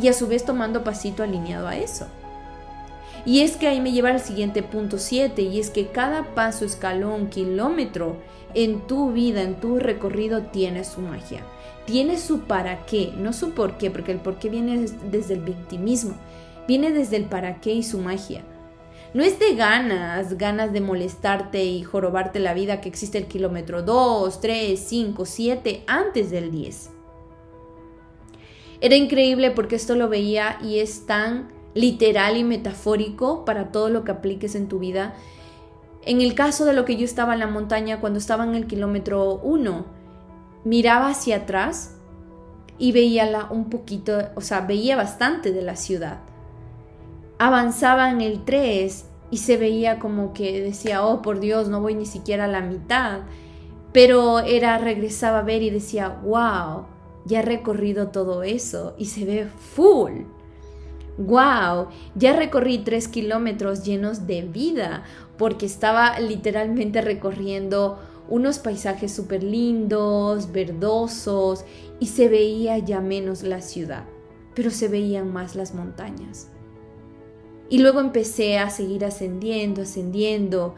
y 0.00 0.08
a 0.08 0.12
su 0.12 0.26
vez 0.26 0.44
tomando 0.44 0.84
pasito 0.84 1.22
alineado 1.22 1.68
a 1.68 1.76
eso. 1.76 2.06
Y 3.28 3.42
es 3.42 3.56
que 3.56 3.68
ahí 3.68 3.80
me 3.80 3.92
lleva 3.92 4.08
al 4.08 4.20
siguiente 4.20 4.62
punto 4.62 4.96
7 4.96 5.42
y 5.42 5.60
es 5.60 5.68
que 5.68 5.88
cada 5.88 6.34
paso, 6.34 6.64
escalón, 6.64 7.28
kilómetro 7.28 8.16
en 8.54 8.86
tu 8.86 9.12
vida, 9.12 9.42
en 9.42 9.60
tu 9.60 9.78
recorrido 9.78 10.44
tiene 10.44 10.82
su 10.82 11.00
magia 11.02 11.44
tiene 11.88 12.18
su 12.18 12.40
para 12.40 12.84
qué, 12.84 13.14
no 13.16 13.32
su 13.32 13.52
por 13.52 13.78
qué, 13.78 13.90
porque 13.90 14.12
el 14.12 14.18
por 14.18 14.38
qué 14.38 14.50
viene 14.50 14.84
desde 15.10 15.32
el 15.32 15.40
victimismo, 15.40 16.16
viene 16.68 16.92
desde 16.92 17.16
el 17.16 17.24
para 17.24 17.62
qué 17.62 17.72
y 17.72 17.82
su 17.82 17.96
magia. 17.98 18.44
No 19.14 19.22
es 19.22 19.38
de 19.38 19.54
ganas, 19.54 20.36
ganas 20.36 20.74
de 20.74 20.82
molestarte 20.82 21.64
y 21.64 21.82
jorobarte 21.82 22.40
la 22.40 22.52
vida 22.52 22.82
que 22.82 22.90
existe 22.90 23.16
el 23.16 23.24
kilómetro 23.24 23.80
2, 23.80 24.38
3, 24.38 24.78
5, 24.78 25.24
7 25.24 25.84
antes 25.86 26.30
del 26.30 26.50
10. 26.50 26.90
Era 28.82 28.94
increíble 28.94 29.50
porque 29.52 29.76
esto 29.76 29.94
lo 29.94 30.10
veía 30.10 30.58
y 30.62 30.80
es 30.80 31.06
tan 31.06 31.48
literal 31.74 32.36
y 32.36 32.44
metafórico 32.44 33.44
para 33.44 33.70
todo 33.70 33.88
lo 33.88 34.04
que 34.04 34.12
apliques 34.12 34.54
en 34.54 34.68
tu 34.68 34.78
vida. 34.78 35.14
En 36.02 36.20
el 36.20 36.34
caso 36.34 36.64
de 36.64 36.72
lo 36.72 36.84
que 36.84 36.96
yo 36.96 37.04
estaba 37.04 37.34
en 37.34 37.40
la 37.40 37.46
montaña 37.46 38.00
cuando 38.00 38.18
estaba 38.18 38.44
en 38.44 38.54
el 38.54 38.66
kilómetro 38.66 39.40
1, 39.42 39.84
miraba 40.64 41.08
hacia 41.08 41.36
atrás 41.36 41.96
y 42.78 42.92
veía 42.92 43.26
la, 43.26 43.46
un 43.50 43.70
poquito, 43.70 44.18
o 44.34 44.40
sea, 44.40 44.60
veía 44.62 44.96
bastante 44.96 45.52
de 45.52 45.62
la 45.62 45.76
ciudad. 45.76 46.20
Avanzaba 47.38 48.10
en 48.10 48.20
el 48.20 48.44
3 48.44 49.04
y 49.30 49.38
se 49.38 49.56
veía 49.56 49.98
como 49.98 50.32
que 50.32 50.62
decía, 50.62 51.04
oh 51.04 51.22
por 51.22 51.40
Dios, 51.40 51.68
no 51.68 51.80
voy 51.80 51.94
ni 51.94 52.06
siquiera 52.06 52.44
a 52.44 52.48
la 52.48 52.60
mitad. 52.60 53.20
Pero 53.92 54.40
era, 54.40 54.78
regresaba 54.78 55.40
a 55.40 55.42
ver 55.42 55.62
y 55.62 55.70
decía, 55.70 56.20
wow, 56.22 56.86
ya 57.24 57.40
he 57.40 57.42
recorrido 57.42 58.08
todo 58.08 58.42
eso 58.42 58.94
y 58.98 59.06
se 59.06 59.24
ve 59.24 59.46
full. 59.46 60.22
Wow, 61.18 61.88
ya 62.14 62.36
recorrí 62.36 62.78
tres 62.78 63.08
kilómetros 63.08 63.84
llenos 63.84 64.28
de 64.28 64.42
vida 64.42 65.02
porque 65.36 65.66
estaba 65.66 66.20
literalmente 66.20 67.00
recorriendo 67.00 67.98
unos 68.28 68.60
paisajes 68.60 69.12
súper 69.12 69.42
lindos, 69.42 70.52
verdosos, 70.52 71.64
y 71.98 72.06
se 72.06 72.28
veía 72.28 72.78
ya 72.78 73.00
menos 73.00 73.42
la 73.42 73.60
ciudad, 73.60 74.04
pero 74.54 74.70
se 74.70 74.86
veían 74.86 75.32
más 75.32 75.56
las 75.56 75.74
montañas. 75.74 76.48
Y 77.68 77.78
luego 77.78 78.00
empecé 78.00 78.58
a 78.58 78.70
seguir 78.70 79.04
ascendiendo, 79.04 79.82
ascendiendo, 79.82 80.74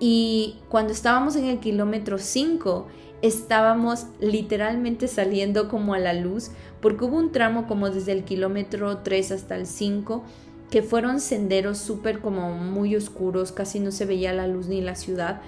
y 0.00 0.56
cuando 0.68 0.92
estábamos 0.92 1.34
en 1.36 1.46
el 1.46 1.60
kilómetro 1.60 2.18
5, 2.18 2.86
estábamos 3.22 4.06
literalmente 4.20 5.08
saliendo 5.08 5.68
como 5.68 5.94
a 5.94 5.98
la 5.98 6.12
luz, 6.12 6.50
porque 6.80 7.04
hubo 7.04 7.16
un 7.16 7.32
tramo 7.32 7.66
como 7.66 7.90
desde 7.90 8.12
el 8.12 8.24
kilómetro 8.24 8.98
3 8.98 9.32
hasta 9.32 9.56
el 9.56 9.66
5, 9.66 10.22
que 10.70 10.82
fueron 10.82 11.20
senderos 11.20 11.78
súper 11.78 12.20
como 12.20 12.50
muy 12.50 12.94
oscuros, 12.94 13.52
casi 13.52 13.80
no 13.80 13.90
se 13.90 14.06
veía 14.06 14.32
la 14.32 14.46
luz 14.46 14.68
ni 14.68 14.80
la 14.80 14.94
ciudad, 14.94 15.40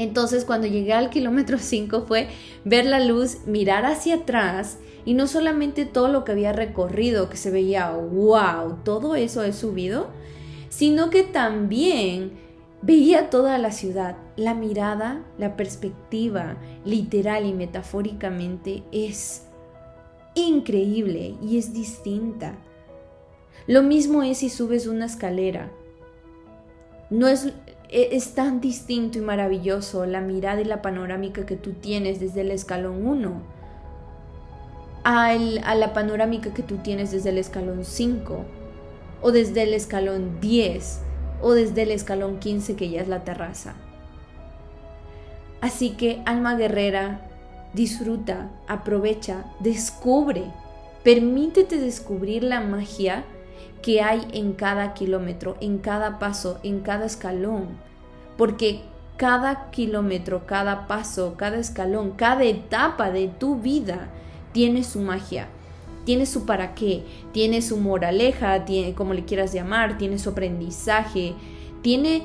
entonces 0.00 0.46
cuando 0.46 0.66
llegué 0.66 0.94
al 0.94 1.10
kilómetro 1.10 1.58
5 1.58 2.06
fue 2.08 2.28
ver 2.64 2.86
la 2.86 3.04
luz, 3.04 3.44
mirar 3.44 3.84
hacia 3.84 4.14
atrás 4.14 4.78
y 5.04 5.12
no 5.12 5.26
solamente 5.26 5.84
todo 5.84 6.08
lo 6.08 6.24
que 6.24 6.32
había 6.32 6.54
recorrido, 6.54 7.28
que 7.28 7.36
se 7.36 7.50
veía, 7.50 7.90
wow, 7.90 8.78
todo 8.82 9.14
eso 9.14 9.44
he 9.44 9.52
subido, 9.52 10.08
sino 10.70 11.10
que 11.10 11.22
también 11.22 12.32
veía 12.82 13.30
toda 13.30 13.58
la 13.58 13.72
ciudad. 13.72 14.16
La 14.36 14.54
mirada, 14.54 15.24
la 15.38 15.56
perspectiva, 15.56 16.56
literal 16.84 17.46
y 17.46 17.52
metafóricamente, 17.52 18.82
es 18.92 19.46
increíble 20.34 21.34
y 21.42 21.58
es 21.58 21.72
distinta. 21.72 22.54
Lo 23.66 23.82
mismo 23.82 24.22
es 24.22 24.38
si 24.38 24.48
subes 24.48 24.86
una 24.86 25.06
escalera. 25.06 25.70
No 27.10 27.28
es 27.28 27.52
e-, 27.90 28.16
es 28.16 28.34
tan 28.34 28.60
distinto 28.60 29.18
y 29.18 29.22
maravilloso 29.22 30.06
la 30.06 30.20
mirada 30.20 30.60
y 30.60 30.64
la 30.64 30.82
panorámica 30.82 31.44
que 31.44 31.56
tú 31.56 31.72
tienes 31.72 32.20
desde 32.20 32.42
el 32.42 32.50
escalón 32.52 33.06
1 33.06 33.60
a, 35.02 35.34
la 35.34 35.92
panorámica 35.92 36.52
que 36.52 36.62
tú 36.62 36.76
tienes 36.78 37.10
desde 37.10 37.30
el 37.30 37.38
escalón 37.38 37.84
5 37.84 38.44
o 39.22 39.32
desde 39.32 39.62
el 39.62 39.74
escalón 39.74 40.40
10 40.40 41.00
o 41.42 41.52
desde 41.52 41.82
el 41.82 41.90
escalón 41.90 42.38
15 42.38 42.76
que 42.76 42.90
ya 42.90 43.00
es 43.00 43.08
la 43.08 43.24
terraza. 43.24 43.74
Así 45.60 45.90
que 45.90 46.22
alma 46.24 46.56
guerrera, 46.56 47.20
disfruta, 47.74 48.50
aprovecha, 48.66 49.44
descubre, 49.60 50.44
permítete 51.04 51.78
descubrir 51.78 52.42
la 52.44 52.60
magia 52.60 53.24
que 53.82 54.02
hay 54.02 54.26
en 54.32 54.52
cada 54.52 54.94
kilómetro, 54.94 55.56
en 55.60 55.78
cada 55.78 56.18
paso, 56.18 56.58
en 56.62 56.80
cada 56.80 57.06
escalón. 57.06 57.68
Porque 58.36 58.82
cada 59.16 59.70
kilómetro, 59.70 60.46
cada 60.46 60.86
paso, 60.86 61.34
cada 61.36 61.58
escalón, 61.58 62.12
cada 62.12 62.44
etapa 62.44 63.10
de 63.10 63.28
tu 63.28 63.56
vida 63.56 64.08
tiene 64.52 64.82
su 64.82 65.00
magia, 65.00 65.48
tiene 66.04 66.26
su 66.26 66.46
para 66.46 66.74
qué, 66.74 67.04
tiene 67.32 67.62
su 67.62 67.76
moraleja, 67.76 68.64
tiene, 68.64 68.94
como 68.94 69.14
le 69.14 69.24
quieras 69.24 69.52
llamar, 69.52 69.98
tiene 69.98 70.18
su 70.18 70.30
aprendizaje, 70.30 71.34
tiene 71.82 72.22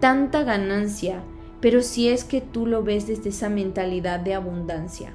tanta 0.00 0.44
ganancia, 0.44 1.22
pero 1.60 1.82
si 1.82 2.08
es 2.08 2.24
que 2.24 2.40
tú 2.40 2.66
lo 2.66 2.82
ves 2.82 3.06
desde 3.06 3.30
esa 3.30 3.48
mentalidad 3.48 4.20
de 4.20 4.34
abundancia 4.34 5.14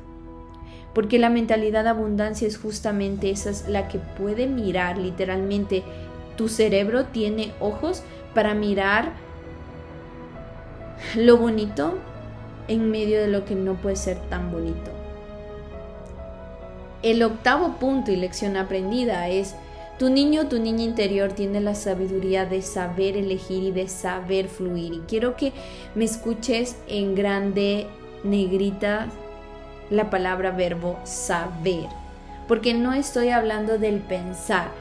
porque 0.94 1.20
la 1.20 1.30
mentalidad 1.30 1.84
de 1.84 1.90
abundancia 1.90 2.48
es 2.48 2.58
justamente 2.58 3.30
esa, 3.30 3.52
es 3.52 3.68
la 3.68 3.88
que 3.88 4.00
puede 4.00 4.48
mirar 4.48 4.98
literalmente. 4.98 5.84
Tu 6.36 6.50
cerebro 6.50 7.06
tiene 7.06 7.54
ojos 7.60 8.04
para 8.34 8.54
mirar 8.54 9.14
lo 11.16 11.38
bonito 11.38 11.98
en 12.68 12.92
medio 12.92 13.22
de 13.22 13.28
lo 13.28 13.46
que 13.46 13.56
no 13.56 13.76
puede 13.76 13.96
ser 13.96 14.18
tan 14.30 14.52
bonito. 14.52 14.99
El 17.02 17.24
octavo 17.24 17.78
punto 17.80 18.12
y 18.12 18.18
lección 18.18 18.58
aprendida 18.58 19.30
es, 19.30 19.56
tu 19.98 20.10
niño, 20.10 20.48
tu 20.48 20.60
niña 20.60 20.84
interior 20.84 21.32
tiene 21.34 21.62
la 21.62 21.76
sabiduría 21.76 22.46
de 22.46 22.62
saber 22.62 23.18
elegir 23.18 23.64
y 23.64 23.72
de 23.72 23.88
saber 23.88 24.48
fluir. 24.48 24.94
Y 24.94 25.00
quiero 25.08 25.36
que 25.36 25.54
me 25.96 26.06
escuches 26.06 26.76
en 26.88 27.16
grande, 27.16 27.88
negrita, 28.24 29.08
la 29.90 30.10
palabra 30.10 30.52
verbo 30.52 31.00
saber, 31.04 31.88
porque 32.48 32.74
no 32.74 32.94
estoy 32.94 33.30
hablando 33.30 33.78
del 33.78 34.00
pensar, 34.00 34.72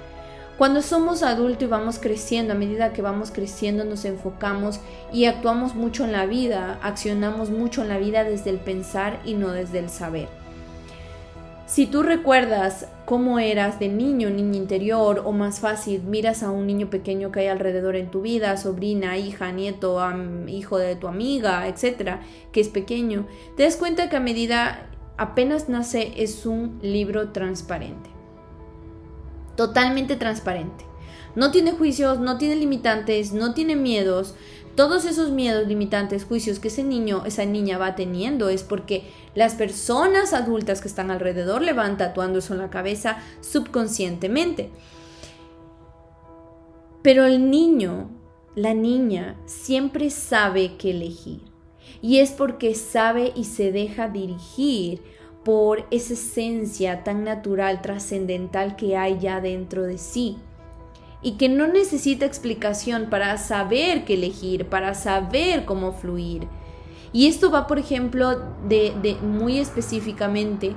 Cuando 0.59 0.83
somos 0.83 1.23
adultos 1.23 1.63
y 1.63 1.67
vamos 1.67 2.01
creciendo, 2.01 2.53
a 2.53 2.57
medida 2.57 2.93
que 2.93 3.01
vamos 3.01 3.31
creciendo 3.31 3.85
nos 3.85 4.05
enfocamos 4.05 4.81
y 5.13 5.27
actuamos 5.27 5.77
mucho 5.77 6.05
en 6.05 6.11
la 6.11 6.27
vida, 6.27 6.81
accionamos 6.83 7.51
mucho 7.51 7.83
en 7.83 7.89
la 7.89 7.99
vida 7.99 8.25
desde 8.25 8.51
el 8.51 8.59
pensar 8.59 9.21
y 9.25 9.35
no 9.35 9.53
desde 9.53 9.79
el 9.79 9.89
saber. 9.89 10.38
Si 11.69 11.85
tú 11.85 12.03
recuerdas 12.03 12.89
cómo 13.05 13.39
eras 13.39 13.79
de 13.79 13.91
niño, 13.91 14.31
niño 14.31 14.57
interior, 14.57 15.21
o 15.27 15.33
más 15.33 15.61
fácil, 15.61 16.03
miras 16.03 16.43
a 16.43 16.51
un 16.51 16.67
niño 16.67 16.89
pequeño 16.89 17.31
que 17.31 17.41
hay 17.41 17.49
alrededor 17.49 17.95
en 17.95 18.11
tu 18.11 18.23
vida, 18.23 18.57
sobrina, 18.57 19.19
hija, 19.19 19.53
nieto, 19.53 20.01
hijo 20.47 20.79
de 20.79 20.97
tu 20.97 21.09
amiga, 21.09 21.69
etcétera, 21.69 22.23
que 22.53 22.63
es 22.63 22.71
pequeño, 22.71 23.27
te 23.55 23.65
das 23.65 23.77
cuenta 23.77 24.09
que 24.09 24.17
a 24.17 24.21
medida 24.21 24.89
apenas 25.19 25.69
nace 25.69 26.15
es 26.17 26.47
un 26.47 26.79
libro 26.81 27.33
transparente. 27.33 28.09
Totalmente 29.55 30.17
transparente. 30.17 30.87
No 31.37 31.51
tiene 31.51 31.73
juicios, 31.73 32.19
no 32.19 32.39
tiene 32.39 32.57
limitantes, 32.57 33.35
no 33.35 33.53
tiene 33.53 33.77
miedos, 33.77 34.35
todos 34.79 35.07
esos 35.07 35.33
miedos, 35.33 35.67
limitantes, 35.67 36.25
juicios 36.25 36.61
que 36.61 36.69
ese 36.69 36.85
niño, 36.85 37.25
esa 37.27 37.45
niña 37.45 37.79
va 37.79 37.97
teniendo 37.97 38.49
es 38.49 38.63
porque 38.63 39.11
las 39.35 39.57
personas 39.57 40.33
adultas 40.33 40.81
que 40.81 40.87
están 40.87 41.11
alrededor 41.11 41.63
le 41.63 41.73
van 41.73 41.97
tatuando 41.97 42.39
eso 42.39 42.55
en 42.55 42.61
la 42.61 42.71
cabeza 42.71 43.19
subconscientemente. 43.41 44.71
Pero 47.03 47.25
el 47.25 47.51
niño, 47.51 48.09
la 48.55 48.73
niña, 48.73 49.35
siempre 49.47 50.11
sabe 50.11 50.77
qué 50.77 50.93
elegir. 50.93 51.41
Y 52.01 52.19
es 52.21 52.31
porque 52.31 52.77
sabe 52.77 53.33
y 53.35 53.47
se 53.47 53.73
deja 53.73 54.07
dirigir 54.07 55.03
por 55.45 55.89
esa 55.91 56.13
esencia 56.13 57.03
tan 57.03 57.25
natural, 57.25 57.83
trascendental 57.83 58.77
que 58.77 58.97
hay 58.97 59.19
ya 59.19 59.41
dentro 59.41 59.83
de 59.83 59.99
sí 59.99 60.39
y 61.23 61.33
que 61.33 61.49
no 61.49 61.67
necesita 61.67 62.27
explicación 62.27 63.07
para 63.11 63.37
saber 63.39 64.05
qué 64.05 64.15
elegir, 64.15 64.67
para 64.67 64.95
saber 64.95 65.65
cómo 65.65 65.93
fluir. 65.93 66.47
Y 67.13 67.27
esto 67.27 67.51
va, 67.51 67.67
por 67.67 67.79
ejemplo, 67.79 68.43
de, 68.69 69.17
muy 69.23 69.59
específicamente 69.59 70.75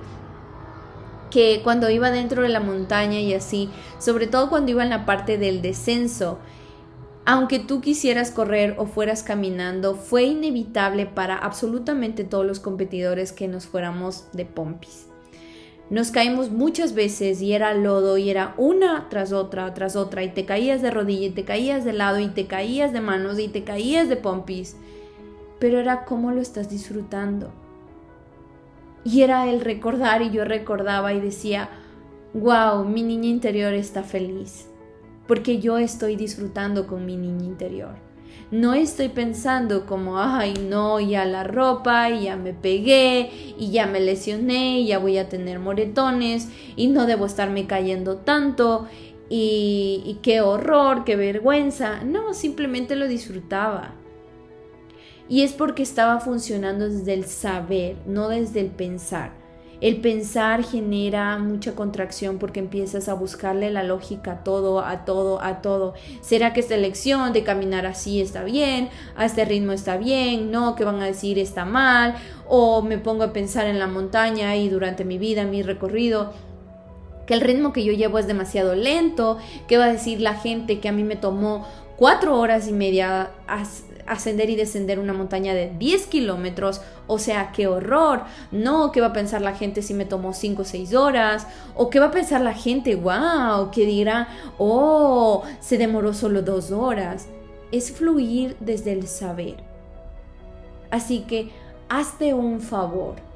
que 1.30 1.62
cuando 1.64 1.90
iba 1.90 2.12
dentro 2.12 2.42
de 2.42 2.50
la 2.50 2.60
montaña 2.60 3.20
y 3.20 3.34
así, 3.34 3.70
sobre 4.00 4.28
todo 4.28 4.50
cuando 4.50 4.72
iba 4.72 4.84
en 4.84 4.90
la 4.90 5.06
parte 5.06 5.38
del 5.38 5.62
descenso, 5.62 6.40
aunque 7.26 7.60
tú 7.60 7.80
quisieras 7.80 8.32
correr 8.32 8.76
o 8.78 8.86
fueras 8.86 9.24
caminando, 9.24 9.96
fue 9.96 10.24
inevitable 10.24 11.06
para 11.06 11.38
absolutamente 11.38 12.24
todos 12.24 12.46
los 12.46 12.60
competidores 12.60 13.32
que 13.32 13.48
nos 13.48 13.66
fuéramos 13.66 14.26
de 14.34 14.46
pompis. 14.46 15.11
Nos 15.92 16.10
caímos 16.10 16.52
muchas 16.52 16.94
veces 16.94 17.42
y 17.42 17.52
era 17.52 17.74
lodo 17.74 18.18
y 18.18 18.30
era 18.30 18.54
una 18.56 19.10
tras 19.10 19.34
otra, 19.34 19.74
tras 19.74 19.98
otra 19.98 20.24
y 20.24 20.30
te 20.30 20.46
caías 20.46 20.82
de 20.82 20.90
rodilla 20.90 21.28
y 21.28 21.32
te 21.32 21.44
caías 21.44 21.84
de 21.84 21.92
lado 21.92 22.18
y 22.20 22.30
te 22.30 22.48
caías 22.48 22.94
de 22.94 23.02
manos 23.02 23.38
y 23.40 23.50
te 23.50 23.66
caías 23.66 24.08
de 24.08 24.16
pompis. 24.16 24.78
Pero 25.60 25.80
era 25.80 26.06
cómo 26.06 26.32
lo 26.32 26.40
estás 26.40 26.70
disfrutando. 26.70 27.52
Y 29.04 29.24
era 29.24 29.50
el 29.50 29.60
recordar 29.60 30.22
y 30.22 30.32
yo 30.32 30.46
recordaba 30.46 31.12
y 31.14 31.20
decía, 31.20 31.68
wow, 32.34 32.86
mi 32.86 33.04
niña 33.04 33.28
interior 33.28 33.74
está 33.74 34.02
feliz, 34.04 34.68
porque 35.28 35.60
yo 35.60 35.78
estoy 35.78 36.16
disfrutando 36.16 36.88
con 36.88 37.06
mi 37.06 37.18
niña 37.18 37.44
interior. 37.44 38.11
No 38.52 38.74
estoy 38.74 39.08
pensando 39.08 39.86
como, 39.86 40.20
ay, 40.20 40.54
no, 40.54 41.00
ya 41.00 41.24
la 41.24 41.46
ropa, 41.46 42.10
y 42.10 42.24
ya 42.24 42.36
me 42.36 42.54
pegué, 42.54 43.56
y 43.58 43.72
ya 43.72 43.88
me 43.88 44.02
lesioné, 44.02 44.82
y 44.82 44.88
ya 44.88 45.00
voy 45.00 45.18
a 45.18 45.30
tener 45.30 45.60
moretones, 45.60 46.50
y 46.76 46.88
no 46.88 47.06
debo 47.06 47.26
estarme 47.26 47.66
cayendo 47.66 48.18
tanto, 48.18 48.88
y, 49.30 50.04
y 50.06 50.20
qué 50.22 50.42
horror, 50.42 51.06
qué 51.06 51.16
vergüenza. 51.16 52.04
No, 52.04 52.34
simplemente 52.34 52.98
lo 52.98 53.08
disfrutaba. 53.08 53.96
Y 55.30 55.44
es 55.44 55.54
porque 55.54 55.82
estaba 55.82 56.20
funcionando 56.20 56.90
desde 56.90 57.14
el 57.14 57.24
saber, 57.24 57.96
no 58.06 58.28
desde 58.28 58.60
el 58.60 58.72
pensar. 58.72 59.41
El 59.82 59.98
pensar 59.98 60.64
genera 60.64 61.40
mucha 61.40 61.74
contracción 61.74 62.38
porque 62.38 62.60
empiezas 62.60 63.10
a 63.10 63.16
buscarle 63.16 63.72
la 63.72 63.82
lógica 63.82 64.34
a 64.34 64.44
todo, 64.44 64.80
a 64.80 65.06
todo, 65.06 65.42
a 65.42 65.64
todo. 65.64 65.96
¿Será 66.22 66.54
que 66.54 66.60
esta 66.60 66.76
elección 66.76 67.34
de 67.34 67.44
caminar 67.44 67.88
así 67.88 68.22
está 68.22 68.44
bien? 68.44 68.90
¿A 69.16 69.26
este 69.26 69.44
ritmo 69.44 69.72
está 69.72 69.98
bien? 69.98 70.52
¿No? 70.52 70.76
¿Qué 70.76 70.84
van 70.84 71.02
a 71.02 71.06
decir 71.06 71.40
está 71.40 71.66
mal? 71.66 72.16
O 72.48 72.84
me 72.84 73.00
pongo 73.00 73.24
a 73.24 73.34
pensar 73.34 73.66
en 73.66 73.80
la 73.80 73.88
montaña 73.88 74.56
y 74.56 74.70
durante 74.70 75.04
mi 75.04 75.18
vida, 75.18 75.46
mi 75.46 75.64
recorrido 75.64 76.32
que 77.26 77.34
el 77.34 77.42
ritmo 77.42 77.74
que 77.74 77.84
yo 77.84 77.94
llevo 77.94 78.20
es 78.20 78.28
demasiado 78.28 78.76
lento, 78.76 79.38
¿qué 79.68 79.78
va 79.78 79.86
a 79.86 79.92
decir 79.92 80.22
la 80.22 80.36
gente 80.36 80.80
que 80.80 80.90
a 80.90 80.92
mí 80.92 81.04
me 81.04 81.16
tomó 81.16 81.66
cuatro 81.96 82.38
horas 82.38 82.68
y 82.68 82.74
media 82.74 83.32
ascender 84.08 84.50
y 84.50 84.56
descender 84.56 85.00
una 85.00 85.14
montaña 85.14 85.54
de 85.54 85.72
10 85.78 86.08
kilómetros, 86.08 86.82
o 87.08 87.20
sea, 87.20 87.52
qué 87.52 87.68
horror, 87.68 88.24
no, 88.52 88.92
¿qué 88.92 89.02
va 89.02 89.08
a 89.08 89.14
pensar 89.14 89.42
la 89.42 89.56
gente 89.56 89.82
si 89.82 89.94
me 89.94 90.06
tomó 90.06 90.34
5 90.34 90.62
o 90.62 90.66
6 90.66 90.94
horas? 90.94 91.48
¿O 91.76 91.90
qué 91.90 92.00
va 92.00 92.08
a 92.08 92.12
pensar 92.12 92.42
la 92.42 92.54
gente, 92.54 92.96
wow, 92.96 93.72
que 93.72 93.86
dirá, 93.86 94.28
oh, 94.58 95.44
se 95.60 95.78
demoró 95.78 96.14
solo 96.14 96.42
2 96.42 96.72
horas? 96.72 97.28
Es 97.72 97.92
fluir 97.92 98.58
desde 98.60 98.92
el 98.92 99.08
saber. 99.08 99.64
Así 100.90 101.22
que 101.22 101.52
hazte 101.90 102.34
un 102.34 102.60
favor 102.60 103.31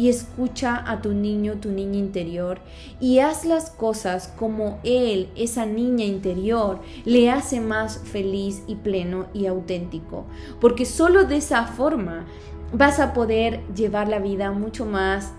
y 0.00 0.08
escucha 0.08 0.82
a 0.90 1.02
tu 1.02 1.12
niño, 1.12 1.56
tu 1.60 1.70
niña 1.70 1.98
interior 1.98 2.58
y 3.00 3.18
haz 3.18 3.44
las 3.44 3.68
cosas 3.68 4.32
como 4.38 4.78
él, 4.82 5.28
esa 5.36 5.66
niña 5.66 6.06
interior, 6.06 6.80
le 7.04 7.30
hace 7.30 7.60
más 7.60 7.98
feliz 7.98 8.62
y 8.66 8.76
pleno 8.76 9.26
y 9.34 9.44
auténtico. 9.44 10.24
Porque 10.58 10.86
solo 10.86 11.24
de 11.24 11.36
esa 11.36 11.66
forma 11.66 12.24
vas 12.72 12.98
a 12.98 13.12
poder 13.12 13.60
llevar 13.74 14.08
la 14.08 14.20
vida 14.20 14.52
mucho 14.52 14.86
más 14.86 15.34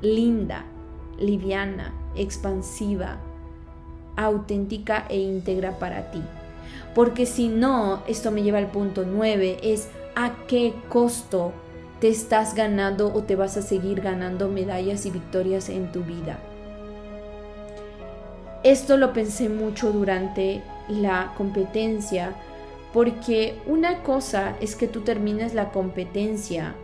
linda, 0.00 0.64
liviana, 1.18 1.92
expansiva, 2.16 3.18
auténtica 4.16 5.04
e 5.10 5.18
íntegra 5.18 5.78
para 5.78 6.10
ti. 6.10 6.22
Porque 6.94 7.26
si 7.26 7.48
no, 7.48 8.02
esto 8.08 8.30
me 8.30 8.42
lleva 8.42 8.56
al 8.56 8.70
punto 8.70 9.04
9, 9.04 9.58
es 9.62 9.90
a 10.16 10.32
qué 10.46 10.72
costo 10.88 11.52
te 12.00 12.08
estás 12.08 12.54
ganando 12.54 13.12
o 13.12 13.22
te 13.22 13.36
vas 13.36 13.56
a 13.56 13.62
seguir 13.62 14.00
ganando 14.00 14.48
medallas 14.48 15.04
y 15.06 15.10
victorias 15.10 15.68
en 15.68 15.92
tu 15.92 16.02
vida. 16.02 16.38
Esto 18.62 18.96
lo 18.96 19.12
pensé 19.12 19.48
mucho 19.48 19.92
durante 19.92 20.62
la 20.88 21.32
competencia, 21.36 22.34
porque 22.92 23.58
una 23.66 24.02
cosa 24.02 24.56
es 24.60 24.76
que 24.76 24.88
tú 24.88 25.00
termines 25.00 25.54
la 25.54 25.70
competencia 25.70 26.74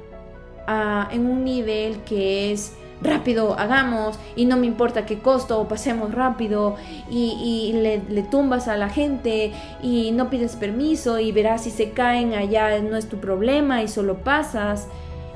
ah, 0.66 1.08
en 1.10 1.26
un 1.26 1.44
nivel 1.44 1.98
que 2.04 2.52
es 2.52 2.72
rápido, 3.02 3.58
hagamos 3.58 4.18
y 4.36 4.46
no 4.46 4.56
me 4.56 4.66
importa 4.66 5.04
qué 5.04 5.18
costo, 5.18 5.68
pasemos 5.68 6.14
rápido 6.14 6.76
y, 7.10 7.72
le, 7.74 8.02
le, 8.08 8.22
tumbas 8.22 8.68
a 8.68 8.76
la 8.78 8.88
gente 8.88 9.52
y 9.82 10.12
no 10.12 10.30
pides 10.30 10.56
permiso 10.56 11.18
y 11.18 11.30
verás 11.30 11.64
si 11.64 11.70
se 11.70 11.90
caen 11.90 12.32
allá, 12.32 12.80
no 12.80 12.96
es 12.96 13.06
tu 13.06 13.18
problema 13.18 13.82
y 13.82 13.88
solo 13.88 14.18
pasas 14.18 14.88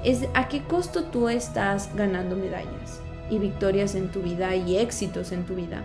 es 0.04 0.26
a 0.34 0.48
qué 0.48 0.62
costo 0.62 1.04
tú 1.04 1.28
estás 1.28 1.94
ganando 1.94 2.36
medallas 2.36 3.00
y 3.30 3.38
victorias 3.38 3.94
en 3.94 4.10
tu 4.10 4.20
vida 4.20 4.56
y 4.56 4.76
éxitos 4.76 5.32
en 5.32 5.44
tu 5.44 5.54
vida. 5.54 5.84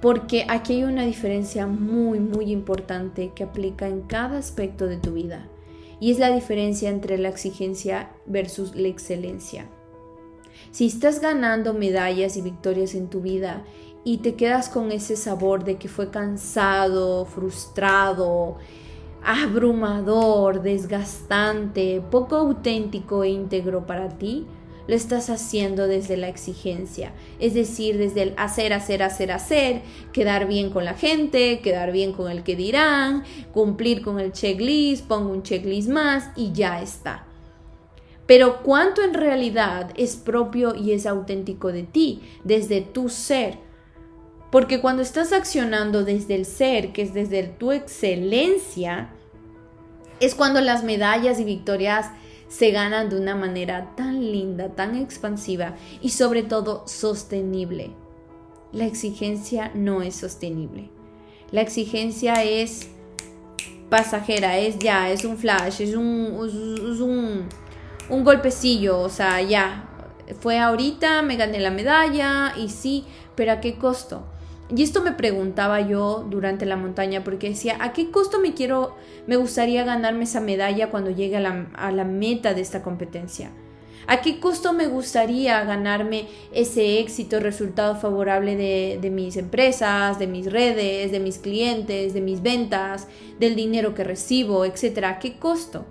Porque 0.00 0.46
aquí 0.48 0.74
hay 0.74 0.84
una 0.84 1.04
diferencia 1.04 1.66
muy, 1.66 2.18
muy 2.18 2.50
importante 2.50 3.32
que 3.34 3.44
aplica 3.44 3.86
en 3.86 4.02
cada 4.02 4.38
aspecto 4.38 4.86
de 4.86 4.96
tu 4.96 5.12
vida. 5.12 5.46
Y 6.00 6.10
es 6.10 6.18
la 6.18 6.34
diferencia 6.34 6.90
entre 6.90 7.18
la 7.18 7.28
exigencia 7.28 8.10
versus 8.26 8.74
la 8.74 8.88
excelencia. 8.88 9.68
Si 10.72 10.86
estás 10.86 11.20
ganando 11.20 11.74
medallas 11.74 12.36
y 12.36 12.42
victorias 12.42 12.94
en 12.94 13.08
tu 13.08 13.20
vida 13.20 13.62
y 14.02 14.18
te 14.18 14.34
quedas 14.34 14.68
con 14.68 14.90
ese 14.90 15.14
sabor 15.14 15.62
de 15.62 15.76
que 15.76 15.88
fue 15.88 16.10
cansado, 16.10 17.24
frustrado, 17.24 18.56
abrumador, 19.24 20.62
desgastante, 20.62 22.02
poco 22.10 22.36
auténtico 22.36 23.24
e 23.24 23.30
íntegro 23.30 23.86
para 23.86 24.08
ti, 24.08 24.46
lo 24.88 24.96
estás 24.96 25.30
haciendo 25.30 25.86
desde 25.86 26.16
la 26.16 26.28
exigencia, 26.28 27.12
es 27.38 27.54
decir, 27.54 27.98
desde 27.98 28.22
el 28.22 28.34
hacer, 28.36 28.72
hacer, 28.72 29.02
hacer, 29.02 29.30
hacer, 29.30 29.82
quedar 30.12 30.48
bien 30.48 30.70
con 30.70 30.84
la 30.84 30.94
gente, 30.94 31.60
quedar 31.60 31.92
bien 31.92 32.12
con 32.12 32.30
el 32.30 32.42
que 32.42 32.56
dirán, 32.56 33.22
cumplir 33.52 34.02
con 34.02 34.18
el 34.18 34.32
checklist, 34.32 35.06
pongo 35.06 35.30
un 35.30 35.42
checklist 35.42 35.88
más 35.88 36.30
y 36.34 36.52
ya 36.52 36.82
está. 36.82 37.26
Pero 38.26 38.62
cuánto 38.62 39.02
en 39.02 39.14
realidad 39.14 39.92
es 39.96 40.16
propio 40.16 40.74
y 40.74 40.92
es 40.92 41.06
auténtico 41.06 41.70
de 41.72 41.84
ti, 41.84 42.22
desde 42.44 42.80
tu 42.80 43.08
ser, 43.08 43.58
porque 44.50 44.82
cuando 44.82 45.00
estás 45.00 45.32
accionando 45.32 46.04
desde 46.04 46.34
el 46.34 46.44
ser, 46.44 46.92
que 46.92 47.00
es 47.00 47.14
desde 47.14 47.44
tu 47.44 47.72
excelencia, 47.72 49.11
es 50.22 50.34
cuando 50.34 50.60
las 50.60 50.84
medallas 50.84 51.40
y 51.40 51.44
victorias 51.44 52.06
se 52.48 52.70
ganan 52.70 53.08
de 53.08 53.18
una 53.18 53.34
manera 53.34 53.94
tan 53.96 54.20
linda, 54.20 54.68
tan 54.68 54.94
expansiva 54.94 55.74
y 56.00 56.10
sobre 56.10 56.42
todo 56.42 56.84
sostenible. 56.86 57.90
la 58.72 58.86
exigencia 58.86 59.70
no 59.74 60.00
es 60.00 60.16
sostenible. 60.16 60.88
La 61.50 61.60
exigencia 61.60 62.42
es 62.42 62.88
pasajera, 63.90 64.56
es 64.56 64.78
ya, 64.78 65.10
es 65.10 65.26
un 65.26 65.36
flash, 65.36 65.82
es 65.82 65.94
un, 65.94 67.46
un, 68.08 68.24
golpecillo, 68.24 69.00
o 69.00 69.10
sea, 69.10 69.42
ya, 69.42 69.90
fue 70.40 70.58
ahorita, 70.58 71.20
me 71.20 71.36
gané 71.36 71.60
la 71.60 71.70
medalla 71.70 72.54
y 72.56 72.70
sí, 72.70 73.04
pero 73.34 73.52
¿a 73.52 73.60
qué 73.60 73.74
costo? 73.74 74.24
Y 74.74 74.82
esto 74.82 75.02
me 75.02 75.12
preguntaba 75.12 75.82
yo 75.82 76.26
durante 76.30 76.64
la 76.64 76.76
montaña 76.76 77.22
porque 77.22 77.50
decía, 77.50 77.76
¿a 77.80 77.92
qué 77.92 78.10
costo 78.10 78.40
me 78.40 78.54
quiero, 78.54 78.96
me 79.26 79.36
gustaría 79.36 79.84
ganarme 79.84 80.24
esa 80.24 80.40
medalla 80.40 80.90
cuando 80.90 81.10
llegue 81.10 81.36
a 81.36 81.40
la, 81.40 82.04
meta 82.04 82.54
de 82.54 82.62
esta 82.62 82.82
competencia? 82.82 83.50
¿A 84.06 84.22
qué 84.22 84.40
costo 84.40 84.72
me 84.72 84.86
gustaría 84.86 85.62
ganarme 85.64 86.26
ese 86.52 87.00
éxito, 87.00 87.38
resultado 87.38 87.96
favorable 87.96 88.56
de, 88.56 89.10
mis 89.10 89.36
empresas, 89.36 90.18
de 90.18 90.26
mis 90.26 90.50
redes, 90.50 91.12
de 91.12 91.20
mis 91.20 91.38
clientes, 91.38 92.14
de 92.14 92.22
mis 92.22 92.40
ventas, 92.40 93.08
del 93.38 93.54
dinero 93.54 93.94
que 93.94 94.04
recibo, 94.04 94.64
etcétera? 94.64 95.10
¿A 95.10 95.18
qué 95.18 95.36
costo? 95.38 95.84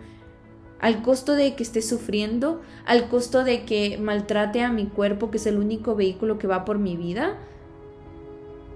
¿Al 0.79 1.03
costo 1.03 1.35
de 1.35 1.53
que 1.53 1.61
esté 1.61 1.83
sufriendo? 1.83 2.61
¿Al 2.85 3.09
costo 3.09 3.43
de 3.43 3.63
que 3.63 3.99
maltrate 3.99 4.61
a 4.61 4.71
mi 4.71 4.87
cuerpo, 4.87 5.29
que 5.29 5.37
es 5.37 5.45
el 5.45 5.59
único 5.59 5.95
vehículo 5.95 6.39
que 6.39 6.47
va 6.47 6.65
por 6.65 6.79
mi 6.79 6.97
vida? 6.97 7.37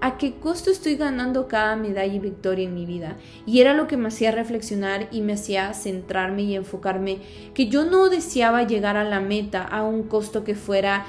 ¿A 0.00 0.18
qué 0.18 0.34
costo 0.34 0.70
estoy 0.70 0.96
ganando 0.96 1.48
cada 1.48 1.74
medalla 1.74 2.12
y 2.12 2.18
victoria 2.18 2.66
en 2.66 2.74
mi 2.74 2.84
vida? 2.84 3.16
Y 3.46 3.60
era 3.60 3.72
lo 3.72 3.86
que 3.86 3.96
me 3.96 4.08
hacía 4.08 4.30
reflexionar 4.30 5.08
y 5.10 5.22
me 5.22 5.32
hacía 5.32 5.72
centrarme 5.72 6.42
y 6.42 6.54
enfocarme 6.54 7.18
que 7.54 7.68
yo 7.68 7.86
no 7.86 8.10
deseaba 8.10 8.64
llegar 8.64 8.98
a 8.98 9.04
la 9.04 9.20
meta 9.20 9.62
a 9.62 9.84
un 9.84 10.02
costo 10.02 10.44
que 10.44 10.54
fuera 10.54 11.06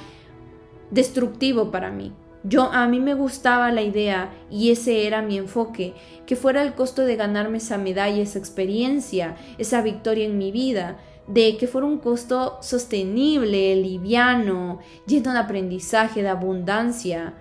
destructivo 0.89 1.69
para 1.69 1.91
mí. 1.91 2.13
Yo 2.43 2.71
a 2.71 2.87
mí 2.87 3.01
me 3.01 3.13
gustaba 3.13 3.73
la 3.73 3.81
idea 3.81 4.31
y 4.49 4.71
ese 4.71 5.05
era 5.05 5.21
mi 5.21 5.37
enfoque, 5.37 5.93
que 6.25 6.37
fuera 6.37 6.61
el 6.61 6.73
costo 6.73 7.01
de 7.01 7.17
ganarme 7.17 7.57
esa 7.57 7.77
medalla, 7.77 8.21
esa 8.21 8.39
experiencia, 8.39 9.35
esa 9.57 9.81
victoria 9.81 10.25
en 10.25 10.37
mi 10.37 10.53
vida, 10.53 10.97
de 11.27 11.57
que 11.57 11.67
fuera 11.67 11.85
un 11.85 11.97
costo 11.97 12.57
sostenible, 12.61 13.75
liviano, 13.75 14.79
lleno 15.05 15.33
de 15.33 15.39
aprendizaje, 15.39 16.23
de 16.23 16.29
abundancia 16.29 17.33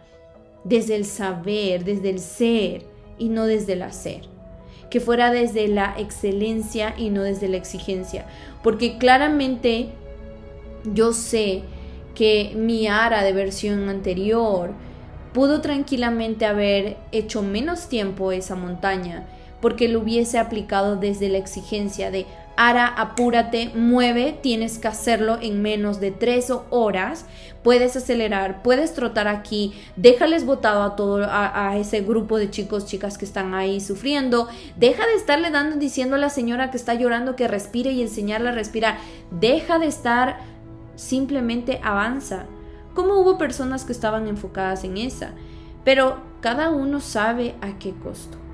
desde 0.69 0.97
el 0.97 1.05
saber, 1.05 1.85
desde 1.85 2.11
el 2.11 2.19
ser 2.19 2.83
y 3.19 3.29
no 3.29 3.47
desde 3.47 3.75
el 3.75 3.83
hacer. 3.83 4.23
Que 4.91 5.01
fuera 5.01 5.31
desde 5.31 5.69
la 5.69 5.95
excelencia 5.99 6.95
y 6.97 7.11
no 7.11 7.23
desde 7.23 7.49
la 7.49 7.57
exigencia. 7.57 8.27
Porque 8.63 8.99
claramente 8.99 9.89
yo 10.93 11.13
sé 11.13 11.63
que 12.15 12.53
mi 12.57 12.87
ara 12.89 13.23
de 13.23 13.33
versión 13.33 13.89
anterior 13.89 14.73
pudo 15.33 15.61
tranquilamente 15.61 16.47
haber 16.47 16.97
hecho 17.13 17.43
menos 17.43 17.89
tiempo 17.89 18.33
esa 18.33 18.55
montaña 18.55 19.27
porque 19.61 19.89
lo 19.89 20.01
hubiese 20.01 20.39
aplicado 20.39 20.97
desde 20.97 21.29
la 21.29 21.39
exigencia 21.39 22.11
de 22.11 22.27
Ara, 22.57 22.87
apúrate, 22.87 23.71
mueve, 23.75 24.39
tienes 24.43 24.79
que 24.79 24.89
hacerlo 24.89 25.39
en 25.43 25.61
menos 25.61 26.01
de 26.01 26.11
tres 26.11 26.51
horas. 26.71 27.27
Puedes 27.63 27.97
acelerar, 27.97 28.63
puedes 28.63 28.95
trotar 28.95 29.29
aquí, 29.29 29.75
déjales 29.97 30.47
botado 30.47 30.83
a 30.83 30.97
todo 30.97 31.27
a, 31.29 31.77
ese 31.77 32.01
grupo 32.01 32.39
de 32.39 32.49
chicos, 32.49 32.87
chicas 32.87 33.19
que 33.19 33.27
están 33.27 33.53
ahí 33.53 33.81
sufriendo. 33.81 34.49
Deja 34.77 35.05
de 35.07 35.17
estarle 35.17 35.51
dando 35.51 35.77
diciendo 35.77 36.17
a 36.17 36.19
la 36.19 36.31
señora 36.31 36.71
que 36.71 36.79
está 36.79 36.95
llorando 36.95 37.37
que 37.37 37.47
respire 37.47 37.93
y 37.93 38.01
enseñarle 38.01 38.49
a 38.49 38.53
respirar. 38.53 38.97
Deja 39.31 39.79
de 39.79 39.87
estar, 39.87 40.39
simplemente 40.95 41.81
avanza. 41.83 42.47
Como 42.95 43.21
hubo 43.21 43.37
personas 43.37 43.85
que 43.85 43.93
estaban 43.93 44.29
enfocadas 44.29 44.83
en 44.85 44.97
esa, 44.97 45.33
pero 45.85 46.23
cada 46.41 46.71
uno 46.71 47.01
sabe 47.01 47.55
a 47.61 47.79
qué 47.79 47.93
costo. 47.93 48.46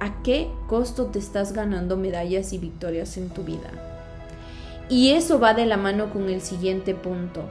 ¿A 0.00 0.22
qué 0.22 0.48
costo 0.68 1.06
te 1.06 1.18
estás 1.18 1.52
ganando 1.52 1.96
medallas 1.96 2.52
y 2.52 2.58
victorias 2.58 3.16
en 3.16 3.30
tu 3.30 3.42
vida? 3.42 3.70
Y 4.88 5.10
eso 5.10 5.40
va 5.40 5.54
de 5.54 5.66
la 5.66 5.76
mano 5.76 6.10
con 6.12 6.30
el 6.30 6.40
siguiente 6.40 6.94
punto, 6.94 7.42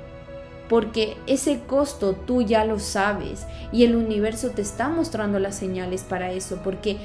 porque 0.70 1.18
ese 1.28 1.60
costo 1.68 2.14
tú 2.14 2.42
ya 2.42 2.66
lo 2.66 2.80
sabes 2.80 3.46
y 3.72 3.84
el 3.84 3.96
universo 3.96 4.52
te 4.52 4.62
está 4.62 4.90
mostrando 4.90 5.40
las 5.40 5.56
señales 5.56 6.04
para 6.04 6.32
eso, 6.32 6.62
porque 6.64 6.98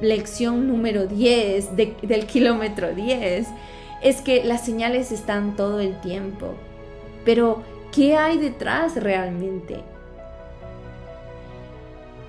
lección 0.00 0.66
número 0.66 1.06
10 1.06 1.76
del 1.76 2.26
kilómetro 2.26 2.92
10 2.92 3.46
es 4.02 4.20
que 4.22 4.44
las 4.44 4.64
señales 4.64 5.12
están 5.12 5.56
todo 5.56 5.80
el 5.80 6.00
tiempo, 6.00 6.54
pero 7.24 7.62
¿qué 7.92 8.16
hay 8.16 8.38
detrás 8.38 8.96
realmente? 8.96 9.82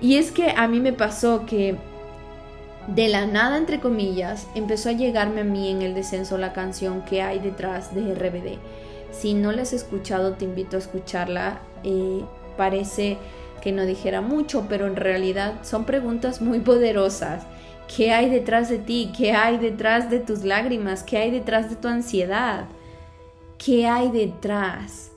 Y 0.00 0.16
es 0.16 0.32
que 0.32 0.50
a 0.50 0.68
mí 0.68 0.80
me 0.80 0.92
pasó 0.92 1.44
que 1.46 1.76
de 2.88 3.08
la 3.08 3.26
nada, 3.26 3.58
entre 3.58 3.80
comillas, 3.80 4.48
empezó 4.54 4.88
a 4.88 4.92
llegarme 4.92 5.42
a 5.42 5.44
mí 5.44 5.70
en 5.70 5.82
el 5.82 5.94
descenso 5.94 6.36
la 6.36 6.52
canción 6.52 7.02
que 7.02 7.22
hay 7.22 7.38
detrás 7.38 7.94
de 7.94 8.14
RBD. 8.14 8.58
Si 9.12 9.34
no 9.34 9.52
la 9.52 9.62
has 9.62 9.72
escuchado, 9.72 10.32
te 10.32 10.46
invito 10.46 10.76
a 10.76 10.80
escucharla. 10.80 11.60
Eh, 11.84 12.22
parece 12.56 13.18
que 13.62 13.70
no 13.70 13.86
dijera 13.86 14.20
mucho, 14.20 14.66
pero 14.68 14.86
en 14.86 14.96
realidad 14.96 15.54
son 15.62 15.84
preguntas 15.84 16.40
muy 16.40 16.58
poderosas. 16.58 17.44
¿Qué 17.94 18.10
hay 18.12 18.28
detrás 18.28 18.68
de 18.68 18.78
ti? 18.78 19.12
¿Qué 19.16 19.32
hay 19.32 19.58
detrás 19.58 20.10
de 20.10 20.18
tus 20.18 20.42
lágrimas? 20.42 21.04
¿Qué 21.04 21.18
hay 21.18 21.30
detrás 21.30 21.70
de 21.70 21.76
tu 21.76 21.88
ansiedad? 21.88 22.64
¿Qué 23.58 23.86
hay 23.86 24.10
detrás? 24.10 25.11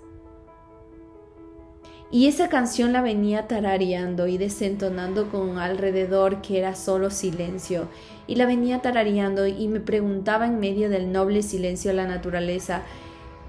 Y 2.16 2.28
esa 2.28 2.48
canción 2.48 2.94
la 2.94 3.02
venía 3.02 3.46
tarareando 3.46 4.28
y 4.28 4.38
desentonando 4.38 5.30
con 5.30 5.58
alrededor 5.58 6.42
que 6.42 6.58
era 6.58 6.74
solo 6.74 7.10
silencio. 7.10 7.90
Y 8.26 8.36
la 8.36 8.46
venía 8.46 8.82
tarareando 8.82 9.46
y 9.48 9.68
me 9.68 9.82
preguntaba 9.82 10.46
en 10.46 10.62
medio 10.62 10.90
del 10.90 11.12
noble 11.12 11.44
silencio 11.44 11.92
de 11.92 11.98
la 11.98 12.08
naturaleza 12.08 12.84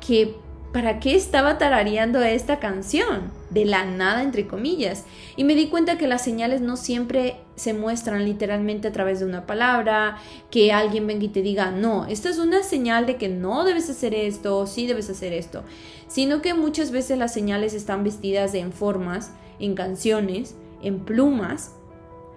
que 0.05 0.35
¿para 0.77 1.01
qué 1.01 1.15
estaba 1.15 1.57
tarareando 1.57 2.21
esta 2.21 2.59
canción? 2.59 3.33
De 3.49 3.65
la 3.65 3.87
nada, 3.87 4.23
entre 4.23 4.47
comillas. 4.47 5.07
Y 5.35 5.45
me 5.45 5.55
di 5.55 5.69
cuenta 5.69 5.97
que 5.97 6.07
las 6.07 6.23
señales 6.23 6.61
no 6.61 6.77
siempre 6.77 7.39
se 7.55 7.73
muestran 7.73 8.27
literalmente 8.27 8.87
a 8.87 8.93
través 8.93 9.19
de 9.21 9.25
una 9.25 9.47
palabra, 9.47 10.19
que 10.51 10.73
alguien 10.73 11.07
venga 11.07 11.25
y 11.25 11.29
te 11.29 11.41
diga, 11.41 11.71
no, 11.71 12.05
esta 12.05 12.29
es 12.29 12.37
una 12.37 12.63
señal 12.63 13.07
de 13.07 13.17
que 13.17 13.31
no 13.31 13.65
debes 13.65 13.89
hacer 13.89 14.13
esto, 14.13 14.67
sí 14.67 14.87
debes 14.87 15.09
hacer 15.09 15.33
esto, 15.33 15.65
sino 16.09 16.43
que 16.43 16.53
muchas 16.53 16.91
veces 16.91 17.17
las 17.17 17.33
señales 17.33 17.73
están 17.73 18.05
vestidas 18.05 18.53
en 18.53 18.71
formas, 18.71 19.33
en 19.59 19.77
canciones, 19.77 20.57
en 20.83 21.01
plumas, 21.07 21.75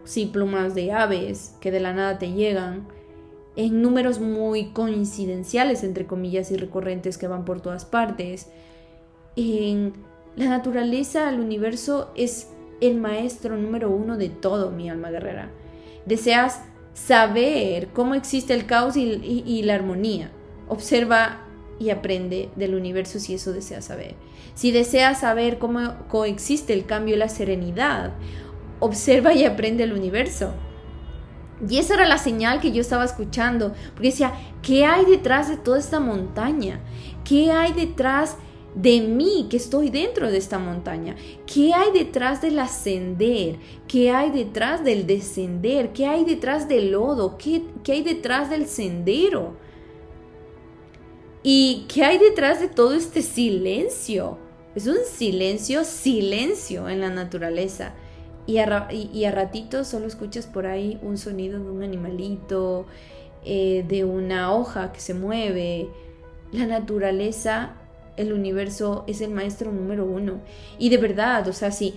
sí, 0.05 0.27
plumas 0.27 0.75
de 0.75 0.93
aves 0.93 1.55
que 1.59 1.71
de 1.71 1.81
la 1.81 1.91
nada 1.91 2.17
te 2.19 2.31
llegan, 2.31 2.87
en 3.55 3.81
números 3.81 4.19
muy 4.19 4.71
coincidenciales, 4.71 5.83
entre 5.83 6.05
comillas, 6.05 6.51
y 6.51 6.57
recurrentes 6.57 7.17
que 7.17 7.27
van 7.27 7.45
por 7.45 7.61
todas 7.61 7.85
partes. 7.85 8.49
En 9.35 9.93
la 10.35 10.49
naturaleza, 10.49 11.29
el 11.29 11.39
universo 11.39 12.11
es 12.15 12.49
el 12.81 12.95
maestro 12.95 13.57
número 13.57 13.89
uno 13.89 14.17
de 14.17 14.29
todo, 14.29 14.71
mi 14.71 14.89
alma 14.89 15.11
guerrera. 15.11 15.49
Deseas 16.05 16.61
saber 16.93 17.89
cómo 17.89 18.15
existe 18.15 18.53
el 18.53 18.65
caos 18.65 18.95
y, 18.97 19.61
la 19.63 19.75
armonía. 19.75 20.31
Observa 20.67 21.45
y 21.79 21.89
aprende 21.89 22.49
del 22.55 22.75
universo 22.75 23.19
si 23.19 23.33
eso 23.33 23.53
deseas 23.53 23.85
saber. 23.85 24.15
Si 24.53 24.71
deseas 24.71 25.21
saber 25.21 25.59
cómo 25.59 25.95
coexiste 26.07 26.73
el 26.73 26.85
cambio 26.85 27.15
y 27.15 27.19
la 27.19 27.29
serenidad, 27.29 28.13
observa 28.79 29.33
y 29.33 29.45
aprende 29.45 29.83
el 29.83 29.93
universo. 29.93 30.53
Y 31.67 31.77
esa 31.77 31.95
era 31.95 32.07
la 32.07 32.17
señal 32.17 32.61
que 32.61 32.71
yo 32.71 32.81
estaba 32.81 33.03
escuchando, 33.03 33.73
porque 33.93 34.09
decía, 34.09 34.33
¿qué 34.61 34.85
hay 34.85 35.05
detrás 35.05 35.49
de 35.49 35.57
toda 35.57 35.79
esta 35.79 35.99
montaña? 35.99 36.79
¿Qué 37.25 37.51
hay 37.51 37.73
detrás 37.73 38.37
de 38.75 39.01
mí 39.01 39.47
que 39.49 39.57
estoy 39.57 39.89
dentro 39.89 40.31
de 40.31 40.37
esta 40.37 40.57
montaña? 40.57 41.15
¿Qué 41.45 41.73
hay 41.73 41.91
detrás 41.91 42.41
del 42.41 42.59
ascender? 42.59 43.57
¿Qué 43.87 44.11
hay 44.11 44.31
detrás 44.31 44.83
del 44.83 45.05
descender? 45.05 45.91
¿Qué 45.91 46.07
hay 46.07 46.23
detrás 46.23 46.69
del 46.69 46.91
lodo? 46.91 47.37
¿Qué, 47.37 47.63
qué 47.83 47.93
hay 47.93 48.03
detrás 48.03 48.49
del 48.49 48.67
sendero? 48.67 49.57
¿Y 51.43 51.85
qué 51.93 52.05
hay 52.05 52.17
detrás 52.19 52.61
de 52.61 52.69
todo 52.69 52.93
este 52.93 53.21
silencio? 53.21 54.37
Es 54.75 54.87
un 54.87 54.99
silencio, 55.05 55.83
silencio 55.83 56.87
en 56.87 57.01
la 57.01 57.09
naturaleza 57.09 57.95
y 58.49 59.25
a, 59.25 59.31
ratitos 59.31 59.87
solo 59.87 60.07
escuchas 60.07 60.47
por 60.47 60.65
ahí 60.65 60.99
un 61.03 61.19
sonido 61.19 61.63
de 61.63 61.69
un 61.69 61.83
animalito, 61.83 62.87
eh, 63.45 63.85
de 63.87 64.03
una 64.05 64.51
hoja 64.51 64.91
que 64.91 64.99
se 64.99 65.13
mueve. 65.13 65.87
La 66.51 66.65
naturaleza, 66.65 67.73
el 68.17 68.33
universo 68.33 69.03
es 69.05 69.21
el 69.21 69.29
maestro 69.29 69.71
número 69.71 70.03
uno. 70.03 70.39
Y 70.79 70.89
de 70.89 70.97
verdad, 70.97 71.47
o 71.47 71.53
sea, 71.53 71.71
si, 71.71 71.93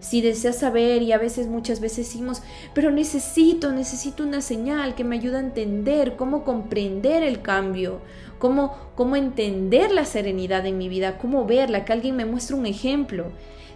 si 0.00 0.20
deseas 0.22 0.58
saber 0.58 1.02
y 1.02 1.12
a 1.12 1.18
veces 1.18 1.46
muchas 1.46 1.78
veces 1.78 2.08
decimos, 2.08 2.42
pero 2.74 2.90
necesito, 2.90 3.70
necesito 3.70 4.24
una 4.24 4.40
señal 4.40 4.96
que 4.96 5.04
me 5.04 5.14
ayude 5.14 5.36
a 5.36 5.40
entender 5.40 6.16
cómo 6.16 6.42
comprender 6.42 7.22
el 7.22 7.42
cambio, 7.42 8.00
cómo, 8.42 8.74
cómo 8.96 9.14
entender 9.14 9.92
la 9.92 10.04
serenidad 10.04 10.66
en 10.66 10.76
mi 10.76 10.88
vida, 10.88 11.16
cómo 11.16 11.46
verla, 11.46 11.84
que 11.84 11.92
alguien 11.92 12.16
me 12.16 12.24
muestre 12.24 12.56
un 12.56 12.66
ejemplo. 12.66 13.26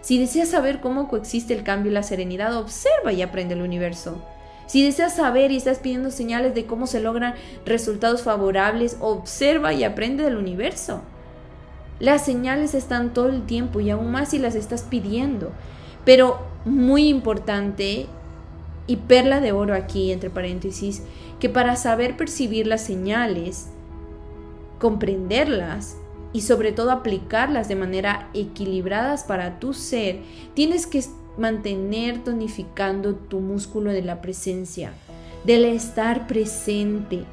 Si 0.01 0.19
deseas 0.19 0.49
saber 0.49 0.81
cómo 0.81 1.07
coexiste 1.07 1.53
el 1.53 1.63
cambio 1.63 1.89
y 1.89 1.93
la 1.93 2.03
serenidad, 2.03 2.53
observa 2.53 3.13
y 3.13 3.21
aprende 3.21 3.53
el 3.53 3.61
universo. 3.61 4.21
Si 4.65 4.83
deseas 4.83 5.15
saber 5.15 5.53
y 5.53 5.55
estás 5.55 5.79
pidiendo 5.79 6.11
señales 6.11 6.53
de 6.53 6.65
cómo 6.65 6.85
se 6.85 6.99
logran 6.99 7.35
resultados 7.65 8.23
favorables, 8.23 8.97
observa 8.99 9.71
y 9.71 9.85
aprende 9.85 10.25
del 10.25 10.35
universo. 10.35 11.01
Las 12.01 12.25
señales 12.25 12.73
están 12.73 13.13
todo 13.13 13.29
el 13.29 13.45
tiempo 13.45 13.79
y 13.79 13.89
aún 13.89 14.11
más 14.11 14.31
si 14.31 14.37
las 14.37 14.55
estás 14.55 14.81
pidiendo. 14.81 15.53
Pero 16.03 16.41
muy 16.65 17.07
importante 17.07 18.07
y 18.85 18.97
perla 18.97 19.39
de 19.39 19.53
oro 19.53 19.73
aquí, 19.73 20.11
entre 20.11 20.29
paréntesis, 20.29 21.03
que 21.39 21.47
para 21.47 21.77
saber 21.77 22.17
percibir 22.17 22.67
las 22.67 22.81
señales, 22.81 23.69
comprenderlas 24.79 25.97
y 26.33 26.41
sobre 26.41 26.71
todo 26.71 26.91
aplicarlas 26.91 27.67
de 27.67 27.75
manera 27.75 28.29
equilibradas 28.33 29.23
para 29.23 29.59
tu 29.59 29.73
ser, 29.73 30.19
tienes 30.53 30.85
que 30.85 31.03
mantener 31.37 32.23
tonificando 32.23 33.15
tu 33.15 33.39
músculo 33.39 33.91
de 33.91 34.01
la 34.01 34.21
presencia, 34.21 34.91
del 35.45 35.65
estar 35.65 36.27
presente. 36.27 37.23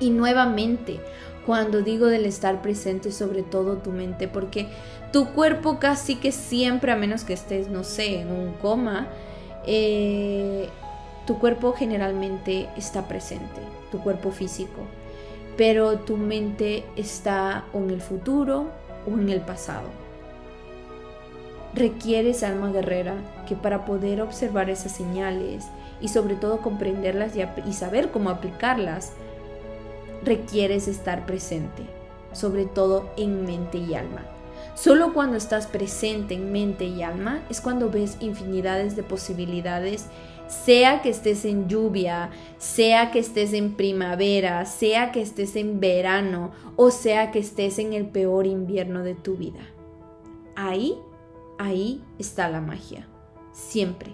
Y 0.00 0.10
nuevamente, 0.10 1.00
cuando 1.44 1.82
digo 1.82 2.06
del 2.06 2.24
estar 2.24 2.62
presente, 2.62 3.12
sobre 3.12 3.42
todo 3.42 3.78
tu 3.78 3.90
mente, 3.90 4.28
porque 4.28 4.68
tu 5.12 5.26
cuerpo 5.32 5.78
casi 5.78 6.16
que 6.16 6.32
siempre, 6.32 6.92
a 6.92 6.96
menos 6.96 7.24
que 7.24 7.32
estés, 7.32 7.68
no 7.68 7.84
sé, 7.84 8.20
en 8.20 8.30
un 8.30 8.52
coma, 8.54 9.08
eh, 9.66 10.68
tu 11.26 11.38
cuerpo 11.38 11.72
generalmente 11.72 12.68
está 12.76 13.08
presente, 13.08 13.60
tu 13.90 13.98
cuerpo 13.98 14.30
físico, 14.30 14.80
pero 15.58 15.98
tu 15.98 16.16
mente 16.16 16.84
está 16.94 17.64
o 17.74 17.78
en 17.78 17.90
el 17.90 18.00
futuro 18.00 18.68
o 19.06 19.10
en 19.10 19.28
el 19.28 19.40
pasado. 19.40 19.88
Requieres 21.74 22.44
alma 22.44 22.70
guerrera 22.70 23.16
que 23.46 23.56
para 23.56 23.84
poder 23.84 24.22
observar 24.22 24.70
esas 24.70 24.92
señales 24.92 25.66
y 26.00 26.08
sobre 26.08 26.36
todo 26.36 26.60
comprenderlas 26.60 27.34
y, 27.36 27.42
y 27.68 27.72
saber 27.72 28.12
cómo 28.12 28.30
aplicarlas, 28.30 29.14
requieres 30.24 30.86
estar 30.86 31.26
presente, 31.26 31.82
sobre 32.32 32.64
todo 32.64 33.10
en 33.16 33.44
mente 33.44 33.78
y 33.78 33.94
alma. 33.94 34.22
Solo 34.76 35.12
cuando 35.12 35.36
estás 35.36 35.66
presente 35.66 36.34
en 36.34 36.52
mente 36.52 36.84
y 36.84 37.02
alma 37.02 37.40
es 37.50 37.60
cuando 37.60 37.90
ves 37.90 38.16
infinidades 38.20 38.94
de 38.94 39.02
posibilidades, 39.02 40.06
sea 40.48 41.02
que 41.02 41.10
estés 41.10 41.44
en 41.44 41.68
lluvia, 41.68 42.30
sea 42.58 43.10
que 43.10 43.18
estés 43.18 43.52
en 43.52 43.74
primavera, 43.74 44.64
sea 44.64 45.12
que 45.12 45.20
estés 45.20 45.54
en 45.56 45.78
verano 45.78 46.50
o 46.76 46.90
sea 46.90 47.30
que 47.30 47.38
estés 47.38 47.78
en 47.78 47.92
el 47.92 48.06
peor 48.06 48.46
invierno 48.46 49.02
de 49.02 49.14
tu 49.14 49.36
vida. 49.36 49.60
Ahí, 50.56 50.98
ahí 51.58 52.02
está 52.18 52.48
la 52.48 52.60
magia, 52.60 53.06
siempre. 53.52 54.12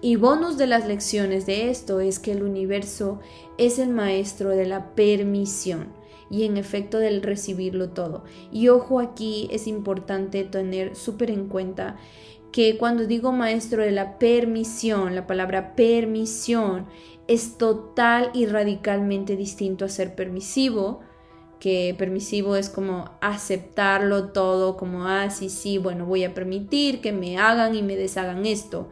Y 0.00 0.16
bonus 0.16 0.56
de 0.56 0.68
las 0.68 0.86
lecciones 0.86 1.44
de 1.46 1.70
esto 1.70 1.98
es 1.98 2.20
que 2.20 2.30
el 2.30 2.44
universo 2.44 3.18
es 3.56 3.80
el 3.80 3.88
maestro 3.88 4.50
de 4.50 4.66
la 4.66 4.94
permisión 4.94 5.88
y 6.30 6.44
en 6.44 6.56
efecto 6.56 6.98
del 6.98 7.22
recibirlo 7.22 7.90
todo. 7.90 8.22
Y 8.52 8.68
ojo 8.68 9.00
aquí, 9.00 9.48
es 9.50 9.66
importante 9.66 10.44
tener 10.44 10.94
súper 10.94 11.30
en 11.30 11.48
cuenta 11.48 11.96
que 12.52 12.78
cuando 12.78 13.06
digo 13.06 13.32
maestro 13.32 13.82
de 13.82 13.92
la 13.92 14.18
permisión, 14.18 15.14
la 15.14 15.26
palabra 15.26 15.74
permisión 15.74 16.86
es 17.26 17.58
total 17.58 18.30
y 18.32 18.46
radicalmente 18.46 19.36
distinto 19.36 19.84
a 19.84 19.88
ser 19.88 20.14
permisivo, 20.14 21.00
que 21.60 21.94
permisivo 21.98 22.56
es 22.56 22.70
como 22.70 23.10
aceptarlo 23.20 24.30
todo, 24.30 24.76
como, 24.76 25.06
ah, 25.06 25.28
sí, 25.30 25.50
sí, 25.50 25.78
bueno, 25.78 26.06
voy 26.06 26.24
a 26.24 26.32
permitir 26.32 27.00
que 27.00 27.12
me 27.12 27.38
hagan 27.38 27.74
y 27.74 27.82
me 27.82 27.96
deshagan 27.96 28.46
esto. 28.46 28.88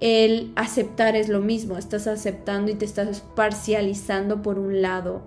El 0.00 0.52
aceptar 0.56 1.16
es 1.16 1.28
lo 1.28 1.40
mismo, 1.40 1.76
estás 1.76 2.06
aceptando 2.06 2.70
y 2.70 2.74
te 2.74 2.84
estás 2.84 3.22
parcializando 3.34 4.42
por 4.42 4.58
un 4.58 4.82
lado 4.82 5.22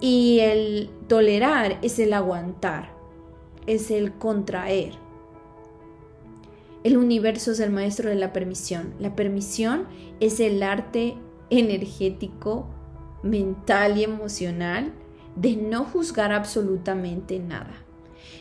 y 0.00 0.40
el 0.40 0.90
tolerar 1.06 1.78
es 1.80 1.98
el 1.98 2.12
aguantar, 2.12 2.92
es 3.66 3.90
el 3.90 4.12
contraer. 4.14 5.01
El 6.84 6.96
universo 6.96 7.52
es 7.52 7.60
el 7.60 7.70
maestro 7.70 8.08
de 8.08 8.16
la 8.16 8.32
permisión. 8.32 8.94
La 8.98 9.14
permisión 9.14 9.86
es 10.20 10.40
el 10.40 10.62
arte 10.62 11.16
energético, 11.50 12.66
mental 13.22 13.98
y 13.98 14.04
emocional 14.04 14.92
de 15.36 15.56
no 15.56 15.84
juzgar 15.84 16.32
absolutamente 16.32 17.38
nada. 17.38 17.74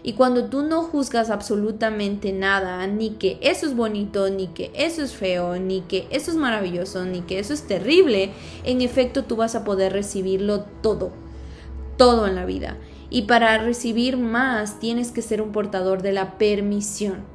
Y 0.04 0.14
cuando 0.14 0.50
tú 0.50 0.64
no 0.64 0.84
juzgas 0.84 1.30
absolutamente 1.30 2.34
nada, 2.34 2.86
ni 2.88 3.12
que 3.12 3.38
eso 3.42 3.68
es 3.68 3.76
bonito, 3.76 4.30
ni 4.30 4.48
que 4.48 4.72
eso 4.74 5.04
es 5.04 5.14
feo, 5.14 5.60
ni 5.60 5.82
que 5.82 6.08
eso 6.10 6.32
es 6.32 6.38
maravilloso, 6.38 7.06
ni 7.06 7.22
que 7.22 7.38
eso 7.38 7.54
es 7.54 7.64
terrible, 7.64 8.32
en 8.64 8.82
efecto 8.82 9.26
tú 9.26 9.36
vas 9.36 9.54
a 9.54 9.64
poder 9.64 9.94
recibirlo 9.94 10.66
todo 10.82 11.12
todo 12.02 12.26
en 12.26 12.34
la 12.34 12.46
vida. 12.46 12.78
Y 13.12 13.24
para 13.24 13.60
recibir 13.60 14.18
más 14.18 14.80
tienes 14.80 15.12
que 15.12 15.22
ser 15.22 15.40
un 15.40 15.52
portador 15.52 16.02
de 16.02 16.12
la 16.12 16.40
permisión. 16.40 17.26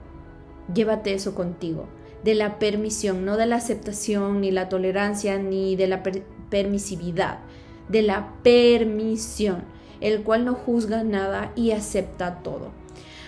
Llévate 0.73 1.15
eso 1.15 1.35
contigo, 1.35 1.87
de 2.25 2.35
la 2.35 2.59
permisión, 2.59 3.25
no 3.25 3.37
de 3.37 3.47
la 3.47 3.57
aceptación, 3.57 4.41
ni 4.41 4.51
la 4.51 4.69
tolerancia, 4.69 5.39
ni 5.39 5.77
de 5.77 5.87
la 5.87 6.03
permisividad, 6.51 7.39
de 7.89 8.03
la 8.03 8.33
permisión, 8.43 9.65
el 10.01 10.23
cual 10.23 10.45
no 10.45 10.55
juzga 10.55 11.05
nada 11.05 11.53
y 11.55 11.71
acepta 11.71 12.43
todo. 12.43 12.71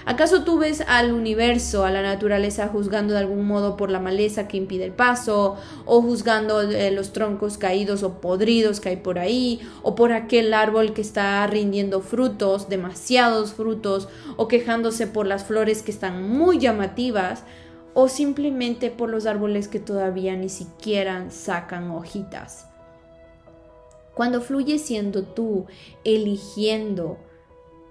¿Acaso 0.08 0.42
tú 0.42 0.56
ves 0.56 0.82
al 0.86 1.12
universo, 1.12 1.84
a 1.84 1.90
la 1.90 2.00
naturaleza 2.00 2.68
juzgando 2.68 3.12
de 3.12 3.18
algún 3.18 3.46
modo 3.46 3.76
por 3.76 3.90
la 3.90 4.00
maleza 4.00 4.48
que 4.48 4.56
impide 4.56 4.86
el 4.86 4.92
paso, 4.92 5.58
o 5.84 6.00
juzgando 6.00 6.62
eh, 6.62 6.90
los 6.92 7.12
troncos 7.12 7.58
caídos 7.58 8.02
o 8.02 8.18
podridos 8.18 8.80
que 8.80 8.88
hay 8.88 8.96
por 8.96 9.18
ahí, 9.18 9.60
o 9.82 9.94
por 9.94 10.12
aquel 10.12 10.54
árbol 10.54 10.94
que 10.94 11.02
está 11.02 11.46
rindiendo 11.46 12.00
frutos, 12.00 12.70
demasiados 12.70 13.52
frutos, 13.52 14.08
o 14.38 14.48
quejándose 14.48 15.06
por 15.08 15.26
las 15.26 15.44
flores 15.44 15.82
que 15.82 15.90
están 15.90 16.26
muy 16.26 16.58
llamativas, 16.58 17.42
o 17.92 18.08
simplemente 18.08 18.90
por 18.90 19.10
los 19.10 19.26
árboles 19.26 19.68
que 19.68 19.78
todavía 19.78 20.34
ni 20.36 20.48
siquiera 20.48 21.30
sacan 21.30 21.90
hojitas? 21.90 22.66
Cuando 24.14 24.40
fluye 24.40 24.78
siendo 24.78 25.24
tú, 25.24 25.66
eligiendo, 26.02 27.18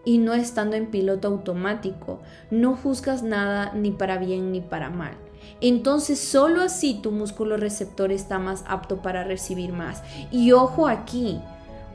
y 0.08 0.20
no 0.20 0.34
estando 0.34 0.78
en 0.78 0.86
piloto 0.86 1.28
automático, 1.28 2.22
no 2.50 2.78
juzgas 2.78 3.24
nada 3.24 3.74
ni 3.76 3.92
para 3.92 4.18
bien 4.18 4.54
ni 4.54 4.62
para 4.62 4.90
mal. 4.90 5.18
Entonces 5.60 6.18
solo 6.18 6.62
así 6.62 7.02
tu 7.04 7.12
músculo 7.12 7.58
receptor 7.58 8.14
está 8.14 8.40
más 8.40 8.64
apto 8.70 9.02
para 9.02 9.26
recibir 9.26 9.74
más. 9.74 10.02
Y 10.32 10.54
ojo 10.54 10.88
aquí, 10.88 11.42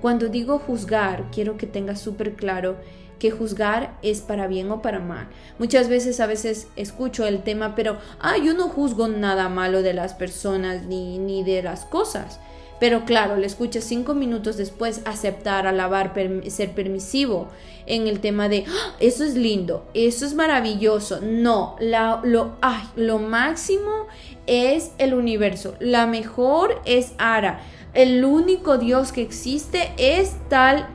cuando 0.03 0.29
digo 0.29 0.59
juzgar, 0.59 1.31
quiero 1.33 1.57
que 1.57 1.67
tengas 1.67 2.01
súper 2.01 2.35
claro 2.35 2.77
que 3.19 3.31
juzgar 3.31 3.97
es 4.03 4.21
para 4.21 4.47
bien 4.47 4.71
o 4.71 4.83
para 4.83 5.01
mal. 5.01 5.29
Muchas 5.59 5.89
veces 5.89 6.21
a 6.21 6.27
veces 6.27 6.69
escucho 6.77 7.27
el 7.27 7.43
tema, 7.43 7.75
pero, 7.75 7.97
ah, 8.21 8.37
yo 8.37 8.53
no 8.53 8.69
juzgo 8.69 9.09
nada 9.09 9.49
malo 9.49 9.81
de 9.81 9.95
las 9.95 10.13
personas 10.13 10.85
ni, 10.85 11.19
ni 11.19 11.45
de 11.45 11.63
las 11.63 11.87
cosas. 11.87 12.41
Pero 12.83 13.05
claro, 13.05 13.37
le 13.37 13.47
escuchas 13.47 13.85
cinco 13.85 14.12
minutos 14.12 14.57
después 14.57 15.03
aceptar, 15.05 15.68
alabar, 15.68 16.12
ser 16.49 16.72
permisivo 16.72 17.47
en 17.87 18.09
el 18.09 18.18
tema 18.18 18.49
de 18.49 18.64
¡Ah! 18.66 18.97
eso 18.99 19.22
es 19.22 19.37
lindo, 19.37 19.87
eso 19.95 20.26
es 20.26 20.35
maravilloso. 20.35 21.20
No, 21.22 21.76
lo, 21.78 22.57
lo 22.97 23.18
máximo 23.20 24.09
es 24.49 24.91
el 24.99 25.14
universo, 25.14 25.76
la 25.78 26.09
mejor 26.09 26.83
es 26.85 27.12
Ara. 27.18 27.61
El 27.95 28.24
único 28.24 28.78
Dios 28.78 29.12
que 29.12 29.22
existe 29.22 29.93
es 29.97 30.35
tal 30.49 30.89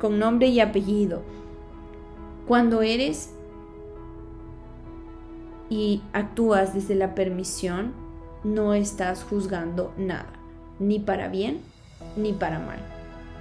con 0.00 0.18
nombre 0.18 0.48
y 0.48 0.58
apellido. 0.58 1.22
Cuando 2.48 2.82
eres 2.82 3.30
y 5.70 6.02
actúas 6.12 6.74
desde 6.74 6.96
la 6.96 7.14
permisión, 7.14 7.94
no 8.42 8.74
estás 8.74 9.22
juzgando 9.22 9.94
nada 9.96 10.41
ni 10.82 10.98
para 10.98 11.28
bien 11.28 11.60
ni 12.16 12.32
para 12.32 12.58
mal. 12.58 12.78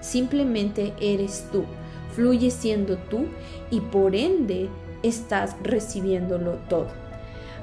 Simplemente 0.01 0.93
eres 0.99 1.47
tú, 1.51 1.65
fluye 2.15 2.51
siendo 2.51 2.97
tú 2.97 3.25
y 3.69 3.81
por 3.81 4.15
ende 4.15 4.69
estás 5.03 5.55
recibiéndolo 5.63 6.53
todo. 6.69 6.87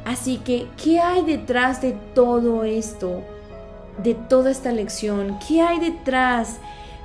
Así 0.04 0.38
que, 0.38 0.66
¿qué 0.82 1.00
hay 1.00 1.24
detrás 1.24 1.82
de 1.82 1.96
todo 2.14 2.64
esto? 2.64 3.22
De 4.02 4.14
toda 4.14 4.50
esta 4.50 4.72
lección, 4.72 5.38
¿qué 5.46 5.60
hay 5.60 5.80
detrás 5.80 6.58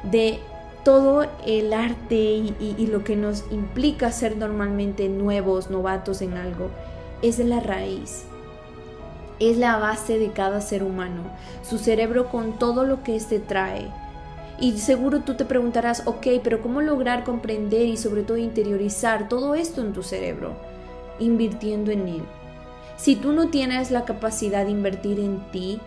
de 0.03 0.39
todo 0.85 1.25
el 1.45 1.73
arte 1.73 2.15
y, 2.15 2.75
y, 2.77 2.87
lo 2.87 3.03
que 3.03 3.15
nos 3.15 3.45
implica 3.51 4.11
ser 4.11 4.37
normalmente 4.37 5.09
nuevos, 5.09 5.69
novatos 5.71 6.21
en 6.21 6.33
algo? 6.33 6.69
Es 7.21 7.39
la 7.39 7.61
raíz, 7.61 8.25
es 9.39 9.57
la 9.57 9.77
base 9.77 10.19
de 10.19 10.31
cada 10.31 10.61
ser 10.61 10.83
humano, 10.83 11.23
su 11.61 11.77
cerebro 11.77 12.29
con 12.29 12.53
todo 12.59 12.83
lo 12.85 13.03
que 13.03 13.15
éste 13.15 13.39
trae. 13.39 13.89
Y 14.59 14.77
seguro 14.77 15.21
tú 15.21 15.35
te 15.35 15.45
preguntarás, 15.45 16.03
ok, 16.05 16.27
pero 16.43 16.61
¿cómo 16.61 16.81
lograr 16.81 17.23
comprender 17.23 17.87
y 17.87 17.97
sobre 17.97 18.23
todo 18.23 18.37
interiorizar 18.37 19.27
todo 19.27 19.55
esto 19.55 19.81
en 19.81 19.93
tu 19.93 20.03
cerebro? 20.03 20.53
invirtiendo 21.19 21.91
en 21.91 22.07
él. 22.07 22.23
Si 22.97 23.15
tú 23.15 23.31
no 23.31 23.49
tienes 23.49 23.91
la 23.91 24.05
capacidad 24.05 24.65
de 24.65 24.71
invertir 24.71 25.19
en 25.19 25.39
ti, 25.51 25.79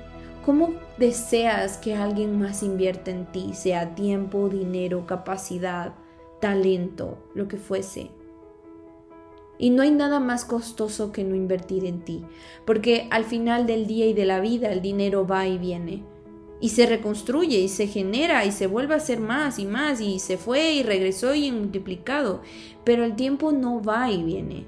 ¿cómo 0.44 0.74
deseas 0.98 1.78
que 1.78 1.94
alguien 1.94 2.38
más 2.38 2.62
invierta 2.62 3.10
en 3.10 3.26
ti, 3.26 3.52
sea 3.54 3.94
tiempo, 3.94 4.48
dinero, 4.48 5.06
capacidad, 5.06 5.94
talento, 6.40 7.18
lo 7.34 7.48
que 7.48 7.56
fuese? 7.56 8.10
Y 9.58 9.70
no 9.70 9.82
hay 9.82 9.90
nada 9.90 10.20
más 10.20 10.44
costoso 10.44 11.12
que 11.12 11.24
no 11.24 11.34
invertir 11.34 11.84
en 11.84 12.04
ti, 12.04 12.22
porque 12.64 13.08
al 13.10 13.24
final 13.24 13.66
del 13.66 13.86
día 13.86 14.06
y 14.06 14.12
de 14.12 14.26
la 14.26 14.40
vida 14.40 14.70
el 14.70 14.82
dinero 14.82 15.26
va 15.26 15.46
y 15.46 15.58
viene 15.58 16.04
y 16.60 16.70
se 16.70 16.86
reconstruye 16.86 17.58
y 17.58 17.68
se 17.68 17.86
genera 17.86 18.44
y 18.44 18.52
se 18.52 18.66
vuelve 18.66 18.94
a 18.94 18.98
hacer 18.98 19.20
más 19.20 19.58
y 19.58 19.66
más 19.66 20.00
y 20.00 20.18
se 20.18 20.38
fue 20.38 20.72
y 20.74 20.82
regresó 20.82 21.34
y 21.34 21.52
multiplicado. 21.52 22.40
Pero 22.84 23.04
el 23.04 23.14
tiempo 23.14 23.52
no 23.52 23.82
va 23.82 24.10
y 24.10 24.22
viene. 24.22 24.64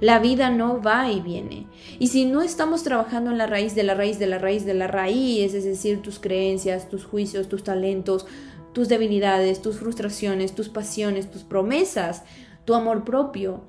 La 0.00 0.18
vida 0.18 0.50
no 0.50 0.82
va 0.82 1.10
y 1.10 1.20
viene. 1.20 1.66
Y 1.98 2.08
si 2.08 2.24
no 2.24 2.42
estamos 2.42 2.82
trabajando 2.82 3.30
en 3.30 3.38
la 3.38 3.46
raíz 3.46 3.74
de 3.74 3.84
la 3.84 3.94
raíz 3.94 4.18
de 4.18 4.26
la 4.26 4.38
raíz 4.38 4.64
de 4.64 4.74
la 4.74 4.88
raíz, 4.88 5.54
es 5.54 5.64
decir, 5.64 6.02
tus 6.02 6.18
creencias, 6.18 6.88
tus 6.88 7.04
juicios, 7.04 7.48
tus 7.48 7.62
talentos, 7.62 8.26
tus 8.72 8.88
debilidades, 8.88 9.62
tus 9.62 9.78
frustraciones, 9.78 10.54
tus 10.54 10.68
pasiones, 10.68 11.30
tus 11.30 11.42
promesas, 11.42 12.24
tu 12.64 12.74
amor 12.74 13.04
propio, 13.04 13.62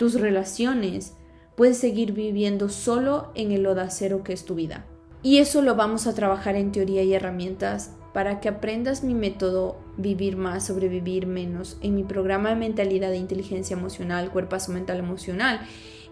tus 0.00 0.18
relaciones, 0.18 1.12
puedes 1.56 1.76
seguir 1.76 2.14
viviendo 2.14 2.70
solo 2.70 3.32
en 3.34 3.52
el 3.52 3.66
odacero 3.66 4.24
que 4.24 4.32
es 4.32 4.46
tu 4.46 4.54
vida. 4.54 4.86
Y 5.22 5.40
eso 5.40 5.60
lo 5.60 5.74
vamos 5.74 6.06
a 6.06 6.14
trabajar 6.14 6.56
en 6.56 6.72
teoría 6.72 7.02
y 7.02 7.12
herramientas 7.12 7.94
para 8.14 8.40
que 8.40 8.48
aprendas 8.48 9.04
mi 9.04 9.12
método 9.12 9.76
Vivir 9.98 10.38
más, 10.38 10.68
sobrevivir 10.68 11.26
menos 11.26 11.76
en 11.82 11.94
mi 11.94 12.04
programa 12.04 12.48
de 12.48 12.56
mentalidad 12.56 13.10
de 13.10 13.18
inteligencia 13.18 13.76
emocional, 13.76 14.30
cuerpazo 14.30 14.72
mental 14.72 14.96
emocional, 14.96 15.60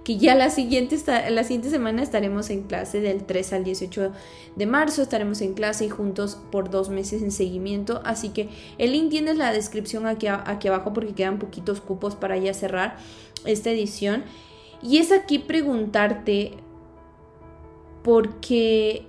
que 0.05 0.17
ya 0.17 0.35
la 0.35 0.51
siguiente, 0.51 0.97
la 1.31 1.45
siguiente 1.45 1.71
semana 1.71 2.03
estaremos 2.03 2.49
en 2.51 2.63
clase 2.63 3.01
del 3.01 3.25
3 3.25 3.53
al 3.53 3.65
18 3.65 4.13
de 4.57 4.67
marzo, 4.67 5.03
estaremos 5.03 5.41
en 5.43 5.55
clase 5.55 5.85
y 5.85 5.89
juntos 5.91 6.39
por 6.51 6.71
dos 6.71 6.89
meses 6.89 7.23
en 7.23 7.31
seguimiento, 7.31 8.01
así 8.05 8.31
que 8.31 8.49
el 8.79 8.93
link 8.93 9.11
tienes 9.11 9.37
la 9.37 9.53
descripción 9.53 10.07
aquí, 10.07 10.27
aquí 10.29 10.69
abajo 10.69 10.93
porque 10.95 11.13
quedan 11.13 11.39
poquitos 11.39 11.81
cupos 11.81 12.15
para 12.15 12.37
ya 12.39 12.55
cerrar 12.55 12.97
esta 13.45 13.71
edición. 13.71 14.25
Y 14.83 14.99
es 14.99 15.13
aquí 15.13 15.39
preguntarte 15.41 16.53
porque 18.03 19.07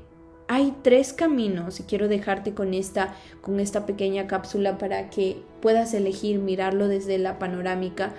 hay 0.48 0.74
tres 0.82 1.14
caminos 1.14 1.80
y 1.80 1.84
quiero 1.84 2.08
dejarte 2.08 2.56
con 2.56 2.74
esta, 2.74 3.16
con 3.42 3.60
esta 3.60 3.86
pequeña 3.86 4.26
cápsula 4.26 4.80
para 4.80 5.12
que 5.12 5.38
puedas 5.62 5.94
elegir 5.94 6.40
mirarlo 6.40 6.88
desde 6.88 7.20
la 7.20 7.38
panorámica, 7.38 8.14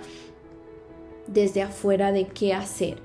desde 1.33 1.61
afuera 1.61 2.11
de 2.11 2.27
qué 2.27 2.53
hacer. 2.53 2.97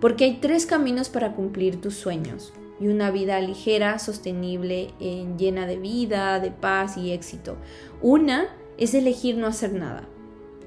Porque 0.00 0.24
hay 0.24 0.38
tres 0.40 0.66
caminos 0.66 1.08
para 1.08 1.34
cumplir 1.34 1.80
tus 1.80 1.94
sueños 1.94 2.52
y 2.80 2.88
una 2.88 3.10
vida 3.10 3.38
ligera, 3.40 3.98
sostenible, 3.98 4.94
llena 5.36 5.66
de 5.66 5.76
vida, 5.76 6.40
de 6.40 6.50
paz 6.50 6.96
y 6.96 7.12
éxito. 7.12 7.56
Una 8.00 8.48
es 8.78 8.94
elegir 8.94 9.36
no 9.36 9.46
hacer 9.46 9.74
nada 9.74 10.08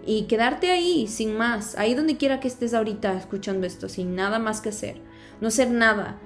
y 0.06 0.24
quedarte 0.24 0.70
ahí 0.70 1.08
sin 1.08 1.36
más, 1.36 1.76
ahí 1.78 1.96
donde 1.96 2.18
quiera 2.18 2.40
que 2.40 2.48
estés 2.48 2.74
ahorita 2.74 3.18
escuchando 3.18 3.66
esto, 3.66 3.90
sin 3.90 4.16
nada 4.16 4.38
más 4.38 4.62
que 4.62 4.70
hacer. 4.70 5.02
No 5.42 5.48
hacer 5.48 5.72
nada, 5.72 6.20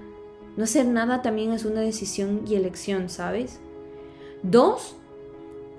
no 0.58 0.66
hacer 0.66 0.86
nada 0.86 1.22
también 1.22 1.54
es 1.54 1.64
una 1.64 1.82
decisión 1.82 2.44
y 2.48 2.56
elección, 2.56 3.10
¿sabes? 3.10 3.60
Dos, 4.44 4.96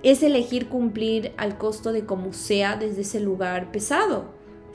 es 0.02 0.22
elegir 0.22 0.68
cumplir 0.68 1.32
al 1.36 1.58
costo 1.58 1.92
de 1.92 2.06
como 2.06 2.32
sea 2.32 2.76
desde 2.76 3.02
ese 3.02 3.20
lugar 3.20 3.72
pesado, 3.72 4.26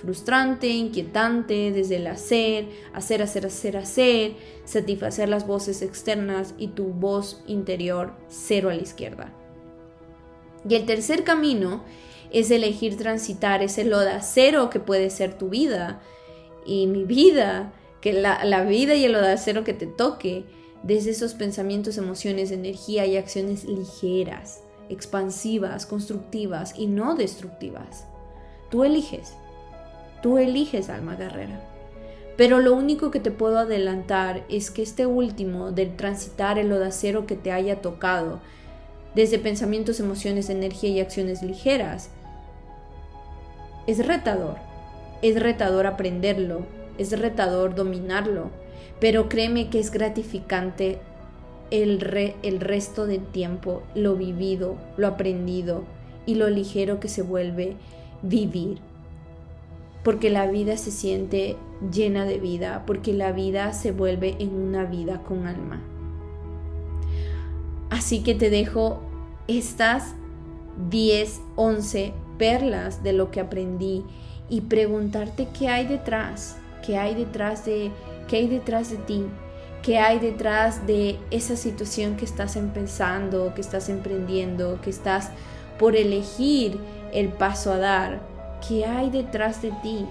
frustrante, 0.03 0.67
inquietante, 0.67 1.71
desde 1.71 1.95
el 1.95 2.07
hacer, 2.07 2.67
hacer, 2.93 3.21
hacer, 3.21 3.45
hacer, 3.45 3.77
hacer, 3.77 4.35
satisfacer 4.65 5.29
las 5.29 5.47
voces 5.47 5.81
externas 5.81 6.53
y 6.57 6.67
tu 6.67 6.87
voz 6.87 7.41
interior 7.47 8.13
cero 8.27 8.69
a 8.69 8.73
la 8.73 8.81
izquierda. 8.81 9.33
Y 10.67 10.75
el 10.75 10.85
tercer 10.85 11.23
camino 11.23 11.85
es 12.31 12.51
elegir 12.51 12.97
transitar 12.97 13.63
ese 13.63 13.85
loda 13.85 14.21
cero 14.21 14.69
que 14.69 14.81
puede 14.81 15.09
ser 15.09 15.37
tu 15.37 15.47
vida 15.49 16.01
y 16.65 16.87
mi 16.87 17.05
vida 17.05 17.71
que 18.01 18.11
la, 18.11 18.63
vida 18.65 18.95
y 18.95 19.05
el 19.05 19.15
odacero 19.15 19.63
que 19.63 19.73
te 19.73 19.87
toque 19.87 20.43
desde 20.83 21.11
esos 21.11 21.33
pensamientos, 21.33 21.97
emociones, 21.97 22.51
energía 22.51 23.05
y 23.05 23.15
acciones 23.15 23.63
ligeras, 23.63 24.61
expansivas, 24.89 25.85
constructivas 25.85 26.77
y 26.77 26.87
no 26.87 27.15
destructivas. 27.15 28.05
Tú 28.69 28.83
eliges, 28.83 29.35
tú 30.23 30.39
eliges 30.39 30.89
alma 30.89 31.15
guerrera. 31.15 31.61
Pero 32.35 32.59
lo 32.59 32.73
único 32.73 33.11
que 33.11 33.19
te 33.19 33.29
puedo 33.29 33.59
adelantar 33.59 34.43
es 34.49 34.71
que 34.71 34.81
este 34.81 35.05
último, 35.05 35.71
del 35.71 35.95
transitar 35.95 36.57
el 36.57 36.71
odacero 36.71 37.27
que 37.27 37.35
te 37.35 37.51
haya 37.51 37.81
tocado, 37.81 38.39
desde 39.13 39.37
pensamientos, 39.37 39.99
emociones, 39.99 40.49
energía 40.49 40.89
y 40.89 40.99
acciones 40.99 41.43
ligeras, 41.43 42.09
es 43.85 44.03
retador. 44.07 44.55
Es 45.21 45.39
retador 45.39 45.85
aprenderlo, 45.85 46.65
es 46.97 47.17
retador 47.19 47.75
dominarlo, 47.75 48.49
pero 48.99 49.29
créeme 49.29 49.69
que 49.69 49.79
es 49.79 49.91
gratificante 49.91 50.99
el, 51.69 52.35
el 52.43 52.59
resto 52.59 53.05
del 53.05 53.25
tiempo, 53.25 53.83
lo 53.93 54.15
vivido, 54.15 54.77
lo 54.97 55.07
aprendido 55.07 55.83
y 56.25 56.35
lo 56.35 56.49
ligero 56.49 56.99
que 56.99 57.09
se 57.09 57.21
vuelve 57.21 57.75
vivir. 58.21 58.79
Porque 60.03 60.29
la 60.29 60.47
vida 60.47 60.77
se 60.77 60.91
siente 60.91 61.55
llena 61.91 62.25
de 62.25 62.37
vida, 62.37 62.83
porque 62.85 63.13
la 63.13 63.31
vida 63.31 63.73
se 63.73 63.91
vuelve 63.91 64.35
en 64.39 64.53
una 64.53 64.85
vida 64.85 65.21
con 65.23 65.47
alma. 65.47 65.81
Así 67.89 68.23
que 68.23 68.35
te 68.35 68.49
dejo 68.49 69.01
estas 69.47 70.15
10, 70.89 71.41
11 71.55 72.13
perlas 72.37 73.03
de 73.03 73.13
lo 73.13 73.31
que 73.31 73.39
aprendí 73.39 74.03
y 74.49 74.61
preguntarte 74.61 75.47
qué 75.57 75.69
hay 75.69 75.85
detrás 75.85 76.57
qué 76.85 76.97
hay 76.97 77.15
detrás 77.15 77.65
de, 77.65 77.91
qué 78.27 78.37
hay 78.37 78.47
detrás 78.47 78.91
de 78.91 78.97
ti, 78.97 79.25
qué 79.81 79.97
hay 79.97 80.19
detrás 80.19 80.85
de 80.85 81.17
esa 81.31 81.55
situación 81.55 82.15
que 82.15 82.25
estás 82.25 82.55
empezando, 82.55 83.53
que 83.55 83.61
estás 83.61 83.89
emprendiendo, 83.89 84.79
que 84.81 84.91
estás 84.91 85.31
por 85.79 85.95
elegir 85.95 86.77
el 87.13 87.29
paso 87.29 87.71
a 87.71 87.77
dar, 87.77 88.21
qué 88.67 88.85
hay 88.85 89.09
detrás 89.09 89.61
de 89.61 89.71
ti, 89.81 90.05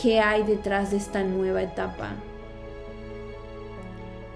qué 0.00 0.20
hay 0.20 0.42
detrás 0.42 0.90
de 0.90 0.98
esta 0.98 1.22
nueva 1.22 1.62
etapa. 1.62 2.10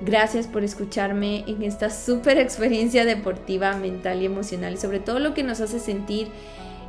Gracias 0.01 0.47
por 0.47 0.63
escucharme 0.63 1.45
en 1.47 1.63
esta 1.63 1.91
super 1.91 2.39
experiencia 2.39 3.05
deportiva, 3.05 3.77
mental 3.77 4.23
y 4.23 4.27
emocional 4.27 4.79
sobre 4.79 5.01
todo 5.01 5.19
lo 5.19 5.33
que 5.33 5.43
nos 5.43 5.61
hace 5.61 5.81
sentir 5.81 6.29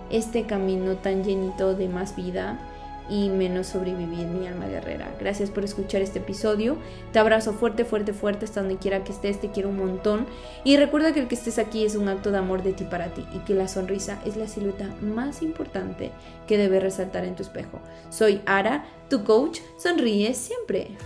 este 0.09 0.43
camino 0.45 0.95
tan 0.95 1.23
llenito 1.23 1.73
de 1.73 1.87
más 1.87 2.15
vida 2.15 2.59
y 3.09 3.29
menos 3.29 3.67
sobrevivir 3.67 4.27
mi 4.27 4.47
alma 4.47 4.67
guerrera. 4.67 5.13
Gracias 5.19 5.49
por 5.49 5.63
escuchar 5.63 6.01
este 6.01 6.19
episodio. 6.19 6.77
Te 7.11 7.19
abrazo 7.19 7.53
fuerte, 7.53 7.85
fuerte, 7.85 8.13
fuerte 8.13 8.45
hasta 8.45 8.61
donde 8.61 8.77
quiera 8.77 9.03
que 9.03 9.11
estés. 9.11 9.39
Te 9.39 9.51
quiero 9.51 9.69
un 9.69 9.77
montón. 9.77 10.25
Y 10.63 10.77
recuerda 10.77 11.13
que 11.13 11.21
el 11.21 11.27
que 11.27 11.35
estés 11.35 11.59
aquí 11.59 11.85
es 11.85 11.95
un 11.95 12.07
acto 12.07 12.31
de 12.31 12.37
amor 12.37 12.63
de 12.63 12.73
ti 12.73 12.83
para 12.83 13.07
ti 13.13 13.25
y 13.33 13.39
que 13.39 13.53
la 13.53 13.67
sonrisa 13.67 14.19
es 14.25 14.37
la 14.37 14.47
silueta 14.47 14.87
más 15.01 15.41
importante 15.41 16.11
que 16.47 16.57
debe 16.57 16.79
resaltar 16.79 17.25
en 17.25 17.35
tu 17.35 17.43
espejo. 17.43 17.79
Soy 18.09 18.41
Ara, 18.45 18.85
tu 19.09 19.23
coach. 19.23 19.59
Sonríe 19.77 20.33
siempre. 20.33 20.97